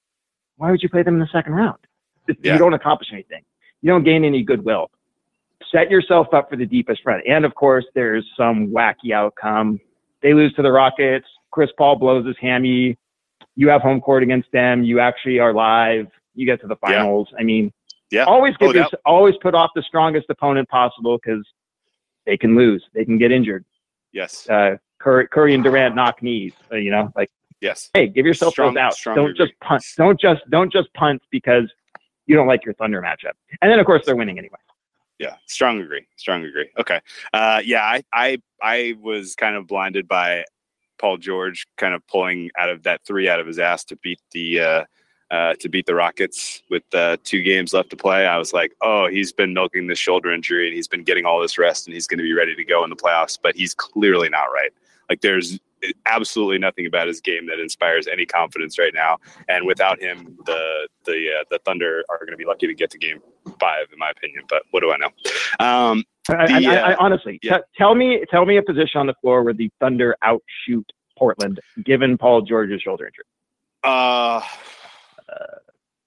[0.56, 1.78] why would you play them in the second round?
[2.42, 2.54] Yeah.
[2.54, 3.44] You don't accomplish anything.
[3.82, 4.90] You don't gain any goodwill.
[5.74, 7.22] Set yourself up for the deepest run.
[7.28, 9.80] And of course, there's some wacky outcome.
[10.22, 11.26] They lose to the Rockets.
[11.52, 12.96] Chris Paul blows his hammy.
[13.56, 14.84] You have home court against them.
[14.84, 16.08] You actually are live.
[16.36, 16.90] You get to the Yeah.
[16.90, 17.28] finals.
[17.40, 17.74] I mean,
[18.12, 18.24] Yeah.
[18.26, 21.46] always Oh, give that- your- always put off the strongest opponent possible because
[22.26, 22.88] they can lose.
[22.94, 23.66] They can get injured.
[24.12, 24.48] Yes.
[24.50, 26.54] Uh, Curry, Curry and Durant knock knees.
[26.72, 27.30] Uh, you know, like
[27.62, 27.90] Yes.
[27.94, 29.48] hey, give yourself Strong- those strong Don't agree.
[29.48, 29.84] just punt.
[29.98, 31.72] Don't just don't just punt because
[32.28, 33.34] you don't like your Thunder matchup.
[33.62, 34.58] And then of course they're winning anyway.
[35.20, 35.36] Yeah.
[35.48, 36.08] Strong agree.
[36.18, 36.70] Strong agree.
[36.80, 37.00] Okay.
[37.34, 37.84] Uh, yeah.
[37.84, 40.46] I, I, I was kind of blinded by
[40.98, 44.20] Paul George kind of pulling out of that three out of his ass to beat
[44.32, 44.84] the, uh,
[45.32, 48.28] uh, to beat the Rockets with uh, two games left to play.
[48.28, 51.42] I was like, oh, he's been milking this shoulder injury and he's been getting all
[51.42, 53.38] this rest and he's going to be ready to go in the playoffs.
[53.42, 54.72] But he's clearly not right.
[55.10, 55.60] Like there's
[56.06, 59.18] absolutely nothing about his game that inspires any confidence right now.
[59.50, 62.90] And without him, the the uh, the Thunder are going to be lucky to get
[62.92, 63.20] to Game
[63.60, 64.44] Five, in my opinion.
[64.50, 65.66] But what do I know?
[65.66, 67.58] Um, I, I- The, I, uh, I, honestly, yeah.
[67.58, 71.60] t- tell me tell me a position on the floor where the Thunder outshoot Portland,
[71.84, 73.26] given Paul George's shoulder injury.
[73.84, 74.42] uh,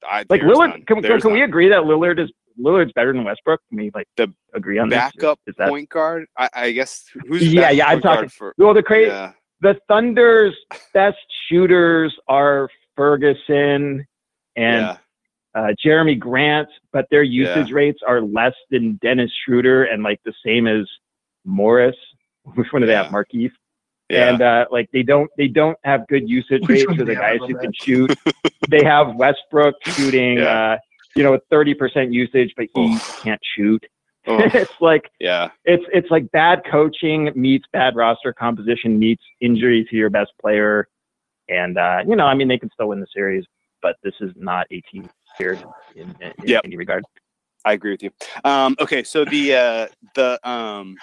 [0.08, 0.82] I, Like Lillard, none.
[0.86, 3.60] can, can, can we agree that Lillard is Lillard's better than Westbrook?
[3.68, 4.96] Can we like The agree on this?
[4.98, 6.26] backup Is that point guard?
[6.38, 8.54] I, I guess who's Yeah, yeah, I'm talking- for.
[8.56, 10.54] well the crazy Yeah, the Thunder's
[10.92, 11.16] best
[11.48, 14.06] shooters are Ferguson
[14.56, 14.96] and yeah,
[15.54, 20.32] uh, Jerami Grant, but their usage rates are less than Dennis Schroeder and like the
[20.44, 20.86] same as
[21.44, 21.96] Morris.
[22.54, 23.04] Which one do they Yeah.
[23.04, 23.12] have?
[23.12, 23.50] Markieff.
[24.10, 24.28] yeah.
[24.30, 27.14] And uh, like they don't they don't have good usage Which rates for the they
[27.14, 27.22] have?
[27.24, 28.18] I guys love who can shoot.
[28.68, 30.72] they have Westbrook shooting Yeah.
[30.74, 30.78] uh,
[31.16, 33.82] you know, thirty percent usage, but he can't shoot.
[34.54, 39.96] It's like yeah, it's it's like bad coaching meets bad roster composition meets injury to
[39.96, 40.88] your best player.
[41.48, 43.44] And uh, you know, I mean they can still win the series,
[43.82, 45.08] but this is not a team
[45.38, 45.52] here
[45.94, 46.62] in, in, in Yep.
[46.64, 47.04] any regard.
[47.64, 48.10] I agree with you.
[48.44, 50.96] Um, okay, so the uh, the um,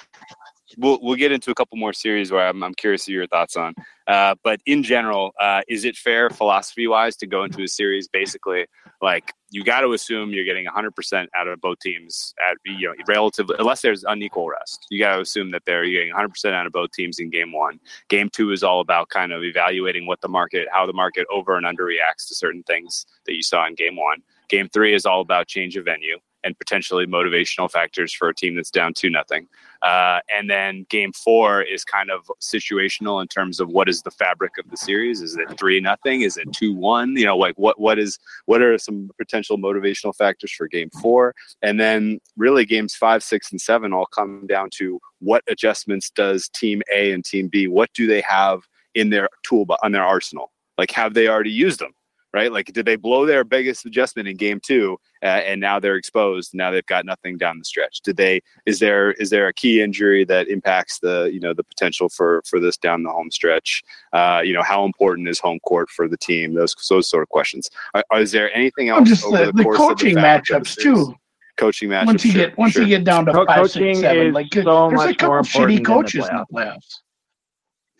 [0.77, 3.55] we'll we'll get into a couple more series where I'm, I'm curious of your thoughts
[3.55, 3.73] on.
[4.07, 8.07] Uh, but in general, uh, is it fair philosophy wise to go into a series
[8.07, 8.65] basically
[9.01, 12.93] like you got to assume you're getting 100% out of both teams at you know
[13.07, 14.87] relatively unless there's unequal rest.
[14.89, 17.79] You got to assume that they're getting 100% out of both teams in game 1.
[18.09, 21.55] Game 2 is all about kind of evaluating what the market how the market over
[21.55, 24.17] and under reacts to certain things that you saw in game 1.
[24.49, 28.55] Game 3 is all about change of venue and potentially motivational factors for a team
[28.55, 29.47] that's down two nothing.
[29.81, 34.11] Uh, and then game four is kind of situational in terms of what is the
[34.11, 35.21] fabric of the series.
[35.21, 36.21] Is it three nothing?
[36.21, 37.17] Is it two one?
[37.17, 41.33] You know, like what what is what are some potential motivational factors for game four?
[41.61, 46.49] And then really games five, six, and seven all come down to what adjustments does
[46.49, 47.67] team A and team B?
[47.67, 48.61] What do they have
[48.95, 50.51] in their toolbox on their arsenal?
[50.77, 51.93] Like have they already used them?
[52.33, 52.51] Right?
[52.51, 56.51] Like, did they blow their biggest adjustment in game two, uh, and now they're exposed?
[56.53, 58.01] Now they've got nothing down the stretch.
[58.01, 58.41] Did they?
[58.65, 62.41] Is there is there a key injury that impacts the you know the potential for
[62.47, 63.83] for this down the home stretch?
[64.11, 66.53] Uh, you know, how important is home court for the team?
[66.53, 67.69] Those those sort of questions.
[67.93, 68.99] Are, is there anything else?
[68.99, 71.15] I'm just the, the, the coaching the matchups too.
[71.55, 72.05] Coaching matchups.
[72.07, 72.81] Once you sure, get once sure.
[72.81, 75.27] you get down to Co- five, coaching six, seven, is like so there's a couple
[75.27, 76.77] more important shitty the coaches in the playoffs.
[76.77, 76.99] playoffs.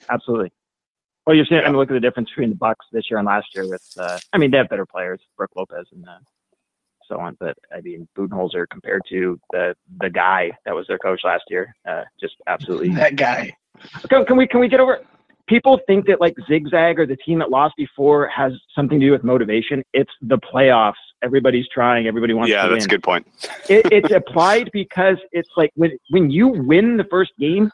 [0.10, 0.52] Absolutely.
[1.26, 1.62] Well, you're seeing.
[1.62, 3.68] I mean, look at the difference between the Bucks this year and last year.
[3.68, 6.18] With, uh, I mean, they have better players, Brook Lopez and uh,
[7.08, 7.38] so on.
[7.40, 11.74] But I mean, Budenholzer compared to the the guy that was their coach last year,
[11.88, 12.90] uh, just absolutely.
[12.96, 13.56] That guy.
[14.10, 15.00] Can, can we can we get over?
[15.48, 19.12] People think that like Zigzag or the team that lost before has something to do
[19.12, 19.84] with motivation.
[19.94, 20.94] It's the playoffs.
[21.22, 22.08] Everybody's trying.
[22.08, 22.52] Everybody wants.
[22.52, 23.28] Yeah, to that's a good point.
[23.70, 27.72] it, it's applied because it's like when when you win the first game,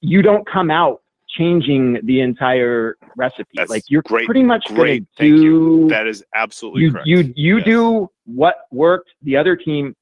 [0.00, 1.00] you don't come out
[1.36, 3.50] changing the entire recipe.
[3.54, 5.00] That's like you're great- pretty much great.
[5.18, 5.82] gonna Thank you.
[5.84, 7.06] do That is absolutely you correct.
[7.06, 7.64] you you Yes.
[7.66, 9.94] do what worked the other team.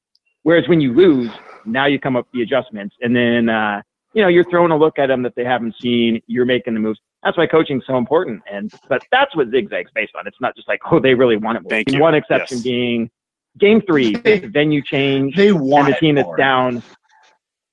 [0.43, 1.31] Whereas when you lose,
[1.65, 3.81] now you come up with the adjustments, and then uh,
[4.13, 6.21] you know you're throwing a look at them that they haven't seen.
[6.27, 6.99] You're making the moves.
[7.23, 8.41] That's why coaching's so important.
[8.51, 10.27] And but that's what zigzag's based on.
[10.27, 11.61] It's not just like oh they really want it.
[11.63, 11.69] more.
[11.69, 11.99] Thank you.
[11.99, 12.63] One exception Yes.
[12.63, 13.09] being
[13.57, 16.83] game three, They- the venue change They and want the team that's down.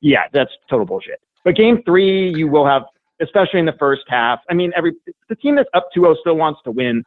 [0.00, 1.20] Yeah, that's total bullshit.
[1.44, 2.84] But game three, you will have,
[3.22, 4.40] especially in the first half.
[4.50, 4.92] I mean, every
[5.28, 7.04] the team that's up 2-0 still wants to win,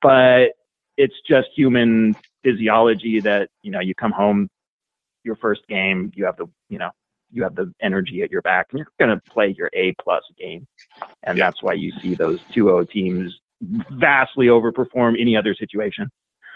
[0.00, 0.50] but
[0.96, 4.48] it's just human physiology that you know you come home,
[5.24, 6.90] your first game, you have the you know
[7.32, 10.22] you have the energy at your back, and you're going to play your A plus
[10.38, 10.66] game,
[11.24, 11.46] and Yeah.
[11.46, 13.32] that's why you see those 2-0 teams
[13.90, 16.10] vastly overperform any other situation.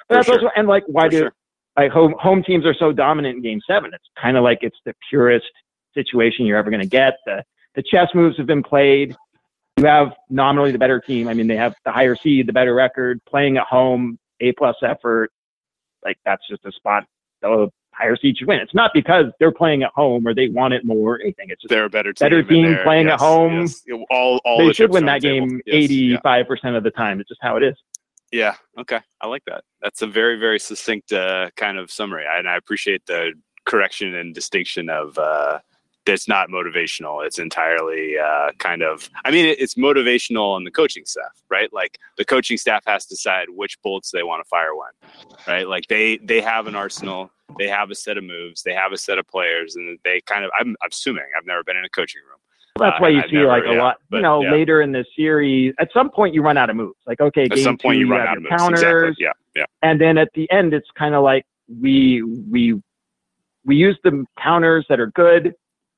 [0.09, 0.35] But For that's sure.
[0.37, 1.33] also and like why For do sure.
[1.77, 3.93] like home home teams are so dominant in game seven.
[3.95, 5.47] It's kind of like it's the purest
[5.95, 7.15] situation you're ever going to get.
[7.27, 7.45] The
[7.75, 9.17] the chess moves have been played.
[9.77, 11.29] You have nominally the better team.
[11.29, 14.77] I mean, they have the higher seed, the better record, playing at home, A plus
[14.83, 15.31] effort.
[16.05, 17.05] Like that's just a spot
[17.45, 18.61] the higher seed should win.
[18.61, 21.47] It's not because they're playing at home or they want it more or anything.
[21.49, 22.25] It's just They're a better team.
[22.25, 23.61] Better team playing at home.
[23.61, 23.83] yes.
[24.11, 27.21] All, all they the should win that game eighty five percent of the time.
[27.21, 27.77] It's just how it is.
[28.33, 28.57] Yeah.
[28.79, 28.99] Okay.
[29.21, 29.63] I like that.
[29.81, 33.33] That's a very, very succinct uh, kind of summary, and I appreciate the
[33.65, 35.61] correction and distinction of uh,
[36.07, 37.25] that's not motivational.
[37.27, 39.09] It's entirely uh, kind of.
[39.25, 41.73] I mean, it's motivational on the coaching staff, right?
[41.73, 45.11] Like the coaching staff has to decide which bullets they want to fire when,
[45.47, 45.67] right?
[45.69, 48.97] Like they they have an arsenal, they have a set of moves, they have a
[48.99, 50.51] set of players, and they kind of.
[50.59, 52.39] I'm I'm assuming I've never been in a coaching room.
[52.79, 54.51] That's Uh, why you see never- like a yeah, lot, but, you know, yeah.
[54.51, 55.73] later in the series.
[55.79, 56.99] At some point, you run out of moves.
[57.07, 58.51] Like, okay, At game some point, two, you run out of moves.
[58.57, 59.15] counters, Exactly.
[59.21, 59.33] Yeah.
[59.55, 59.65] Yeah.
[59.83, 61.47] and then at the end, it's kind of like
[61.81, 62.75] we we
[63.65, 65.55] we use the counters that are good.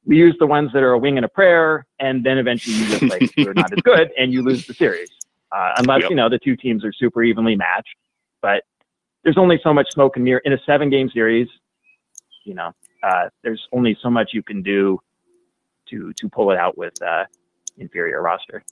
[0.07, 2.87] We use the ones that are a wing and a prayer, and then eventually you
[2.89, 5.11] just like you're not as good, and you lose the series.
[5.53, 6.11] Uh, unless Yep.
[6.11, 7.97] you know the two teams are super evenly matched.
[8.43, 8.63] But
[9.25, 11.49] there's only so much smoke and mirror in a seven game series.
[12.45, 15.01] You know, uh, there's only so much you can do
[15.91, 17.25] to to pull it out with uh,
[17.79, 18.63] inferior roster.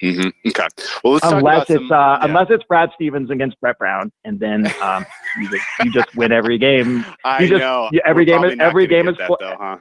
[0.00, 0.66] hmm Okay.
[1.04, 2.24] Well, let's talk Unless about it's some, uh, yeah.
[2.24, 5.04] unless it's Brad Stevens against Brett Brown, and then um,
[5.38, 7.04] you just you just win every game.
[7.24, 7.90] I just- know.
[8.06, 9.76] every We're game is- every game is that, though, huh?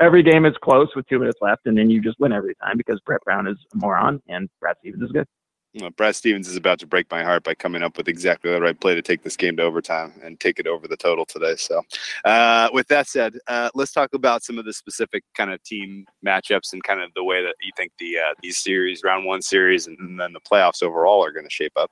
[0.00, 2.76] Every game is close with two minutes left, and then you just win every time
[2.76, 5.26] because Brett Brown is a moron and Brad Stevens is good.
[5.74, 8.60] Well, Brad Stevens is about to break my heart by coming up with exactly the
[8.60, 11.56] right play to take this game to overtime and take it over the total today.
[11.56, 11.82] So,
[12.24, 16.06] uh, with that said, uh, let's talk about some of the specific kind of team
[16.26, 19.42] matchups and kind of the way that you think the uh, these series, round one
[19.42, 21.90] series, and then the playoffs overall are going to shape up.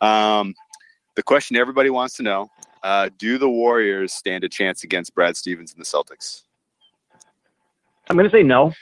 [0.00, 0.54] Um,
[1.16, 2.48] the question everybody wants to know:
[2.84, 6.45] uh, Do the Warriors stand a chance against Brad Stevens and the Celtics?
[8.08, 8.72] I'm going to say no.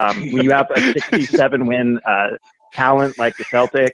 [0.00, 2.30] Um, when you have a 67 win uh,
[2.72, 3.90] talent like the Celtics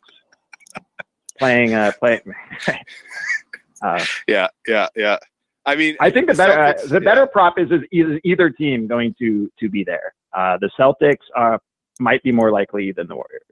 [1.38, 2.20] playing uh, play,
[3.82, 5.18] uh, Yeah, yeah, yeah.
[5.66, 6.98] I mean, I think the better uh, Celtics- the yeah.
[7.00, 10.14] better prop is, is either team going to to be there.
[10.32, 11.60] Uh, the Celtics are
[12.00, 13.42] might be more likely than the Warriors.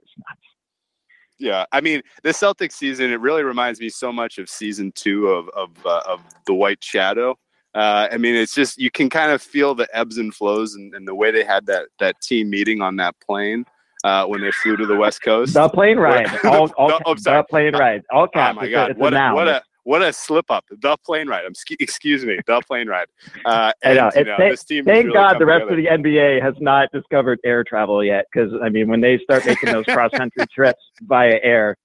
[1.37, 3.11] Yeah, I mean the Celtics season.
[3.11, 6.83] It really reminds me so much of season two of of, uh, of the White
[6.83, 7.37] Shadow.
[7.77, 10.95] Uh, I mean, it's just you can kind of feel the ebbs and flows and,
[10.95, 13.65] and the way they had that that team meeting on that plane
[14.03, 15.53] uh, when they flew to the West Coast.
[15.53, 17.37] The plane ride, all, all The- oh, sorry.
[17.41, 18.57] the plane ride, all caps.
[18.57, 18.97] Oh my a- god!
[18.97, 20.65] What a, what a what a slip up!
[20.69, 21.45] The plane ride.
[21.45, 22.39] I'm excuse me.
[22.47, 23.07] The plane ride.
[23.45, 24.09] Uh, I know.
[24.15, 25.97] you know, thank- this team Thank really God the rest together.
[25.97, 28.25] of the NBA has not discovered air travel yet.
[28.33, 31.77] Because I mean, when they start making those cross country trips via air,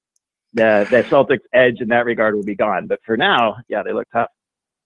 [0.54, 2.86] the the Celtics' edge in that regard will be gone.
[2.86, 4.28] But for now, yeah, they look tough.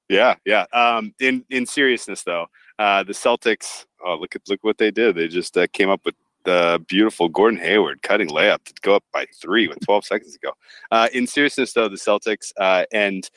[0.09, 0.67] Yeah, yeah.
[0.73, 2.47] Um, in in seriousness, though,
[2.79, 3.87] uh, the Celtics.
[4.05, 5.17] Oh, look at look what they did.
[5.17, 9.05] They just uh, came up with the beautiful Gordon Hayward cutting layup to go up
[9.13, 10.53] by three with 12 seconds to go.
[10.93, 13.29] Uh, in seriousness, though, the Celtics uh, and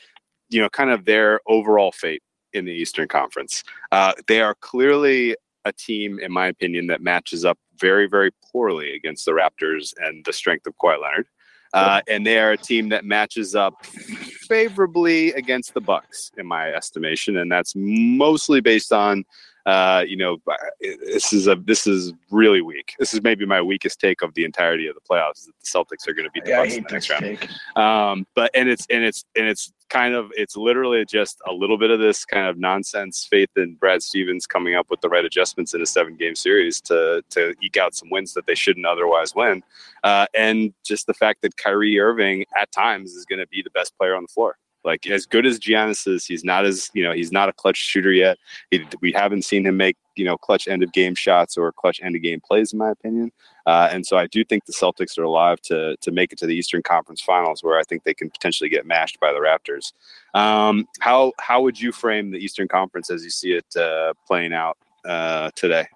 [0.50, 3.64] you know, kind of their overall fate in the Eastern Conference.
[3.92, 8.94] Uh, they are clearly a team, in my opinion, that matches up very, very poorly
[8.96, 11.28] against the Raptors and the strength of Kawhi Leonard.
[11.74, 16.72] Uh, and they are a team that matches up favorably against the Bucks, in my
[16.74, 19.24] estimation, and that's mostly based on,
[19.70, 20.38] uh, you know,
[20.80, 22.96] this is a this is really weak.
[22.98, 25.42] This is maybe my weakest take of the entirety of the playoffs.
[25.42, 27.48] Is that the Celtics are going to beat the Yeah, Bucks in the next round.
[27.76, 31.78] Um, but and it's and it's and it's kind of it's literally just a little
[31.78, 35.24] bit of this kind of nonsense faith in Brad Stevens coming up with the right
[35.24, 38.88] adjustments in a seven game series to to eke out some wins that they shouldn't
[38.88, 39.62] otherwise win,
[40.04, 43.72] uh, and just the fact that Kyrie Irving at times is going to be the
[43.72, 44.58] best player on the floor.
[44.86, 47.78] Like as good as Giannis is, he's not as you know he's not a clutch
[47.78, 48.38] shooter yet.
[48.72, 52.00] He, we haven't seen him make you know clutch end of game shots or clutch
[52.02, 53.32] end of game plays, in my opinion.
[53.66, 56.46] Uh, and so I do think the Celtics are alive to to make it to
[56.46, 59.94] the Eastern Conference Finals, where I think they can potentially get mashed by the Raptors.
[60.34, 64.54] Um, how how would you frame the Eastern Conference as you see it uh, playing
[64.54, 65.88] out uh, today?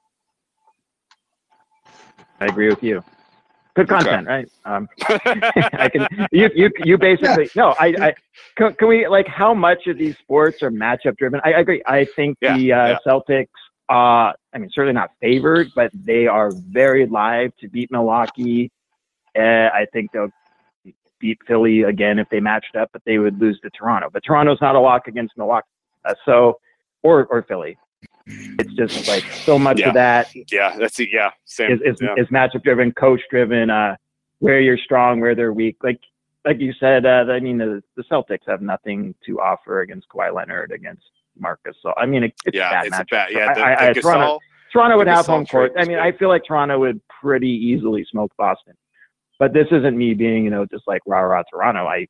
[2.39, 3.01] I agree with you.
[3.76, 4.03] Good Okay.
[4.03, 4.49] content, right?
[4.65, 6.07] Um, I can.
[6.32, 7.69] You you you basically no.
[7.80, 8.13] I I
[8.55, 11.41] can, can we like how much of these sports are matchup driven?
[11.43, 11.82] I, I agree.
[11.88, 12.97] I think Yeah, the uh, yeah.
[13.05, 13.47] Celtics.
[13.89, 18.71] Uh, I mean, certainly not favored, but they are very live to beat Milwaukee.
[19.38, 19.41] Uh,
[19.74, 20.30] I think they'll
[21.19, 24.09] beat Philly again if they matched up, but they would lose to Toronto.
[24.11, 25.67] But Toronto's not a lock against Milwaukee,
[26.05, 26.59] uh, so
[27.01, 27.78] or or Philly.
[28.26, 29.89] It's just like so much Yeah.
[29.89, 31.10] of that yeah, that's it.
[31.12, 31.72] Yeah, same.
[31.72, 32.16] is is, yeah.
[32.18, 33.95] is matchup driven, coach driven, uh,
[34.39, 35.78] where you're strong, where they're weak.
[35.84, 35.99] Like
[36.45, 40.34] like you said, uh, I mean the, the Celtics have nothing to offer against Kawhi
[40.34, 41.04] Leonard against
[41.38, 41.76] Marcus.
[41.82, 43.10] So I mean it, it's a yeah, bad it's matchup.
[43.12, 43.32] bad.
[43.32, 44.39] Yeah, the, I, I, I, the Toronto,
[44.72, 45.74] Toronto would have Gasol home court.
[45.78, 45.99] I mean.
[45.99, 48.76] I feel like Toronto would pretty easily smoke Boston.
[49.39, 51.86] But this isn't me being you know just like rah rah Toronto.
[51.88, 52.08] I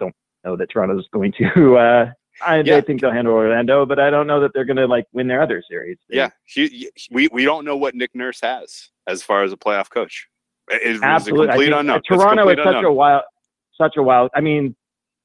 [0.00, 1.76] don't know that Toronto's going to.
[1.78, 2.76] Uh, I Yeah.
[2.76, 5.26] they think they'll handle Orlando, but I don't know that they're going to like win
[5.28, 5.98] their other series.
[6.08, 9.52] They- Yeah, he, he- we we don't know what Nick Nurse has as far as
[9.52, 10.28] a playoff coach.
[10.70, 11.46] It, it's a Absolutely.
[11.48, 12.02] Complete think, unknown.
[12.08, 13.22] Toronto is such a wild,
[13.74, 14.30] such a wild.
[14.34, 14.74] I mean,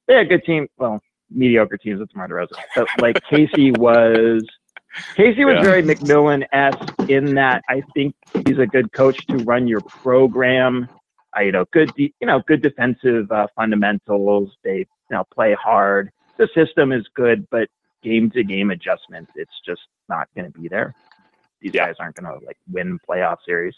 [0.06, 0.68] they're a good team.
[0.76, 1.00] Well,
[1.30, 2.58] mediocre teams with DeMar DeRozan.
[2.74, 4.42] But like Casey was,
[5.14, 5.62] Casey was Yeah.
[5.62, 8.14] very McMillan esque in that I think
[8.46, 10.88] he's a good coach to run your program.
[11.36, 14.50] Uh, you know, good, de- you know, good defensive uh, fundamentals.
[14.64, 16.10] They, you know, play hard.
[16.38, 17.68] The system is good, but
[18.02, 20.94] game to game adjustments, it's just not going to be there.
[21.60, 21.86] These Yeah.
[21.86, 23.74] guys aren't going to like win playoff series.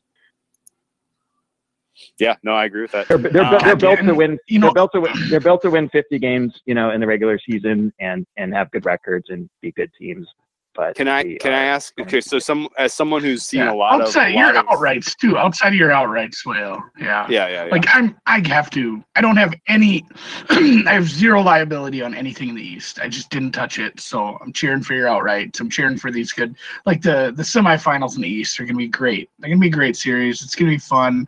[2.18, 3.08] Yeah, no, I agree with that.
[3.08, 4.38] They're, they're, Um, they're built to win.
[4.46, 5.12] you they're know- built to win.
[5.28, 8.70] They're built to win 50 games, you know, in the regular season and and have
[8.70, 10.26] good records and be good teams.
[10.74, 11.92] But Can I they can I ask?
[12.00, 14.56] Okay, so some as someone who's seen Yeah, a lot outside of a your lot
[14.56, 15.36] of- outrights too.
[15.36, 17.26] Outside of your outrights, well, yeah.
[17.28, 17.70] Yeah, yeah, yeah.
[17.72, 19.02] Like I'm, I have to.
[19.16, 20.06] I don't have any.
[20.50, 23.00] I have zero liability on anything in the East.
[23.00, 25.58] I just didn't touch it, so I'm cheering for your outrights.
[25.58, 26.54] I'm cheering for these good.
[26.86, 29.28] Like the the semifinals in the East are gonna be great.
[29.40, 30.40] They're gonna be a great series.
[30.40, 31.26] It's gonna be fun.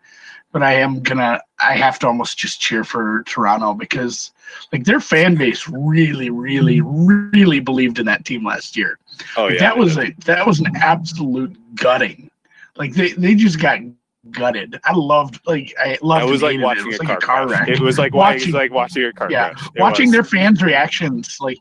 [0.53, 1.41] But I am gonna.
[1.61, 4.33] I have to almost just cheer for Toronto because
[4.71, 8.99] like their fan base really, really, really believed in that team last year.
[9.39, 12.31] oh yeah, that was a that was an absolute gutting.
[12.77, 13.79] Like they they just got
[14.31, 14.79] gutted.
[14.85, 16.27] I loved like I loved.
[16.29, 17.69] It was like watching It was a like car, a car wreck.
[17.69, 19.67] It was like watching, Watching- like watching a car yeah, crash.
[19.75, 20.13] It watching was.
[20.13, 21.59] their fans' reactions like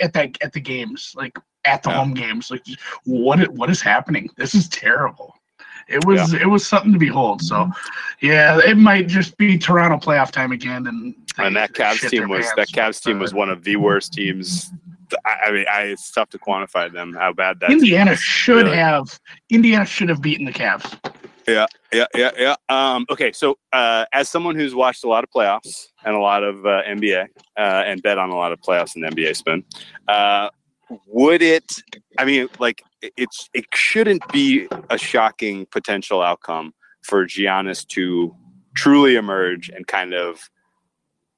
[0.00, 1.96] at that at the games, like at the Yeah.
[1.96, 2.66] home games, like
[3.04, 4.28] what what is happening?
[4.36, 5.34] This is terrible.
[5.88, 7.42] It was it was something to behold.
[7.42, 7.70] So,
[8.20, 12.46] yeah, it might just be Toronto playoff time again, and and that Cavs team was
[12.56, 14.70] that Cavs team was one of the worst teams.
[15.24, 17.70] I, I mean, I, it's tough to quantify them how bad that.
[17.70, 18.20] Indiana was.
[18.20, 18.76] should Really.
[18.76, 19.20] have
[19.50, 20.98] Indiana should have beaten the Cavs.
[21.46, 22.30] Yeah, yeah, yeah.
[22.36, 22.56] Yeah.
[22.68, 26.42] Um, okay, so uh, as someone who's watched a lot of playoffs and a lot
[26.42, 29.62] of uh, NBA uh, and bet on a lot of playoffs and NBA spin,
[30.08, 30.48] uh,
[31.06, 31.70] would it?
[32.18, 36.72] I mean, like it- it's it shouldn't be a shocking potential outcome
[37.02, 38.34] for Giannis to
[38.74, 40.50] truly emerge and kind of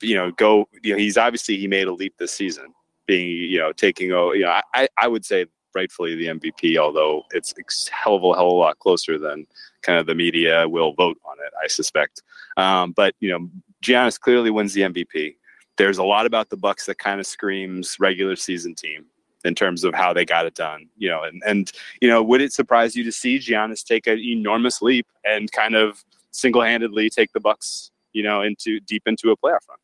[0.01, 2.67] you know go you know he's obviously he made a leap this season
[3.07, 7.23] being you know taking oh you know I I would say rightfully the MVP although
[7.33, 9.47] it's a hell of a hell of a lot closer than
[9.83, 12.23] kind of the media will vote on it I suspect.
[12.57, 13.49] Um, but you know
[13.83, 15.37] Giannis clearly wins the MVP
[15.77, 19.07] there's a lot about the Bucks that kind of screams regular season team
[19.45, 20.89] in terms of how they got it done.
[20.97, 21.71] You know, and and
[22.01, 25.75] you know, would it surprise you to see Giannis take an enormous leap and kind
[25.75, 29.79] of single handedly take the Bucks, you know, into deep into a playoff run?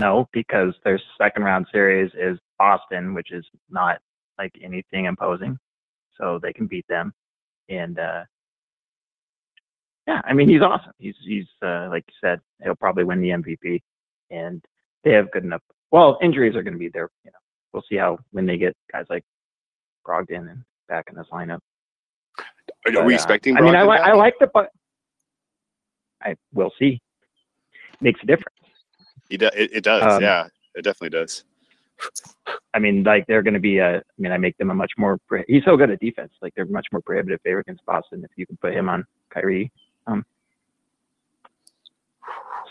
[0.00, 3.98] No, because their second round series is Boston, which is not
[4.38, 5.58] like anything imposing.
[6.16, 7.12] So they can beat them.
[7.68, 8.24] And uh
[10.06, 10.92] yeah, I mean he's awesome.
[10.98, 13.80] He's he's uh like you said, he'll probably win the MVP
[14.30, 14.64] and
[15.04, 17.38] they have good enough well, injuries are gonna be there, you know.
[17.72, 19.24] We'll see how when they get guys like
[20.06, 21.60] Brogdon and back in this lineup.
[22.38, 23.56] Are, But, we uh, expecting?
[23.56, 24.70] I mean I Brogdon like I like the but
[26.22, 27.00] I will see.
[28.00, 28.56] Makes a difference.
[29.28, 30.02] He do, it, it does.
[30.02, 31.44] Um, yeah, it definitely does.
[32.74, 33.98] I mean, like they're going to be a.
[33.98, 35.18] I mean, I make them a much more.
[35.26, 36.32] pro- He's so good at defense.
[36.40, 39.70] Like they're much more prohibitive favorite against Boston if you can put him on Kyrie.
[40.06, 40.24] Um.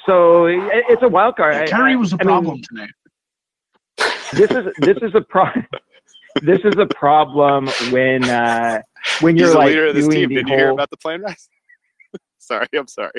[0.05, 0.59] So it,
[0.89, 1.55] it's a wild card.
[1.55, 2.89] I- Kyrie I- was a I mean, problem tonight.
[4.33, 5.45] This is this is a pro.
[6.41, 8.81] this is a problem when uh
[9.21, 10.29] when He's you're the like leader of this team.
[10.29, 11.35] Did you hear about the plane ride?
[12.39, 13.11] sorry, I'm sorry.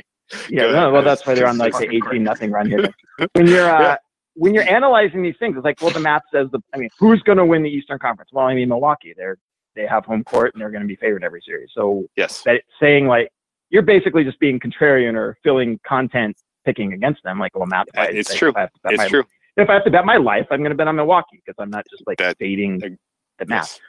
[0.49, 0.93] yeah, Go no, ahead.
[0.93, 2.89] well, that's why they're on like the 18 nothing run here.
[3.33, 3.97] When you're uh, Yeah.
[4.35, 6.61] when you're analyzing these things, it's like, well, the math says the.
[6.75, 8.31] I mean, who's going to win the Eastern Conference?
[8.33, 9.15] Well, I mean, Milwaukee.
[9.17, 9.39] They're
[9.75, 11.71] they have home court and they're going to be favored every series.
[11.75, 12.43] So Yes.
[12.43, 13.31] that saying like
[13.71, 17.39] you're basically just being contrarian or filling content picking against them.
[17.39, 17.87] Like, well, math.
[17.97, 18.49] Uh, it's true.
[18.51, 19.25] If I have to bet It's my, true.
[19.59, 21.71] If I have to bet my life, I'm going to bet on Milwaukee because I'm
[21.71, 23.79] not just like That- fading the math.
[23.79, 23.81] Yes.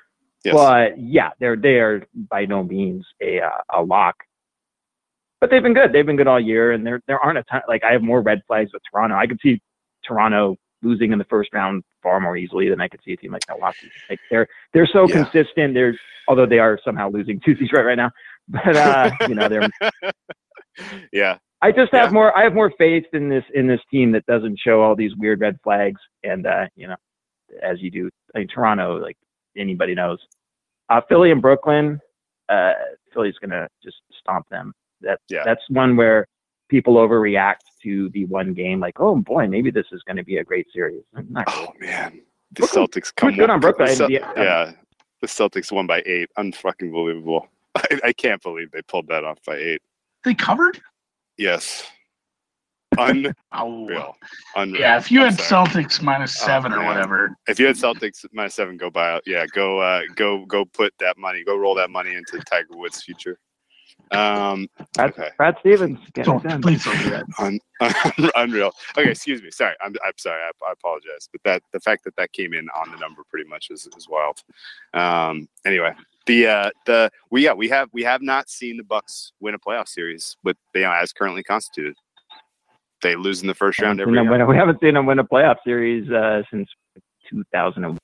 [0.43, 0.53] Yes.
[0.55, 4.15] But yeah, they're they are by no means a uh, a lock.
[5.41, 5.91] But they've been good.
[5.91, 7.61] They've been good all year, and there there aren't a ton.
[7.67, 9.15] Like I have more red flags with Toronto.
[9.15, 9.61] I could see
[10.05, 13.33] Toronto losing in the first round far more easily than I could see a team
[13.33, 13.91] like Milwaukee.
[14.09, 15.23] Like they're they're so Yeah.
[15.25, 15.73] consistent.
[15.73, 15.93] They're
[16.29, 18.11] although they are somehow losing two series right right now.
[18.47, 19.67] But uh, you know they're.
[21.11, 21.37] yeah.
[21.61, 22.13] I just have Yeah.
[22.13, 22.37] more.
[22.37, 25.41] I have more faith in this in this team that doesn't show all these weird
[25.41, 25.99] red flags.
[26.23, 26.95] And uh, you know,
[27.61, 29.17] as you do, I mean, Toronto, like
[29.57, 30.19] anybody knows,
[30.89, 31.99] uh, Philly and Brooklyn,
[32.47, 32.73] uh,
[33.13, 34.73] Philly's gonna just stomp them.
[35.01, 35.43] That Yeah.
[35.43, 36.25] that's one where
[36.69, 38.79] people overreact to the one game.
[38.79, 41.01] Like, oh boy, maybe this is going to be a great series.
[41.13, 41.67] Not really.
[41.67, 43.33] Oh man, the Brooklyn- Celtics come.
[43.35, 43.87] good on Brooklyn.
[43.89, 44.31] the Cel- Yeah.
[44.37, 44.71] yeah,
[45.21, 46.29] the Celtics won by eight.
[46.37, 47.47] Unfucking believable.
[47.75, 49.81] I, I can't believe they pulled that off by eight.
[50.23, 50.79] They covered.
[51.39, 51.85] Yes,
[52.97, 54.13] unreal, Oh,
[54.57, 54.81] unreal.
[54.81, 54.97] yeah.
[54.97, 55.67] If you I'm had sorry.
[55.69, 56.87] Celtics minus Oh, seven or man.
[56.87, 59.23] whatever, If you had Celtics minus seven, go buy out.
[59.25, 60.65] Yeah, go, uh, go, go.
[60.65, 61.43] Put that money.
[61.45, 63.39] Go roll that money into Tiger Woods' future.
[64.11, 65.29] Um, Brad, okay.
[65.37, 65.99] Brad Stevens.
[66.13, 66.61] getting it don't done.
[66.61, 67.25] please don't do that.
[67.39, 67.59] Un-
[68.35, 68.71] unreal.
[68.97, 69.51] Okay, excuse me.
[69.51, 70.41] Sorry, I'm, I'm sorry.
[70.41, 71.29] I, I apologize.
[71.31, 74.09] But that the fact that that came in on the number pretty much is, is
[74.09, 74.39] wild.
[74.93, 75.93] Um, anyway,
[76.29, 79.59] the uh, the we yeah we have we have not seen the Bucks win a
[79.59, 81.95] playoff series with you know as currently constituted.
[83.01, 84.45] They lose in the first round every year.
[84.45, 86.69] we haven't seen them win a playoff series uh, since
[87.29, 87.97] 2001.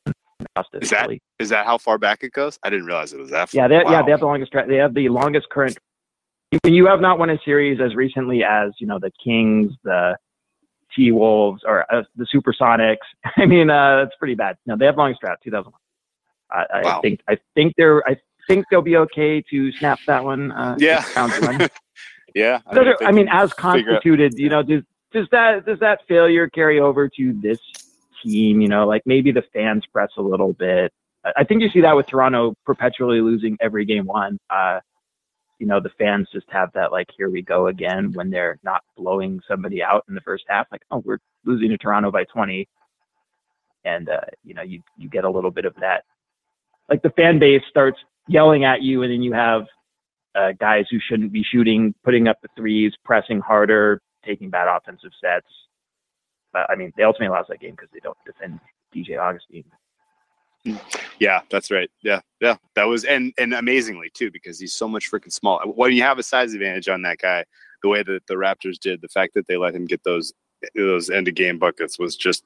[0.55, 1.21] Lost Is that- Philly.
[1.38, 2.57] Is that how far back it goes?
[2.63, 3.49] I didn't realize it was that.
[3.49, 3.61] Far.
[3.61, 4.53] Yeah, they, yeah, they have the longest.
[4.67, 5.78] They have the longest current.
[6.63, 10.15] You have not won a series as recently as you know the Kings, the
[10.95, 12.97] T Wolves, or uh, the Supersonics.
[13.38, 14.55] I mean, uh, that's pretty bad.
[14.65, 15.78] No, they have longest drought, 2001.
[16.51, 17.01] I, I Wow.
[17.01, 18.17] think I think they're I
[18.47, 20.51] think they'll be okay to snap that one.
[20.51, 21.03] Uh, Yeah.
[22.35, 22.59] yeah.
[22.73, 26.01] Think are- I mean, as figure out- constituted, you know, does does that does that
[26.07, 27.59] failure carry over to this
[28.23, 28.61] team?
[28.61, 30.91] You know, like maybe the fans press a little bit.
[31.23, 34.37] I I think you see that with Toronto perpetually losing every game one.
[34.49, 34.79] Uh,
[35.57, 38.81] you know, the fans just have that like, here we go again when they're not
[38.97, 40.67] blowing somebody out in the first half.
[40.69, 42.67] Like, oh, we're losing to Toronto by 20,
[43.85, 46.03] and uh, you know, you you get a little bit of that.
[46.90, 47.98] Like the fan base starts
[48.28, 49.66] yelling at you, and then you have
[50.36, 55.12] uh, guys who shouldn't be shooting, putting up the threes, pressing harder, taking bad offensive
[55.22, 55.48] sets.
[56.53, 58.60] But I mean, they ultimately lost that game because they don't defend
[58.95, 59.64] DJ Augustin.
[61.20, 61.90] Yeah, that's right.
[62.02, 65.60] Yeah, yeah, that was and and amazingly too because he's so much freaking small.
[65.76, 67.45] When you have a size advantage on that guy,
[67.84, 70.34] the way that the Raptors did, the fact that they let him get those
[70.76, 72.44] those end of game buckets was just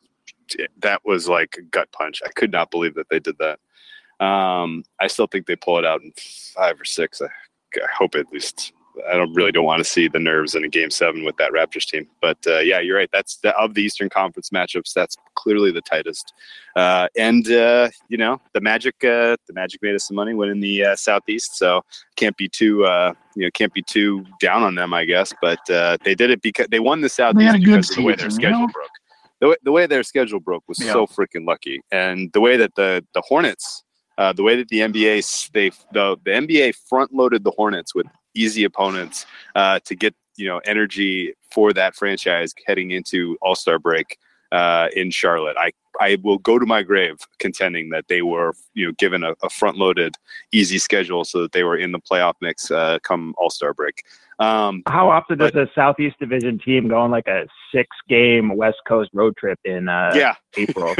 [0.79, 2.21] that was like a gut punch.
[2.25, 3.59] I could not believe that they did that.
[4.19, 6.11] Um, I still think they pull it out in
[6.55, 7.21] five or six.
[7.21, 7.25] I,
[7.75, 8.73] I hope at least
[9.09, 11.51] I don't really don't want to see the nerves in a game seven with that
[11.51, 12.07] Raptors team.
[12.21, 13.09] But uh, yeah, you're right.
[13.11, 14.93] That's the, of the Eastern Conference matchups.
[14.93, 16.33] That's clearly the tightest.
[16.75, 20.59] Uh, and uh, you know, the Magic, uh, the Magic made us some money winning
[20.59, 21.83] the uh, Southeast, so
[22.15, 25.33] can't be too uh, you know can't be too down on them, I guess.
[25.41, 28.61] But they did it because they won the Southeast because of the way their schedule
[28.61, 28.67] know?
[28.67, 28.89] broke.
[29.41, 30.91] The way, the way their schedule broke was yeah.
[30.91, 33.83] so freaking lucky, and the way that the the Hornets
[34.19, 38.05] uh, the way that the NBA they the, the NBA front loaded the Hornets with
[38.35, 39.25] easy opponents
[39.55, 44.17] uh, to get you know energy for that franchise heading into All Star break
[44.51, 45.55] uh, in Charlotte.
[45.57, 45.71] I
[46.01, 49.49] I will go to my grave contending that they were you know given a, a
[49.49, 50.15] front loaded
[50.51, 54.03] easy schedule so that they were in the playoff mix uh, come All Star break.
[54.39, 58.55] Um, How often but, does a Southeast Division team go on like a six game
[58.55, 60.35] West Coast road trip in uh, yeah.
[60.57, 60.95] April?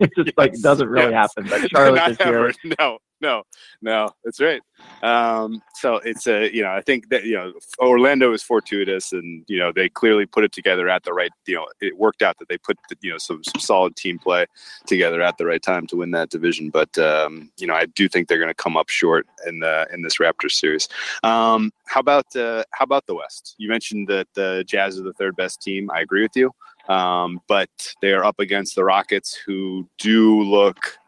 [0.00, 1.32] It just yes, like doesn't really yes.
[1.36, 1.48] happen.
[1.48, 3.42] But Charlotte this year, no, no,
[3.80, 4.60] no, that's right.
[5.02, 9.44] Um, so it's a you know I think that you know Orlando is fortuitous, and
[9.48, 11.30] you know they clearly put it together at the right.
[11.46, 14.18] You know it worked out that they put the, you know some, some solid team
[14.18, 14.46] play
[14.86, 16.70] together at the right time to win that division.
[16.70, 19.86] But um, you know I do think they're going to come up short in the
[19.92, 20.88] in this Raptors series.
[21.22, 23.54] Um, how about uh, how about the West?
[23.58, 25.90] You mentioned that the Jazz are the third best team.
[25.90, 26.52] I agree with you.
[26.88, 27.70] Um, but
[28.02, 30.98] they are up against the Rockets, who do look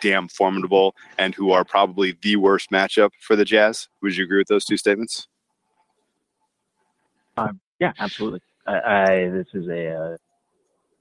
[0.00, 3.88] damn formidable and who are probably the worst matchup for the Jazz.
[4.02, 5.28] Would you agree with those two statements?
[7.36, 8.40] Um, yeah, absolutely.
[8.66, 10.16] I, I, this is a, a, uh,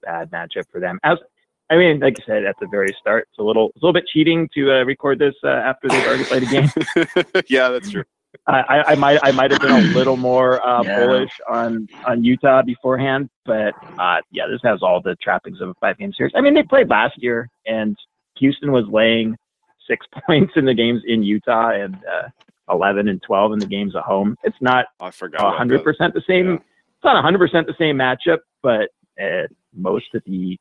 [0.03, 0.99] bad matchup for them.
[1.03, 1.19] As
[1.69, 3.93] I mean, like I said at the very start, it's a little, it's a little
[3.93, 6.69] bit cheating to uh, record this uh, after they've already played a game.
[7.47, 8.03] yeah, that's true.
[8.47, 10.99] I, I might I might have been a little more uh, yeah.
[10.99, 15.73] bullish on on Utah beforehand, but uh, yeah, this has all the trappings of a
[15.75, 16.33] five game series.
[16.35, 17.97] I mean, they played last year, and
[18.37, 19.37] Houston was laying
[19.87, 22.29] six points in the games in Utah and uh,
[22.71, 24.37] 11 and 12 in the games at home.
[24.43, 25.83] It's not I forgot 100%
[26.13, 26.47] the same.
[26.47, 26.55] Yeah.
[26.55, 28.89] It's not 100% the same matchup, but
[29.21, 30.57] uh, most of the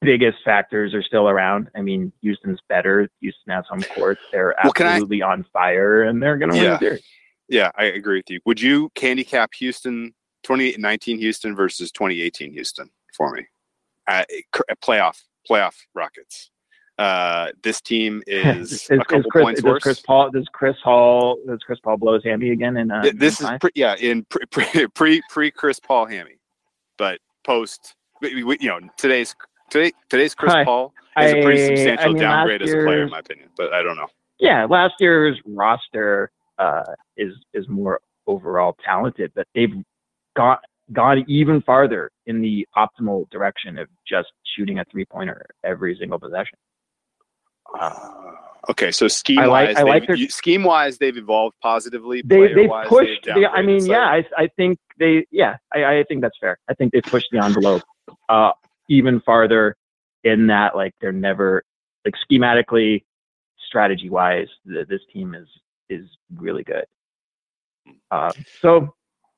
[0.00, 1.70] biggest factors are still around.
[1.74, 3.08] I mean, Houston's better.
[3.20, 4.18] Houston has home court.
[4.32, 7.02] They're absolutely well, I, on fire, and they're going to yeah, win the series.
[7.48, 8.40] Yeah, I agree with you.
[8.44, 13.46] Would you handicap Houston 2019 Houston versus 2018 Houston for me?
[14.06, 14.24] Uh,
[14.82, 16.50] playoff playoff Rockets.
[16.98, 19.82] Uh, this team is, is a couple is Chris, points does worse.
[19.82, 23.40] Chris Paul does Chris Hall does Chris Paul blow his hammy again And uh, this
[23.40, 26.38] in is pre, yeah in pre, pre pre pre Chris Paul hammy,
[26.96, 29.34] but post you know today's
[29.70, 30.64] today today's Chris Hi.
[30.64, 33.72] Paul is a pretty substantial I mean, downgrade as a player in my opinion, but
[33.72, 34.06] I don't know.
[34.38, 36.84] Yeah, last year's roster uh,
[37.16, 39.74] is is more overall talented, but they've
[40.36, 40.60] got
[40.92, 46.18] gone even farther in the optimal direction of just shooting a three pointer every single
[46.18, 46.58] possession.
[47.78, 47.92] Uh,
[48.70, 52.22] okay, so scheme wise, like, like their, scheme wise, they've evolved positively.
[52.24, 53.24] They they pushed.
[53.24, 56.58] The, I mean, yeah, I, I think they yeah, I, I think that's fair.
[56.68, 57.82] I think they pushed the envelope
[58.28, 58.52] uh,
[58.88, 59.76] even farther
[60.24, 61.62] in that like they're never
[62.04, 63.04] like schematically,
[63.66, 65.48] strategy wise, this team is
[65.88, 66.06] is
[66.36, 66.84] really good.
[68.10, 68.94] Uh, so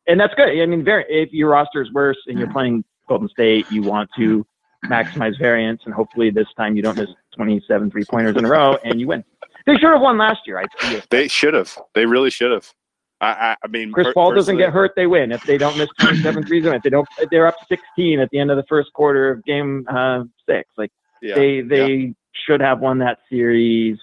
[0.07, 0.49] and that's good.
[0.49, 4.11] I mean, very, if your roster is worse and you're playing Golden State, you want
[4.17, 4.45] to
[4.87, 8.77] maximize variance, and hopefully this time you don't miss 27 three pointers in a row
[8.85, 9.25] and you win.
[9.67, 10.59] They should have won last year.
[10.59, 11.79] I They should have.
[11.95, 12.73] They really should have.
[13.21, 15.31] I, I, I mean, Chris per- Paul doesn't get hurt, they win.
[15.31, 18.51] If they don't miss 27 threes, if they don't, they're up 16 at the end
[18.51, 20.71] of the first quarter of game uh, six.
[20.77, 20.91] Like
[21.21, 22.13] yeah, they they yeah.
[22.47, 23.99] should have won that series,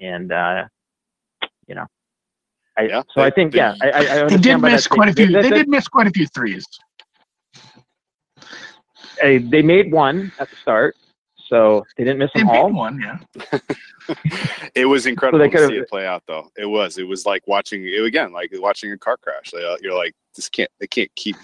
[0.00, 0.64] and uh,
[1.66, 1.86] you know,
[2.78, 5.12] I, yeah, so they, I think, they, yeah, I, I they did miss quite a
[5.12, 5.26] few.
[5.26, 6.66] They, they, did miss quite a few threes.
[9.20, 10.96] they made one at the start,
[11.52, 12.72] so they didn't miss them all.
[12.72, 13.58] one, yeah.
[14.74, 16.50] it was incredible so to see it play out, though.
[16.56, 16.96] It was.
[16.96, 19.52] It was like watching it again, like watching a car crash.
[19.52, 20.70] You're like, this can't.
[20.80, 21.36] They can't keep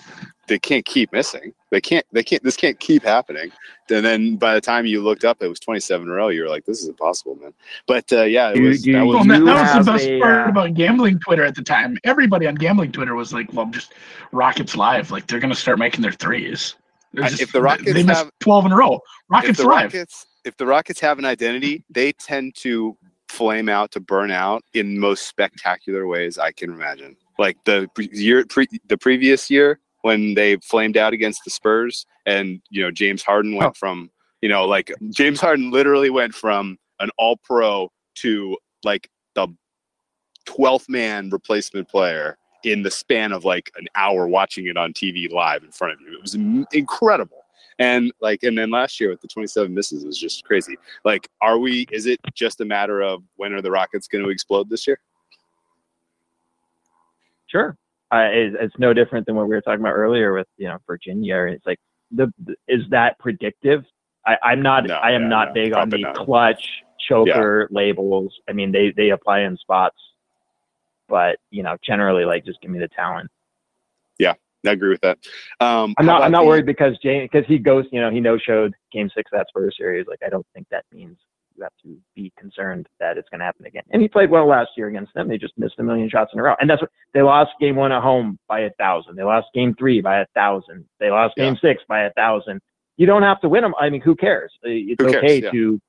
[0.47, 1.53] they can't keep missing.
[1.71, 2.07] They can't.
[2.11, 2.43] They can't.
[2.43, 3.53] This can't keep happening.
[3.91, 6.29] And then by the time you looked up, it was 27 in a row.
[6.29, 7.53] You were like, "This is impossible, man."
[7.87, 8.83] But uh, yeah, it was.
[8.85, 11.63] that was, well, that was the best a, part uh, about gambling Twitter at the
[11.63, 11.99] time.
[12.05, 13.93] Everybody on gambling Twitter was like, "Well, just
[14.33, 15.11] Rockets live.
[15.11, 16.77] Like they're gonna start making their threes.
[17.15, 19.95] Just, if the Rockets they have 12 in a row, Rockets if thrive.
[19.95, 22.97] Rockets, if the Rockets have an identity, they tend to
[23.29, 27.17] flame out to burn out in most spectacular ways I can imagine.
[27.39, 32.61] Like the year, pre, the previous year, when they flamed out against the Spurs, and
[32.71, 33.79] you know James Harden went oh.
[33.79, 34.11] from
[34.43, 39.49] you know like James Harden literally went from an All Pro to like the
[40.47, 45.31] twelfth man replacement player in the span of like an hour watching it on TV
[45.31, 46.15] live in front of you.
[46.15, 46.35] It was
[46.73, 47.45] incredible.
[47.79, 50.77] And like, and then last year with the 27 misses was just crazy.
[51.05, 54.31] Like, are we, is it just a matter of when are the Rockets going to
[54.31, 54.99] explode this year?
[57.47, 57.77] Sure.
[58.11, 60.79] Uh, it's, it's no different than what we were talking about earlier with you know
[60.87, 61.45] Virginia.
[61.45, 61.79] It's like
[62.11, 62.33] the
[62.67, 63.85] is that predictive?
[64.27, 64.87] I, I'm not.
[64.87, 66.17] No, I am yeah, not no, big on the not.
[66.17, 66.67] clutch
[67.07, 68.35] choker labels.
[68.49, 69.99] I mean, they they apply in spots,
[71.09, 73.31] but you know, generally, like just give me the talent.
[74.19, 74.35] Yeah,
[74.67, 75.19] I agree with that.
[75.61, 76.23] Um, I'm not.
[76.23, 77.87] I'm not the- worried because Jane because he goes.
[77.93, 80.07] You know, he no showed Game Six of that Spurs series.
[80.07, 81.17] Like, I don't think that means
[81.57, 83.83] you have to be concerned that it's going to happen again.
[83.91, 85.27] And he played well last year against them.
[85.29, 87.51] They just missed a million shots in a row, and that's what they lost.
[87.61, 89.17] Game one at home by a thousand.
[89.17, 90.85] They lost Game three by a thousand.
[91.01, 92.61] They lost Game six by a thousand.
[92.97, 93.75] You don't have to win them.
[93.81, 94.53] I mean, who cares?
[94.65, 95.23] It's Who cares?
[95.25, 95.51] okay Yeah.
[95.53, 95.81] to.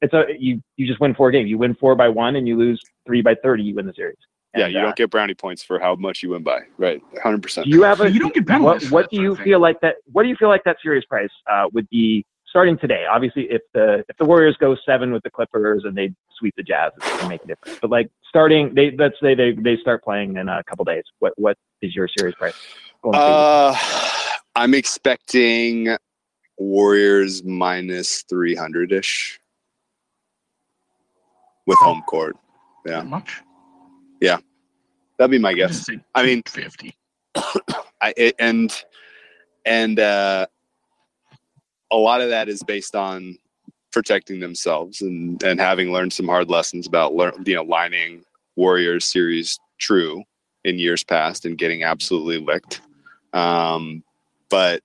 [0.00, 0.60] It's a you.
[0.76, 1.48] You just win four games.
[1.50, 3.62] You win four by one, and you lose three by thirty.
[3.64, 4.16] You win the series.
[4.56, 6.60] Yeah, you uh, don't get brownie points for how much you win by.
[6.78, 7.66] Right, hundred percent.
[7.66, 8.86] You have a You don't get what, penalized.
[8.88, 9.44] for what do you thing.
[9.44, 9.96] feel like that?
[10.12, 13.04] What do you feel like that series price uh, would be starting today?
[13.10, 16.62] Obviously, if the if the Warriors go seven with the Clippers and they sweep the
[16.62, 17.78] Jazz, it's going to make a difference.
[17.80, 21.04] But like starting, they let's say they they start playing in a couple days.
[21.18, 22.54] What what is your series price?
[23.02, 23.28] Going forward?
[23.28, 23.76] Uh,
[24.56, 25.94] I'm expecting
[26.56, 29.38] Warriors minus three hundred ish
[31.66, 32.34] with home court.
[32.86, 33.42] Yeah, That much?
[35.18, 35.88] That'd be my guess.
[36.14, 36.94] I mean, 50.
[38.00, 38.72] I it, and
[39.64, 40.46] and uh,
[41.90, 43.36] a lot of that is based on
[43.92, 48.22] protecting themselves and and having learned some hard lessons about learn you know lining
[48.56, 50.22] Warriors series true
[50.64, 52.80] in years past and getting absolutely licked.
[53.32, 54.02] Um,
[54.50, 54.82] but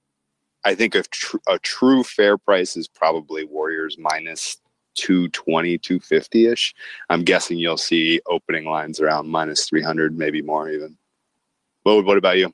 [0.66, 4.58] I think a, tr- a true fair price is probably Warriors minus
[4.96, 6.74] 220, 250 ish.
[7.10, 10.98] I'm guessing you'll see opening lines around minus 300, maybe more even.
[11.84, 12.54] What, what about you?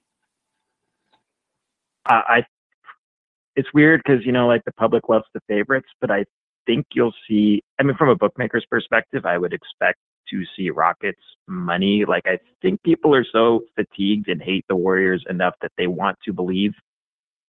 [2.06, 2.46] Uh, I
[3.56, 6.26] it's weird because you know like the public loves the favorites, but I
[6.66, 7.62] think you'll see.
[7.80, 10.00] I mean, from a bookmaker's perspective, I would expect
[10.30, 12.06] to see Rockets money.
[12.06, 16.18] Like I think people are so fatigued and hate the Warriors enough that they want
[16.26, 16.74] to believe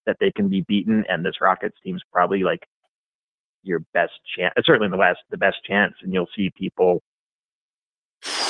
[0.06, 2.66] that they can be beaten, and this Rockets team's probably like
[3.62, 4.54] your best chance.
[4.64, 7.02] Certainly the last the best chance, and you'll see people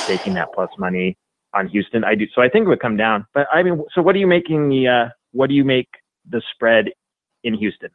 [0.05, 1.17] taking that plus money
[1.53, 2.03] on Houston.
[2.03, 2.25] I do.
[2.33, 3.25] So I think it would come down.
[3.33, 4.87] But I mean, so what are you making the?
[4.87, 5.87] Uh, what do you make
[6.29, 6.85] the spread
[7.43, 7.89] in Houston?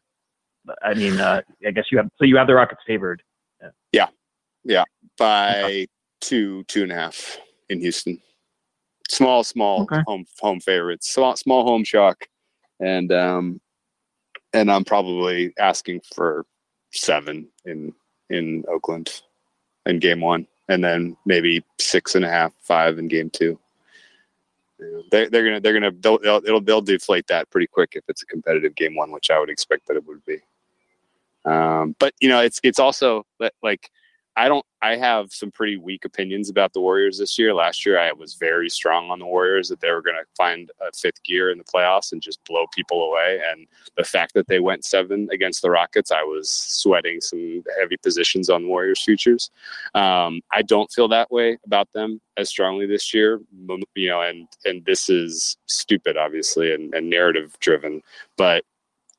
[0.82, 2.09] I mean, uh, I guess you have.
[2.18, 3.22] So you have the Rockets favored.
[3.62, 4.06] Yeah, yeah,
[4.64, 4.84] yeah.
[5.18, 5.86] by
[6.20, 7.38] two two and a half
[7.68, 8.20] in Houston.
[9.09, 10.02] Small, small Okay.
[10.06, 11.12] home home favorites.
[11.12, 12.26] Small, small home shock,
[12.80, 13.60] and um,
[14.52, 16.44] and I'm probably asking for
[16.97, 17.93] seven in
[18.31, 19.23] in Oakland
[19.86, 23.59] in game one, and then maybe six and a half, five in game two.
[24.78, 28.05] Yeah, They, they're gonna they're gonna they'll, they'll it'll they'll deflate that pretty quick if
[28.09, 30.39] it's a competitive game one, which I would expect that it would be.
[31.44, 33.90] Um, but you know, it's it's also li- like
[34.36, 34.64] I don't.
[34.82, 37.54] I have some pretty weak opinions about the Warriors this year.
[37.54, 40.70] Last year, I was very strong on the Warriors that they were going to find
[40.86, 43.40] a fifth gear in the playoffs and just blow people away.
[43.50, 47.96] And the fact that they went seven against the Rockets, I was sweating some heavy
[47.96, 49.50] positions on Warriors futures.
[49.94, 53.40] Um, I don't feel that way about them as strongly this year.
[53.94, 58.02] You know, and and this is stupid, obviously, and, and narrative driven.
[58.36, 58.64] But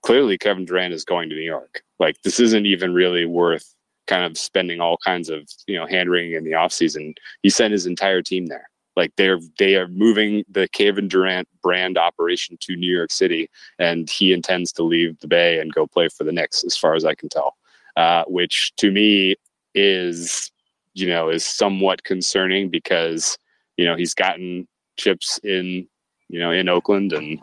[0.04, 1.82] clearly, Kevin Durant is going to New York.
[2.00, 3.74] Like this isn't even really worth
[4.08, 7.16] kind of spending all kinds of you know hand wringing in the offseason.
[7.44, 8.70] He sent his entire team there.
[8.96, 14.10] Like they're they are moving the Kevin Durant brand operation to New York City, and
[14.10, 17.06] he intends to leave the Bay and go play for the Knicks, as far as
[17.06, 17.56] I can tell.
[17.96, 19.36] Uh, which to me
[19.76, 20.52] is
[20.96, 23.38] you know is somewhat concerning because
[23.78, 24.68] you know he's gotten
[24.98, 25.88] chips in
[26.30, 27.40] you know in Oakland and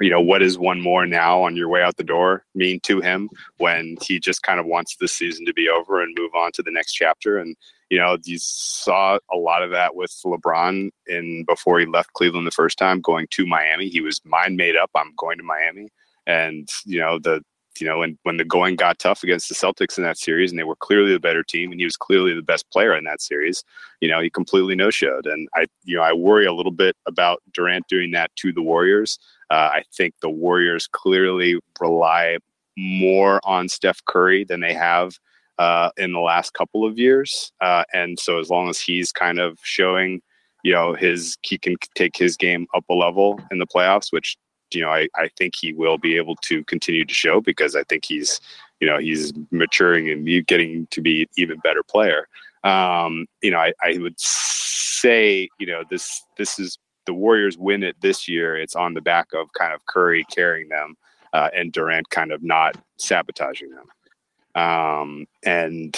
[0.00, 3.00] you know what is one more now on your way out the door mean to
[3.00, 6.52] him when he just kind of wants this season to be over and move on
[6.52, 7.38] to the next chapter?
[7.38, 7.56] And
[7.90, 12.46] you know you saw a lot of that with lebron in before he left cleveland
[12.46, 13.88] the first time going to miami.
[13.88, 15.88] He was mind made up i'm going to miami.
[16.26, 17.42] And you know the
[17.80, 20.58] you know when when the going got tough against the celtics in that series and
[20.58, 23.20] they were clearly the better team and he was clearly the best player in that
[23.20, 23.62] series
[24.00, 26.96] you know he completely no showed and i you know i worry a little bit
[27.06, 29.18] about durant doing that to the warriors
[29.50, 32.38] uh, I think the Warriors clearly rely
[32.76, 35.18] more on Steph Curry than they have
[35.58, 37.52] uh, in the last couple of years.
[37.60, 40.22] Uh, and so, as long as he's kind of showing,
[40.62, 44.36] you know, his he can take his game up a level in the playoffs, which
[44.72, 47.82] you know I, I think he will be able to continue to show because I
[47.84, 48.40] think he's
[48.80, 52.28] you know he's maturing and getting to be an even better player.
[52.64, 56.78] Um, you know, I, I would say you know this this is
[57.08, 60.68] the Warriors win it this year, it's on the back of kind of Curry carrying
[60.68, 60.94] them
[61.32, 64.62] uh, and Durant kind of not sabotaging them.
[64.62, 65.96] Um, and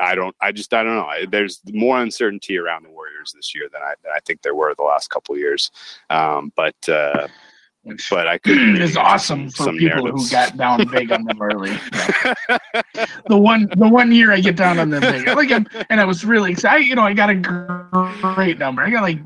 [0.00, 0.34] I don't.
[0.40, 0.72] I just.
[0.72, 1.04] I don't know.
[1.04, 4.54] I, there's more uncertainty around the Warriors this year than I, than I think there
[4.54, 5.70] were the last couple years.
[6.08, 7.28] Um, but uh,
[8.10, 8.56] but I could.
[8.80, 10.30] is awesome for people narratives.
[10.30, 11.70] who got down big on them early.
[13.28, 16.04] the one the one year I get down on them big, like I'm, and I
[16.04, 16.86] was really excited.
[16.86, 18.82] You know, I got a great number.
[18.82, 19.20] I got like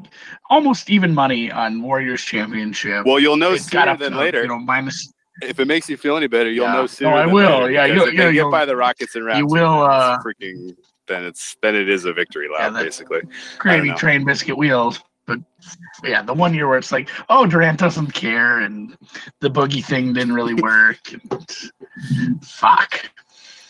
[0.50, 3.06] almost even money on Warriors championship.
[3.06, 4.42] Well, you'll know It sooner than to, later.
[4.42, 5.12] You know, minus
[5.42, 6.72] if it makes you feel any better, you'll Yeah.
[6.72, 7.12] know No, sooner.
[7.14, 7.60] I than will.
[7.60, 9.38] later, Yeah, you'll- yeah, they get you'll- by the Rockets and Raptors.
[9.38, 10.74] you will, uh, freaking.
[11.06, 13.20] Then it's then it is a victory lap, Yeah, basically.
[13.56, 15.00] gravy train biscuit wheels.
[15.28, 15.40] But
[16.02, 18.96] yeah, the one year where it's like, oh, Durant doesn't care, and
[19.40, 21.12] the boogie thing didn't really work.
[21.12, 23.08] And fuck.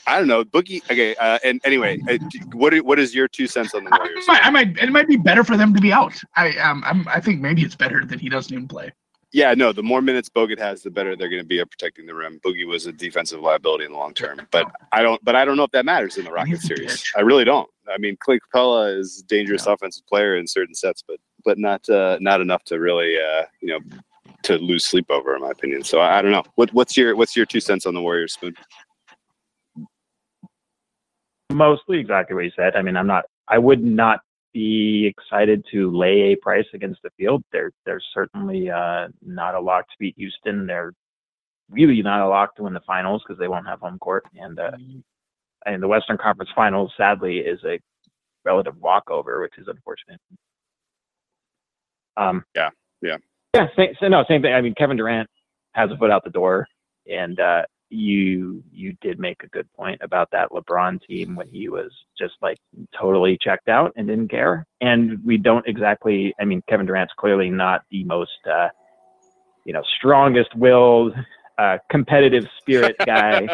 [0.06, 0.82] I don't know, Boogie.
[0.90, 2.16] Okay, uh, and anyway, uh,
[2.52, 5.16] what what is your two cents on the I might, I might, it might be
[5.16, 6.14] better for them to be out.
[6.36, 8.90] I um, I'm, I think maybe it's better that he doesn't even play.
[9.32, 9.72] Yeah, no.
[9.72, 12.40] The more minutes Bogut has, the better they're going to be at protecting the rim.
[12.42, 15.22] Boogie was a defensive liability in the long term, but I don't.
[15.22, 17.04] But I don't know if that matters in the Rocket series.
[17.14, 17.68] I really don't.
[17.92, 21.88] I mean, Clint Capela is a dangerous offensive player in certain sets, but but not
[21.88, 23.80] uh, not enough to really uh, you know
[24.42, 25.82] to lose sleep over, in my opinion.
[25.84, 26.44] So I, I don't know.
[26.54, 28.54] What what's your what's your two cents on the Warriors, Spoon?
[31.52, 32.76] Mostly exactly what you said.
[32.76, 33.24] I mean, I'm not.
[33.48, 34.20] I would not
[34.52, 37.42] be excited to lay a price against the field.
[37.52, 40.66] They're they're certainly uh, not a lock to beat Houston.
[40.66, 40.92] They're
[41.70, 44.24] really not a lock to win the finals because they won't have home court.
[44.36, 44.72] And uh,
[45.66, 47.78] and the Western Conference Finals, sadly, is a
[48.44, 50.20] relative walkover, which is unfortunate.
[52.18, 52.70] Um, Yeah,
[53.02, 53.16] yeah.
[53.54, 53.68] yeah.
[53.76, 54.52] Same, so no, same thing.
[54.52, 55.28] I mean, Kevin Durant
[55.72, 56.66] has a foot out the door,
[57.10, 61.68] and uh, you you did make a good point about that LeBron team when he
[61.68, 62.58] was just like
[62.98, 64.66] totally checked out and didn't care.
[64.80, 66.34] And we don't exactly.
[66.40, 68.68] I mean, Kevin Durant's clearly not the most uh,
[69.64, 71.14] you know strongest willed,
[71.56, 73.48] uh, competitive spirit guy.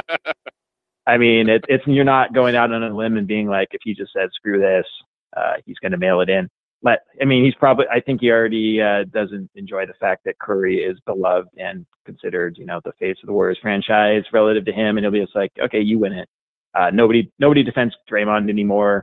[1.07, 3.81] I mean, it, it's you're not going out on a limb and being like, if
[3.85, 4.87] he just said screw this,
[5.37, 6.49] uh, he's going to mail it in.
[6.85, 7.87] But I mean, he's probably.
[7.91, 12.57] I think he already uh, doesn't enjoy the fact that Curry is beloved and considered,
[12.59, 15.35] you know, the face of the Warriors franchise relative to him, and he'll be just
[15.35, 16.29] like, okay, you win it.
[16.75, 19.03] Uh, nobody, nobody defends Draymond anymore,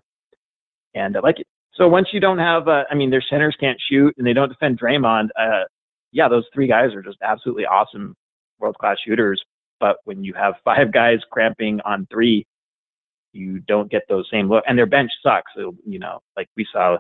[0.94, 1.48] and I like it.
[1.74, 4.50] So once you don't have, uh, I mean, their centers can't shoot and they don't
[4.50, 5.30] defend Draymond.
[5.40, 5.64] Uh,
[6.12, 8.14] yeah, those three guys are just absolutely awesome,
[8.60, 9.42] world class shooters.
[9.80, 12.46] But when you have five guys cramping on three,
[13.34, 15.52] you don't get those same look, and their bench sucks.
[15.56, 16.98] You know, like we saw,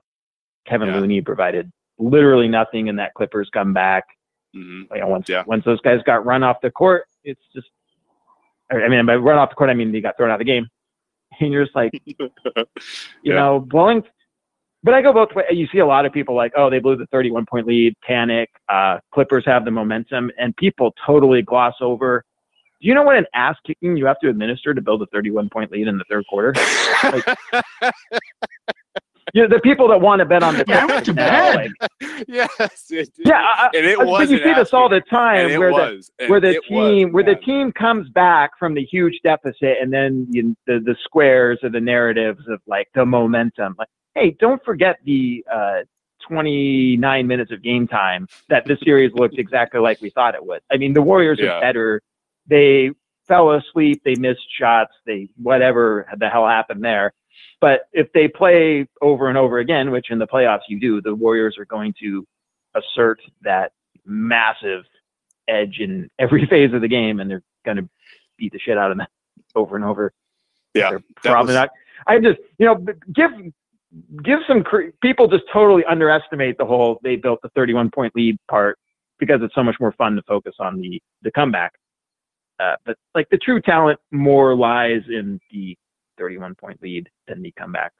[0.70, 1.00] Kevon Yeah.
[1.00, 4.04] Looney provided literally nothing in that Clippers comeback.
[4.54, 5.44] hmm You know, once Yeah.
[5.46, 7.68] once those guys got run off the court, it's just.
[8.72, 10.46] I mean, by run off the court, I mean they got thrown out of the
[10.46, 10.68] game,
[11.40, 12.16] and you're just like, you
[13.24, 13.36] Yeah.
[13.36, 14.04] know, blowing.
[14.84, 15.46] But I go both ways.
[15.52, 18.50] You see a lot of people like, oh, they blew the 31 point lead, panic.
[18.68, 22.24] Uh, Clippers have the momentum, and people totally gloss over.
[22.82, 25.50] Do you know what an ass kicking you have to administer to build a 31
[25.50, 26.54] point lead in the third quarter?
[29.34, 31.56] You know, the people that want to bet on the Yeah, I went to now,
[31.56, 31.72] bed.
[32.02, 32.86] like, yes.
[32.90, 34.28] It, yeah, I, and it I- was.
[34.28, 36.50] but you an see this all the time And it where the and where the
[36.50, 40.56] it was, team where the team comes back from the huge deficit and then you,
[40.68, 45.44] the the squares or the narratives of like the momentum like hey don't forget the
[45.52, 45.80] uh
[46.28, 50.62] 29 minutes of game time that this series looked exactly like we thought it would
[50.72, 51.52] i mean the warriors Yeah.
[51.54, 52.02] are better
[52.48, 52.92] they
[53.28, 57.12] fell asleep they missed shots they whatever the hell happened there
[57.60, 61.14] but if they play over and over again which in the playoffs you do the
[61.14, 62.26] warriors are going to
[62.76, 63.72] assert that
[64.06, 64.84] massive
[65.48, 67.90] edge in every phase of the game, and they're going to
[68.38, 69.08] beat the shit out of them
[69.56, 70.14] over and over.
[70.74, 71.02] Yeah, they're
[71.34, 71.70] probably was- not.
[72.08, 72.84] I just, you know,
[73.14, 73.32] give
[74.24, 78.38] give some cre- people just totally underestimate the whole they built the 31 point lead
[78.50, 78.80] part
[79.20, 81.74] because it's so much more fun to focus on the the comeback.
[82.60, 85.76] Uh, but like the true talent more lies in the
[86.22, 87.92] 31 point lead than the comeback.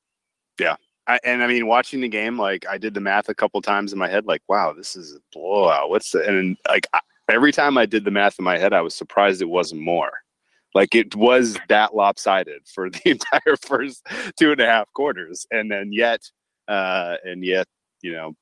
[1.08, 3.92] I, and I mean, watching the game, like I did the math a couple times
[3.92, 5.90] in my head, like, wow, this is a blowout.
[5.90, 7.00] What's the, and like I,
[7.30, 10.12] every time I did the math in my head, I was surprised it wasn't more.
[10.76, 14.06] Like it was that lopsided for the entire first
[14.40, 16.22] two and a half quarters, and then yet,
[16.68, 17.68] uh, and yet,
[18.02, 18.34] you know,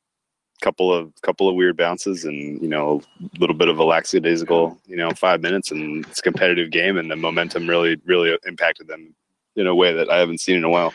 [0.62, 4.78] couple of couple of weird bounces, and you know, a little bit of a lackadaisical,
[4.86, 8.88] you know, five minutes, and it's a competitive game, and the momentum really, really impacted
[8.88, 9.16] them
[9.60, 10.94] in a way that I haven't seen in a while.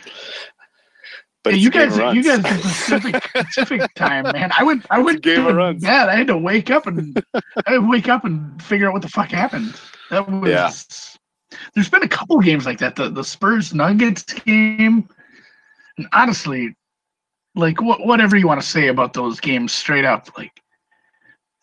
[1.43, 4.51] But Yeah, you guys, you guys, did Pacific Pacific time, man.
[4.59, 5.83] I went, I went game of runs.
[5.83, 6.09] bed.
[6.09, 9.03] I had to wake up and I had to wake up and figure out what
[9.03, 9.79] the fuck happened.
[10.11, 10.49] That was.
[10.51, 11.59] Yeah.
[11.75, 12.97] There's been a couple games like that.
[12.97, 15.09] The the Spurs Nuggets game,
[15.99, 16.75] and honestly,
[17.55, 20.63] like what whatever you want to say about those games, straight up, like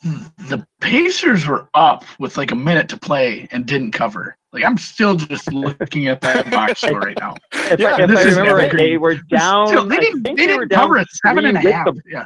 [0.04, 4.38] the Pacers were up with like a minute to play and didn't cover.
[4.54, 7.36] Like I'm still just looking at that box score right now.
[7.54, 8.92] If, Yeah, I, if this I is remember right, evergreen.
[8.92, 9.68] they were down.
[9.68, 10.24] Still, they I didn't.
[10.24, 11.64] think They were didn't down cover a seven three with
[11.96, 12.26] the- yeah.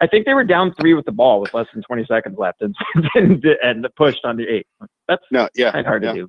[0.00, 2.60] I think they were down three with the ball with less than 20 seconds left
[2.62, 2.74] and
[3.14, 4.66] and, and pushed on the eight.
[5.06, 6.12] That's No, yeah, kind of hard yeah.
[6.14, 6.28] to do.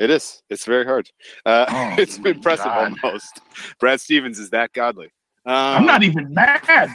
[0.00, 0.42] it is.
[0.50, 1.08] It's very hard.
[1.46, 2.94] Uh, Oh, it's impressive God.
[3.04, 3.40] almost.
[3.78, 5.10] Brad Stevens is that godly.
[5.46, 6.88] Um, I'm not even mad.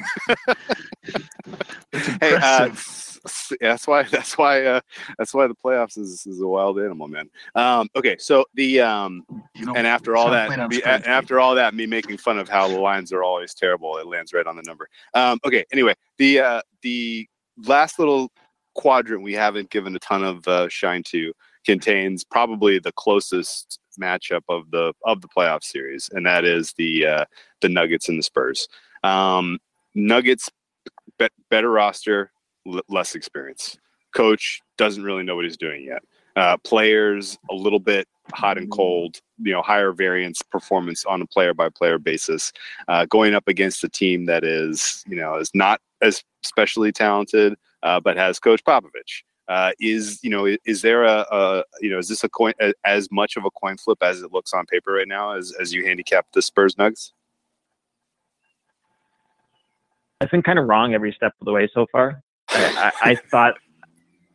[1.93, 2.71] It's Hey, uh, impressive.
[2.73, 3.08] s- s-
[3.61, 4.81] that's why that's why uh,
[5.17, 7.29] that's why the playoffs is, is a wild animal, man.
[7.55, 9.25] Um, okay, so the um,
[9.55, 12.39] you know, and after all that, played on me, after all that, me making fun
[12.39, 14.89] of how the lines are always terrible, it lands right on the number.
[15.13, 17.27] Um, okay, anyway, the uh, the
[17.65, 18.31] last little
[18.75, 21.33] quadrant we haven't given a ton of uh, shine to
[21.65, 27.05] contains probably the closest matchup of the of the playoff series, and that is the
[27.05, 27.25] uh,
[27.61, 28.67] the Nuggets and the Spurs.
[29.03, 29.59] Um,
[29.95, 30.49] Nuggets
[31.17, 32.31] be- better roster,
[32.67, 33.77] l- less experience.
[34.13, 36.01] Coach doesn't really know what he's doing yet.
[36.35, 39.19] Uh, players a little bit hot and cold.
[39.41, 42.51] You know, higher variance performance on a player by player basis.
[42.87, 47.55] Uh, going up against a team that is you know is not as especially talented,
[47.83, 49.23] uh, but has Coach Popovich.
[49.47, 52.73] Uh, is you know is there a, a you know is this a coin a-
[52.85, 55.73] as much of a coin flip as it looks on paper right now as as
[55.73, 57.13] you handicap the Spurs Nuggets?
[60.21, 62.21] I've been kind of wrong every step of the way so far.
[62.51, 63.55] I, I, thought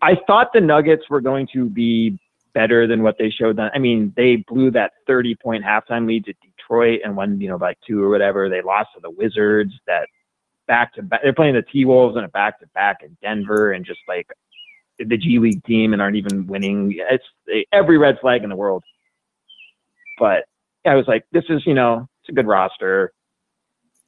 [0.02, 2.18] I thought the Nuggets were going to be
[2.52, 3.56] better than what they showed.
[3.56, 3.70] Them.
[3.74, 7.58] I mean, they blew that 30 point halftime lead to Detroit and won, you know,
[7.58, 8.48] by two or whatever.
[8.48, 10.08] They lost to the Wizards that
[10.66, 11.20] back to back.
[11.22, 14.28] They're playing the T Wolves in a back to back in Denver and just like
[14.98, 16.94] the G League team and aren't even winning.
[16.96, 17.24] It's
[17.72, 18.84] every red flag in the world.
[20.18, 20.44] But
[20.86, 23.12] I was like, this is, you know, it's a good roster.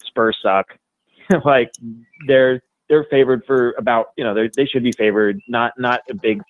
[0.05, 0.67] Spurs suck.
[1.45, 1.73] like
[2.27, 6.41] they're they're favored for about you know they should be favored not not a big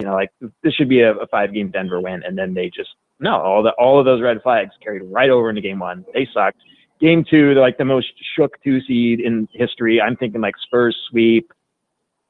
[0.00, 0.30] you know like
[0.62, 3.62] this should be a, a five game Denver win and then they just no all
[3.62, 6.04] the all of those red flags carried right over into game one.
[6.14, 6.58] They sucked.
[7.00, 10.00] Game two they're like the most shook two seed in history.
[10.00, 11.52] I'm thinking like Spurs sweep.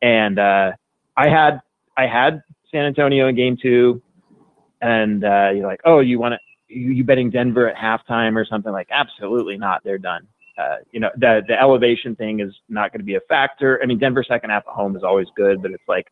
[0.03, 0.73] And uh,
[1.17, 1.61] I had
[1.97, 4.03] I had San Antonio in game two
[4.81, 6.39] and uh, you're like oh you want to
[6.71, 8.73] you betting Denver at halftime or something?
[8.73, 9.83] Like absolutely not.
[9.85, 10.29] They're done
[10.59, 13.81] uh, you know, the the elevation thing is not going to be a factor.
[13.83, 16.07] I mean, Denver second half at home is always good, but it's like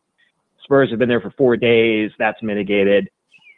[0.63, 2.11] Spurs have been there for four days.
[2.17, 3.09] That's mitigated.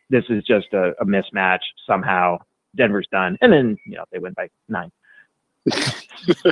[0.09, 2.37] This is just a, a mismatch somehow.
[2.75, 4.91] Denver's done, and then you know they win by nine.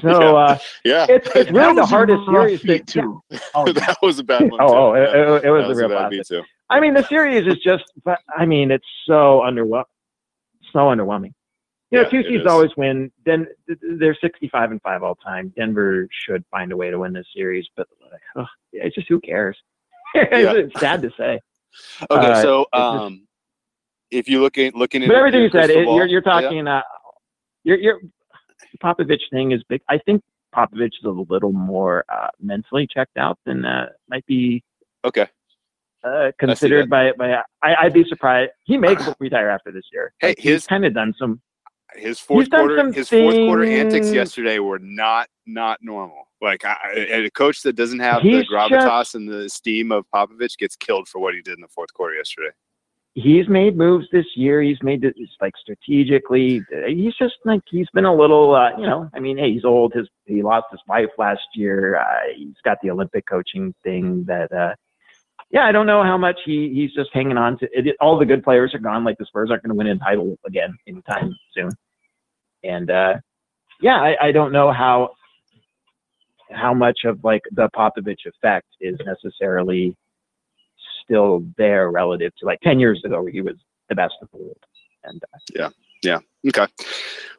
[0.01, 2.61] so uh, Yeah, it's it's really the hardest series.
[2.63, 3.21] That, too.
[3.55, 4.59] Oh, that was a bad one.
[4.61, 5.35] oh, oh, it, Yeah.
[5.35, 6.43] it, it was That a real bad beat too.
[6.69, 7.85] I mean, the series is just,
[8.35, 9.85] I mean, it's so underwhelming.
[10.73, 11.33] So underwhelming.
[11.91, 13.11] You know, Yeah, two seeds always win.
[13.25, 13.47] Then
[13.99, 15.53] they're 65 and five all time.
[15.55, 17.87] Denver should find a way to win this series, but
[18.35, 19.57] ugh, it's just who cares?
[20.13, 21.39] it's sad to say.
[22.09, 23.27] Okay, Uh, so it's just- um,
[24.09, 26.31] if you look at looking at But everything you said, it, you're, you're Yeah.
[26.41, 26.67] talking.
[26.67, 26.81] Uh,
[27.63, 27.99] your your
[28.81, 29.81] Popovich thing is big.
[29.89, 30.23] I think
[30.55, 34.63] Popovich is a little more uh, mentally checked out than uh, might be
[35.05, 35.27] Okay.
[36.03, 37.33] uh, considered by by.
[37.61, 38.51] I, I'd be surprised.
[38.63, 40.13] He may retire after this year.
[40.19, 41.41] Hey, Like, he's kind of done some.
[41.95, 46.27] His fourth quarter his fourth quarter antics yesterday were not not normal.
[46.41, 50.57] Like I, a coach that doesn't have the He's gravitas and the steam of Popovich
[50.57, 52.49] gets killed for what he did in the fourth quarter yesterday.
[53.15, 54.61] he's made moves this year.
[54.61, 56.61] He's made it it's like strategically.
[56.87, 59.09] He's just like he's been a little, uh, you know.
[59.13, 59.93] I mean, hey, he's old.
[59.93, 61.97] His he lost his wife last year.
[61.97, 64.23] Uh, he's got the Olympic coaching thing.
[64.25, 64.75] That uh,
[65.49, 67.67] yeah, I don't know how much he he's just hanging on to.
[67.71, 69.03] It, all the good players are gone.
[69.03, 71.69] Like the Spurs aren't going to win a title again anytime soon.
[72.63, 73.13] And uh,
[73.81, 75.11] yeah, I, I don't know how
[76.51, 79.95] how much of like the Popovich effect is necessarily
[81.03, 83.55] still there relative to like 10 years ago where he was
[83.89, 84.57] the best of the world.
[85.03, 85.37] And uh,
[86.47, 86.67] Okay,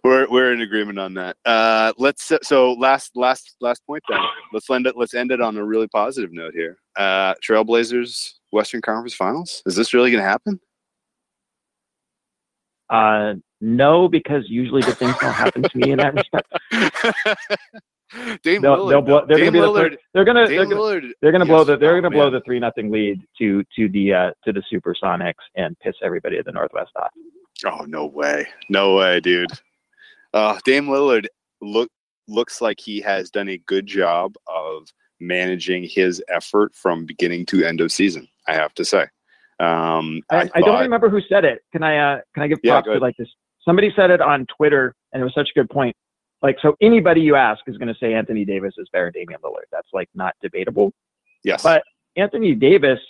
[0.05, 1.37] we're we're in agreement on that.
[1.47, 4.21] Uh, let's so last last last point then.
[4.53, 4.97] Let's end it.
[4.97, 6.79] Let's end it on a really positive note here.
[6.97, 9.63] Uh, Trailblazers Western Conference Finals.
[9.67, 10.61] Is this really going to happen?
[12.91, 16.53] uh, no, because usually good things don't happen to me in that respect.
[18.43, 18.89] Dame They'll, Lillard.
[18.89, 21.47] they'll blow, they're going to be the, they're going to they're going they're going to
[21.47, 21.67] blow yes.
[21.67, 24.53] the they're Oh, going to blow the three nothing lead to to the uh, to
[24.53, 27.11] the Supersonics and piss everybody at the Northwest off.
[27.67, 29.51] Oh no way, no way, dude.
[30.33, 31.27] Uh, Dame Lillard
[31.61, 31.91] look
[32.29, 34.89] looks like he has done a good job of
[35.21, 38.29] managing his effort from beginning to end of season.
[38.47, 39.07] I have to say.
[39.61, 41.63] Um, I, I, don't remember who said it.
[41.73, 43.29] Can I uh can I give Yeah, props go to like this?
[43.65, 45.97] Somebody said it on Twitter, and it was such a good point.
[46.41, 49.41] Like, so anybody you ask is going to say Anthony Davis is better than Damian
[49.41, 49.67] Lillard.
[49.73, 50.93] That's like not debatable.
[51.43, 51.65] Yes.
[51.65, 51.83] But
[52.17, 53.01] Anthony Davis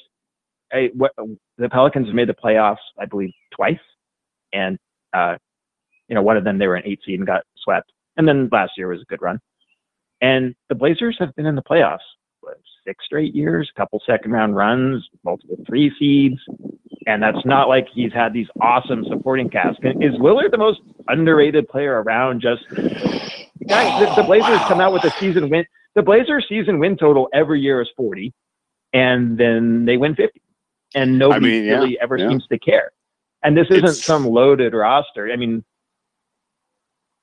[0.72, 1.12] I, what,
[1.56, 3.78] the Pelicans have made the playoffs, I believe, twice,
[4.52, 4.78] and
[5.12, 5.36] uh,
[6.08, 8.48] you know, one of them they were an eight seed and got swept, and then
[8.50, 9.38] last year was a good run.
[10.20, 11.98] And the Blazers have been in the playoffs
[12.40, 16.40] what, six straight years, a couple second round runs, multiple three seeds,
[17.06, 19.80] and that's not like he's had these awesome supporting casts.
[19.82, 22.40] Is Lillard the most underrated player around?
[22.40, 22.68] Just
[23.66, 25.64] guys, the, the Blazers come out with a season win.
[25.94, 28.32] The Blazers season win total every year is forty,
[28.92, 30.42] and then they win fifty,
[30.94, 32.28] and nobody I mean, yeah, really ever yeah.
[32.28, 32.92] seems to care.
[33.42, 35.30] And this isn't It's- some loaded roster.
[35.30, 35.64] I mean,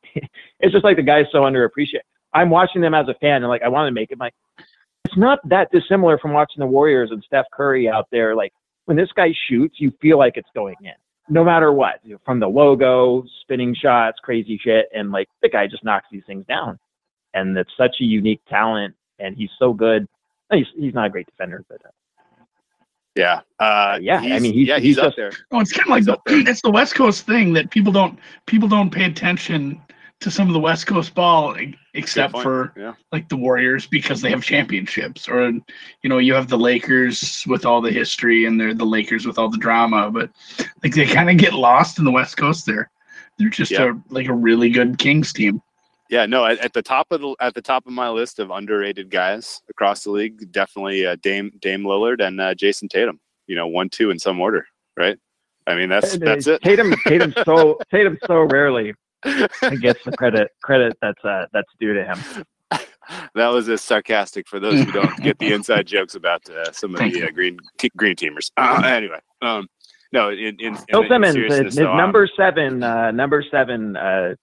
[0.16, 2.02] it's just like the guy's so underappreciated.
[2.34, 4.34] I'm watching them as a fan, and like I want to make it like
[5.06, 8.36] it's not that dissimilar from watching the Warriors and Steph Curry out there.
[8.36, 8.52] Like
[8.86, 10.94] when this guy shoots, you feel like it's going in,
[11.30, 12.00] no matter what.
[12.04, 16.08] You know, From the logo, spinning shots, crazy shit, and like the guy just knocks
[16.12, 16.78] these things down.
[17.34, 20.08] And it's such a unique talent, and he's so good.
[20.52, 21.90] He's he's not a great defender, but uh,
[23.16, 23.42] Yeah.
[23.60, 25.32] Uh, Yeah, I mean, he's- yeah, he's he's, up just- there.
[25.52, 28.20] Oh, it's kind of like He's the it's the West Coast thing that people don't
[28.46, 29.82] people don't pay attention
[30.22, 31.56] to some of the West Coast ball
[31.94, 32.94] except for yeah.
[33.12, 37.66] like the Warriors because they have championships, or you know you have the Lakers with
[37.66, 40.30] all the history and they're the Lakers with all the drama, but
[40.84, 42.90] like they kind of get lost in the West Coast there.
[43.38, 43.92] They're just Yeah.
[43.92, 45.62] a like a really good Kings team.
[46.10, 48.52] Yeah, no, at, at the top of the at the top of my list of
[48.52, 53.19] underrated guys across the league, definitely uh, Dame Dame Lillard and uh, Jayson Tatum.
[53.48, 54.65] You know, one, two in some order,
[54.98, 55.18] right?
[55.68, 56.61] I mean, that's that's it.
[56.61, 62.03] Tatum Tatum so Tatum so rarely gets the credit credit that's uh, that's due to
[62.03, 62.45] him.
[63.34, 66.94] that was a sarcastic for those who don't get the inside jokes about uh, some
[66.94, 68.52] of the uh, green t- green teamers.
[68.57, 69.68] Uh, anyway, um,
[70.11, 73.98] no, in in, Bill in, in Simmons, seriousness, his, um, number seven, uh, number seven,
[73.98, 74.36] uh,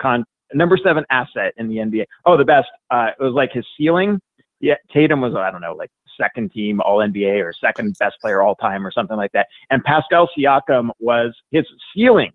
[0.00, 0.24] con,
[0.54, 2.04] number seven asset in the NBA.
[2.24, 2.68] Oh, the best.
[2.90, 4.20] Uh, it was like his ceiling.
[4.60, 8.40] Yeah, Tatum was I don't know, like second team All NBA or second best player
[8.40, 9.48] all time or something like that.
[9.70, 11.64] And Pascal Siakam was his
[11.94, 12.32] ceiling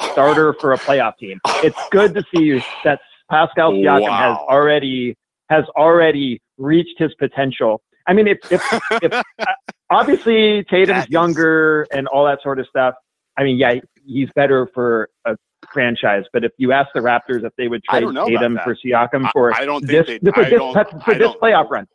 [0.00, 1.40] starter for a playoff team.
[1.62, 5.16] It's good to see you that Pascal Siakam has already
[5.48, 7.82] has already reached his potential.
[8.06, 8.62] I mean, if, if
[9.02, 9.52] if uh,
[9.90, 12.94] obviously Tatum's younger and all that sort of stuff.
[13.36, 13.74] I mean, yeah,
[14.04, 15.36] he's better for a
[15.72, 16.24] franchise.
[16.32, 18.74] But if you ask the Raptors if they would trade don't know about Tatum for
[18.74, 20.30] Siakam I- for I don't this think they.
[20.32, 21.86] for I this, don't, for I this don't playoff run,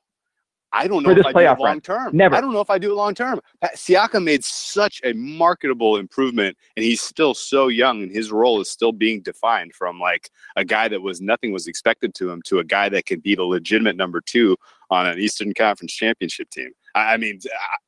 [0.72, 1.60] I don't For know if this I do it playoff run.
[1.60, 2.18] long term.
[2.18, 2.36] Never.
[2.36, 3.40] I don't know if I do it long term.
[3.76, 8.70] Siakam made such a marketable improvement, and he's still so young, and his role is
[8.70, 12.60] still being defined from like a guy that was nothing was expected to him to
[12.60, 14.58] a guy that could be the legitimate number two
[14.90, 16.72] on an Eastern Conference championship team.
[16.94, 17.40] I, I mean,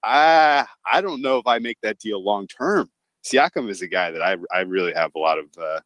[0.03, 2.89] I I don't know if I make that deal long term.
[3.31, 5.79] Siakam is a guy that I I really have a lot of uh,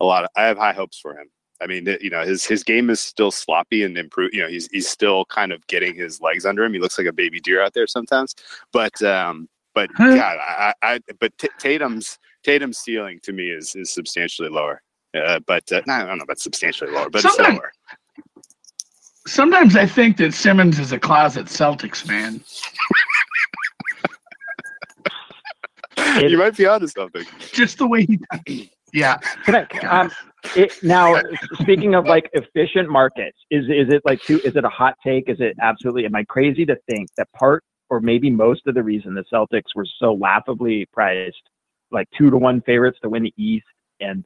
[0.00, 1.28] a lot of I have high hopes for him.
[1.62, 4.32] I mean, you know, his his game is still sloppy and improve.
[4.32, 6.72] You know, he's he's still kind of getting his legs under him.
[6.72, 8.34] He looks like a baby deer out there sometimes.
[8.72, 10.14] But um, but Huh.
[10.16, 14.80] God, I, I but T- Tatum's Tatum's ceiling to me is is substantially lower.
[15.14, 17.72] Uh, but uh, no, I don't know about substantially lower, but it's Sometimes- lower.
[19.26, 22.42] Sometimes I think that Simmons is a closet Celtics fan.
[26.24, 27.24] It- you might be onto something.
[27.52, 28.06] Just the way
[28.46, 29.16] he Yeah.
[29.44, 30.10] Can I, um,
[30.56, 31.20] it, now,
[31.60, 34.40] speaking of like efficient markets, is is it like too?
[34.44, 35.28] Is it a hot take?
[35.28, 36.06] Is it absolutely?
[36.06, 39.74] Am I crazy to think that part or maybe most of the reason the Celtics
[39.74, 41.42] were so laughably priced,
[41.90, 43.66] like two to one favorites to win the East,
[44.00, 44.24] and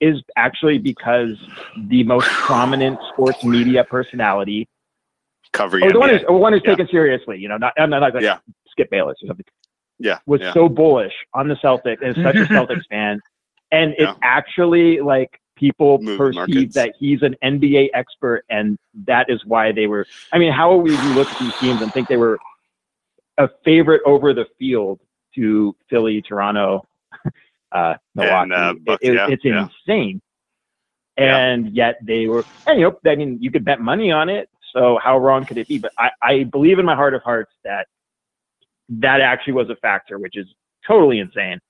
[0.00, 1.36] is actually because
[1.88, 4.66] the most prominent sports media personality,
[5.52, 6.18] Covering or the one NBA.
[6.18, 6.70] who's, or one who's Yeah.
[6.70, 8.38] taken seriously, you know, not I'm not like Yeah.
[8.70, 9.44] Skip Bayless or something
[10.00, 10.52] yeah, was yeah.
[10.52, 13.20] so bullish on the Celtics and such a Celtics fan.
[13.70, 14.10] And Yeah.
[14.12, 16.74] it actually like people Moved perceive markets.
[16.74, 21.02] that he's an NBA expert and that is why they were I mean, how would
[21.02, 22.38] you look at these teams and think they were
[23.38, 25.00] a favorite over the field
[25.34, 26.86] to Philly, Toronto,
[27.72, 28.52] uh, Milwaukee?
[28.52, 30.20] uh, Bucks, it- yeah, it's insane.
[31.16, 34.48] And yet they were, and you know, I mean, you could bet money on it.
[34.72, 35.78] So how wrong could it be?
[35.78, 37.86] But I, I believe in my heart of hearts that
[38.90, 40.46] that actually was a factor, which is
[40.86, 41.60] totally insane.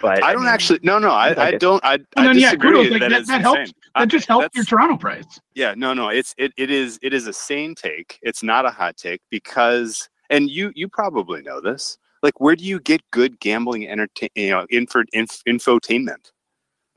[0.00, 0.80] But I don't mean, actually.
[0.82, 1.84] No, no, I, like I don't.
[1.84, 2.70] I, I then, disagree.
[2.70, 3.72] kudos, like, that that- is that helps.
[3.94, 5.40] That uh, just helped your Toronto price.
[5.54, 6.08] Yeah, no, no.
[6.08, 8.18] It's it, it is it is a sane take.
[8.22, 11.96] It's not a hot take because and you you probably know this.
[12.22, 16.32] Like where do you get good gambling entertain you know info, inf, infotainment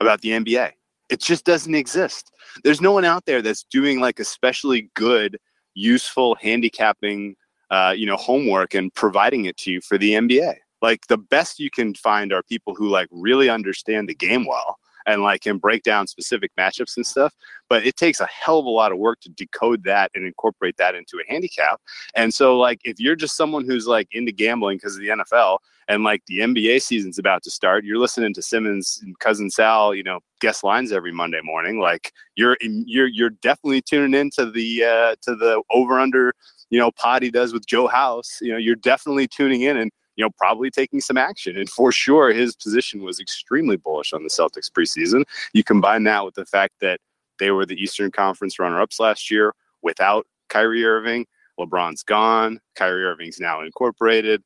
[0.00, 0.72] about the NBA?
[1.08, 2.30] It just doesn't exist.
[2.64, 5.38] There's no one out there that's doing like especially good
[5.74, 7.36] useful handicapping
[7.70, 10.54] uh, you know homework and providing it to you for the NBA.
[10.80, 14.78] Like the best you can find are people who like really understand the game well
[15.08, 17.34] and like can break down specific matchups and stuff.
[17.68, 20.76] But it takes a hell of a lot of work to decode that and incorporate
[20.76, 21.80] that into a handicap.
[22.14, 25.58] And so, like, if you're just someone who's like into gambling because of the NFL
[25.88, 29.94] and like the NBA season's about to start, you're listening to Simmons and cousin Sal,
[29.94, 31.80] you know, guest lines every Monday morning.
[31.80, 36.34] Like, you're you're you're definitely tuning into the uh, to the over under,
[36.70, 36.90] you know,
[37.20, 38.38] he does with Joe House.
[38.42, 41.56] You know, you're definitely tuning in and you know, probably taking some action.
[41.56, 45.22] And for sure, his position was extremely bullish on the Celtics preseason.
[45.52, 46.98] You combine that with the fact that
[47.38, 51.24] they were the Eastern Conference runner ups last year without Kyrie Irving.
[51.58, 52.60] LeBron's gone.
[52.74, 54.42] Kyrie Irving's now incorporated.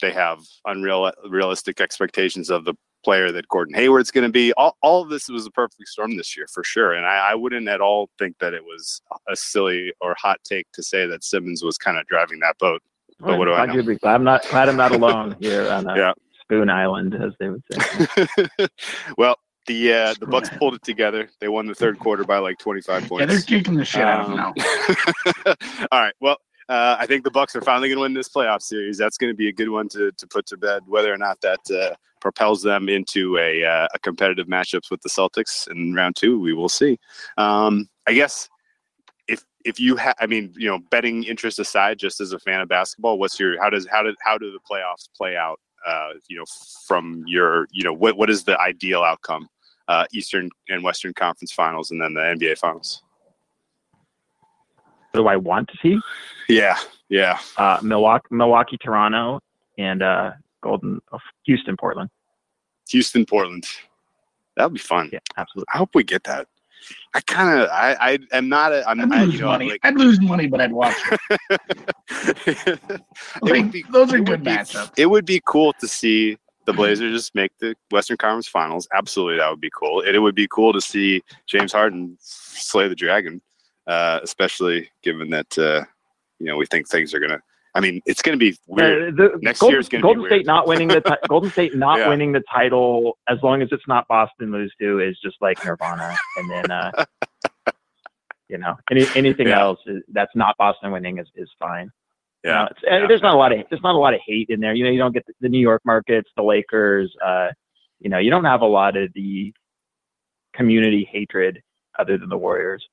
[0.00, 2.74] They have unrealistic expectations of the
[3.04, 4.54] player that Gordon Hayward's going to be.
[4.54, 6.94] All, all of this was a perfect storm this year for sure.
[6.94, 10.66] And I, I, wouldn't at all think that it was a silly or hot take
[10.72, 12.80] to say that Simmons was kind of driving that boat.
[13.22, 13.96] But what do I know?
[14.04, 16.12] I'm not glad I'm not alone here on uh, yeah.
[16.42, 18.66] Spoon Island, as they would say.
[19.16, 19.36] well,
[19.66, 21.28] the uh, the Bucks pulled it together.
[21.40, 23.20] They won the third quarter by like 25 points.
[23.20, 24.64] Yeah, they're kicking the shit um, out of them
[25.46, 25.54] now.
[25.92, 26.14] all right.
[26.20, 26.38] Well,
[26.68, 28.98] uh, I think the Bucks are finally going to win this playoff series.
[28.98, 30.82] That's going to be a good one to, to put to bed.
[30.86, 35.08] Whether or not that uh, propels them into a, uh, a competitive matchups with the
[35.08, 36.98] Celtics in round two, we will see.
[37.36, 38.48] Um, I guess
[39.64, 42.68] if you have, I mean, you know, betting interest aside, just as a fan of
[42.68, 45.60] basketball, what's your how does how did how do the playoffs play out?
[45.86, 46.44] Uh, you know,
[46.86, 49.48] from your you know what what is the ideal outcome?
[49.88, 53.02] Uh, Eastern and Western Conference Finals, and then the NBA Finals.
[55.10, 55.98] What do I want to see?
[56.48, 56.78] Yeah,
[57.08, 57.38] yeah.
[57.56, 59.40] Uh, Milwaukee, Milwaukee, Toronto,
[59.76, 60.32] and uh,
[60.62, 62.08] Golden, oh, Houston, Portland.
[62.88, 63.66] Houston, Portland.
[64.56, 65.10] That would be fun.
[65.12, 65.68] Yeah, absolutely.
[65.74, 66.46] I hope we get that.
[67.14, 69.70] I kind of I I am not a I'm I'd I, lose you know, money.
[69.70, 70.96] Like, I'd lose money, but I'd watch
[71.30, 72.80] it.
[73.42, 74.92] like, be, those are good be, matchups.
[74.96, 78.86] It would be cool to see the Blazers just make the Western Conference Finals.
[78.94, 80.00] Absolutely, that would be cool.
[80.00, 83.42] And it would be cool to see James Harden slay the Dragon,
[83.86, 85.84] uh, especially given that uh,
[86.38, 87.42] you know we think things are gonna
[87.74, 89.14] I mean, it's going to be weird.
[89.14, 91.14] Uh, the, Next Golden, year is going to be Golden State not winning the t-
[91.28, 92.08] Golden State not yeah.
[92.08, 96.14] winning the title as long as it's not Boston lose to is just like Nirvana.
[96.36, 97.04] and then, uh,
[98.48, 99.60] you know, any, anything yeah.
[99.60, 101.90] else is, that's not Boston winning is, is fine.
[102.44, 102.68] Yeah.
[102.82, 103.06] You know, yeah.
[103.08, 104.74] There's not a lot of there's not a lot of hate in there.
[104.74, 107.14] You know, you don't get the, the New York markets, the Lakers.
[107.24, 107.48] Uh,
[108.00, 109.54] you know, you don't have a lot of the
[110.52, 111.62] community hatred
[111.98, 112.86] other than the Warriors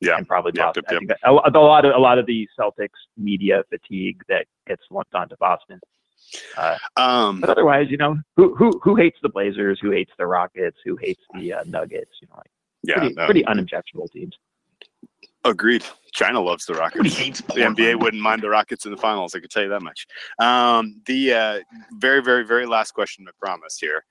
[0.00, 0.84] yeah, and probably yep, Boston.
[0.90, 1.18] Yep, yep.
[1.24, 5.36] a, a, lot of a lot of the Celtics media fatigue that gets lumped onto
[5.38, 5.80] Boston.
[6.56, 9.78] Uh, um, but otherwise, you know, who who who hates the Blazers?
[9.82, 10.78] Who hates the Rockets?
[10.84, 12.12] Who hates the uh, Nuggets?
[12.22, 12.50] You know, like
[12.82, 13.24] yeah, pretty, no.
[13.26, 14.36] pretty unobjectionable teams.
[15.44, 15.84] Agreed.
[16.12, 17.16] China loves the Rockets.
[17.16, 19.34] Hates the NBA wouldn't mind the Rockets in the finals.
[19.34, 20.06] I could tell you that much.
[20.38, 21.60] Um, the uh,
[21.98, 24.04] very, very, very last question, I promise here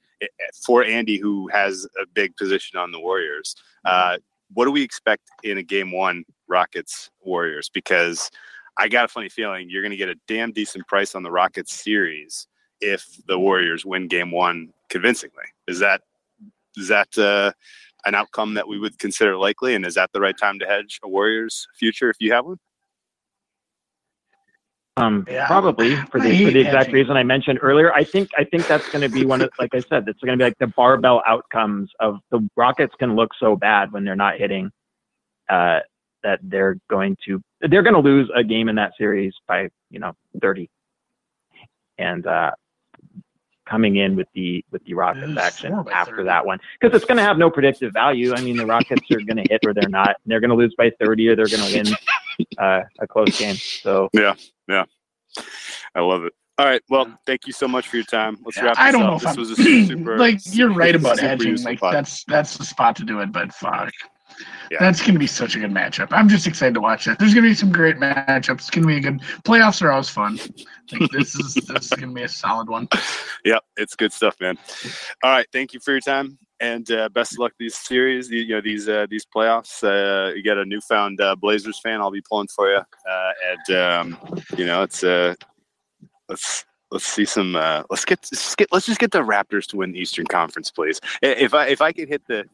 [0.65, 3.55] for Andy, who has a big position on the Warriors.
[3.85, 4.17] Uh,
[4.53, 7.69] what do we expect in a game one Rockets Warriors?
[7.69, 8.29] Because
[8.77, 11.31] I got a funny feeling you're going to get a damn decent price on the
[11.31, 12.47] Rockets series
[12.81, 15.43] if the Warriors win game one convincingly.
[15.67, 16.01] Is that
[16.77, 17.51] is that uh,
[18.05, 19.75] an outcome that we would consider likely?
[19.75, 22.59] And is that the right time to hedge a Warriors future if you have one?
[24.99, 25.47] Um, yeah.
[25.47, 26.93] probably for the, for the exact hedging.
[26.93, 27.93] reason I mentioned earlier.
[27.93, 30.37] I think I think that's going to be one of, like I said, it's going
[30.37, 34.15] to be like the barbell outcomes of the Rockets can look so bad when they're
[34.15, 34.71] not hitting,
[35.49, 35.79] uh,
[36.23, 39.99] that they're going to they're going to lose a game in that series by you
[39.99, 40.69] know 30,
[41.97, 42.51] and uh,
[43.69, 46.27] coming in with the with the Rockets action after 30.
[46.27, 48.33] that one because it's going to have no predictive value.
[48.33, 50.17] I mean, the Rockets are going to hit or they're not.
[50.25, 51.95] They're going to lose by 30 or they're going to win
[52.57, 53.55] uh, a close game.
[53.55, 54.35] So yeah,
[54.69, 54.85] yeah,
[55.95, 56.33] I love it.
[56.57, 56.81] All right.
[56.89, 58.37] Well, thank you so much for your time.
[58.43, 59.09] Let's yeah, wrap I don't up.
[59.09, 59.55] know if this I'm, was a
[59.87, 61.61] super, like you're right about hedging.
[61.63, 63.31] Like that's that's the spot to do it.
[63.31, 63.93] But fuck,
[64.69, 64.77] yeah.
[64.79, 66.09] that's gonna be such a good matchup.
[66.11, 67.17] I'm just excited to watch that.
[67.17, 68.51] There's gonna be some great matchups.
[68.51, 70.37] It's gonna be a good playoffs are always fun.
[70.91, 72.87] Like, this is this is gonna be a solid one.
[73.45, 74.57] Yep, it's good stuff, man.
[75.23, 75.47] All right.
[75.53, 78.29] Thank you for your time and uh, best of luck these series.
[78.29, 79.83] You know these uh, these playoffs.
[79.83, 82.01] Uh, you get a newfound uh, Blazers fan.
[82.01, 84.17] I'll be pulling for you, uh, and um,
[84.57, 85.35] you know it's uh,
[86.27, 87.53] let's let's see some.
[87.89, 90.99] let's get let's get let's just get the Raptors to win the Eastern Conference, please.
[91.21, 92.45] If I if I could hit the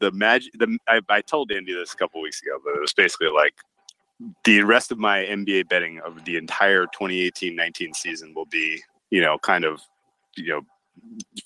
[0.00, 2.92] the magic, the I, I told Andy this a couple weeks ago, but it was
[2.92, 3.54] basically like
[4.44, 9.38] the rest of my NBA betting of the entire 2018-19 season will be you know
[9.38, 9.80] kind of
[10.36, 10.60] you know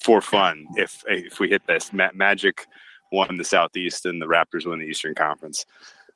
[0.00, 1.92] for fun if if we hit this.
[1.92, 2.66] Ma- Magic
[3.12, 5.64] won the Southeast and the Raptors win the Eastern Conference.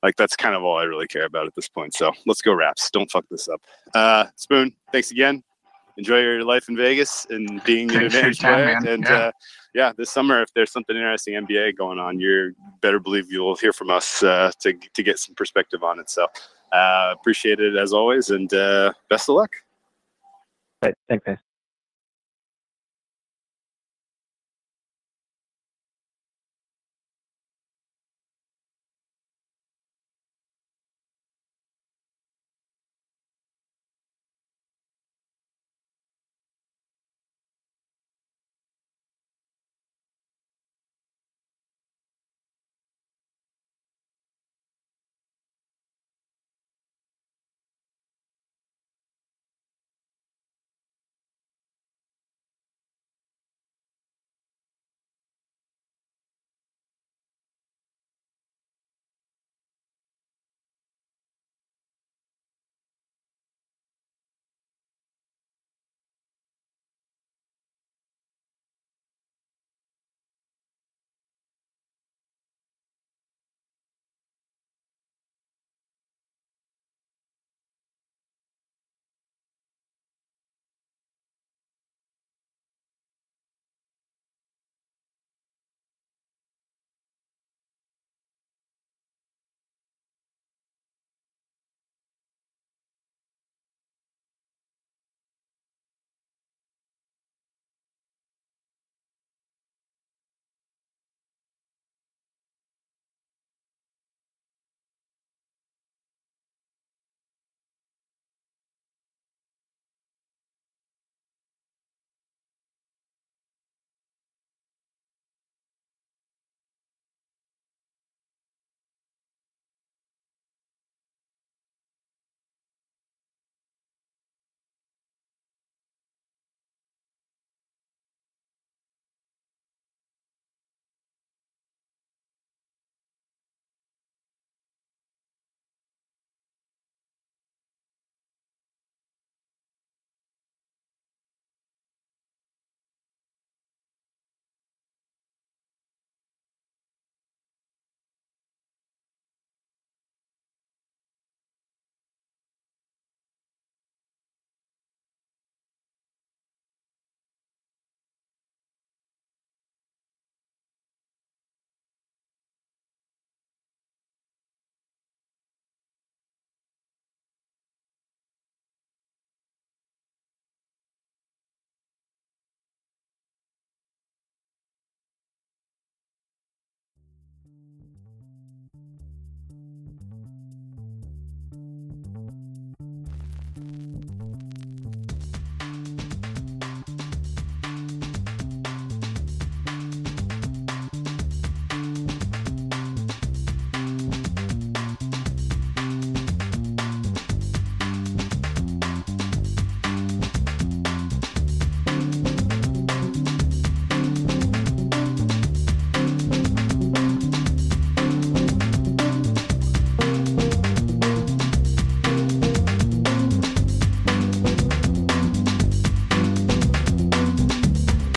[0.03, 1.95] Like that's kind of all I really care about at this point.
[1.95, 2.91] So let's go Raps.
[2.91, 3.61] Don't fuck this up.
[3.95, 5.43] Uh, Spoon, thanks again.
[5.97, 8.95] enjoy your life in Vegas and being an Thanks for advantage time, player.
[8.95, 9.15] And Yeah.
[9.17, 9.31] uh,
[9.75, 13.73] yeah, this summer, if there's something interesting NBA going on, you better believe you'll hear
[13.73, 16.09] from us uh, to to get some perspective on it.
[16.11, 16.27] So
[16.73, 19.51] uh, appreciate it as always, and uh, best of luck.
[20.85, 20.95] Right.
[21.09, 21.39] Thanks, guys.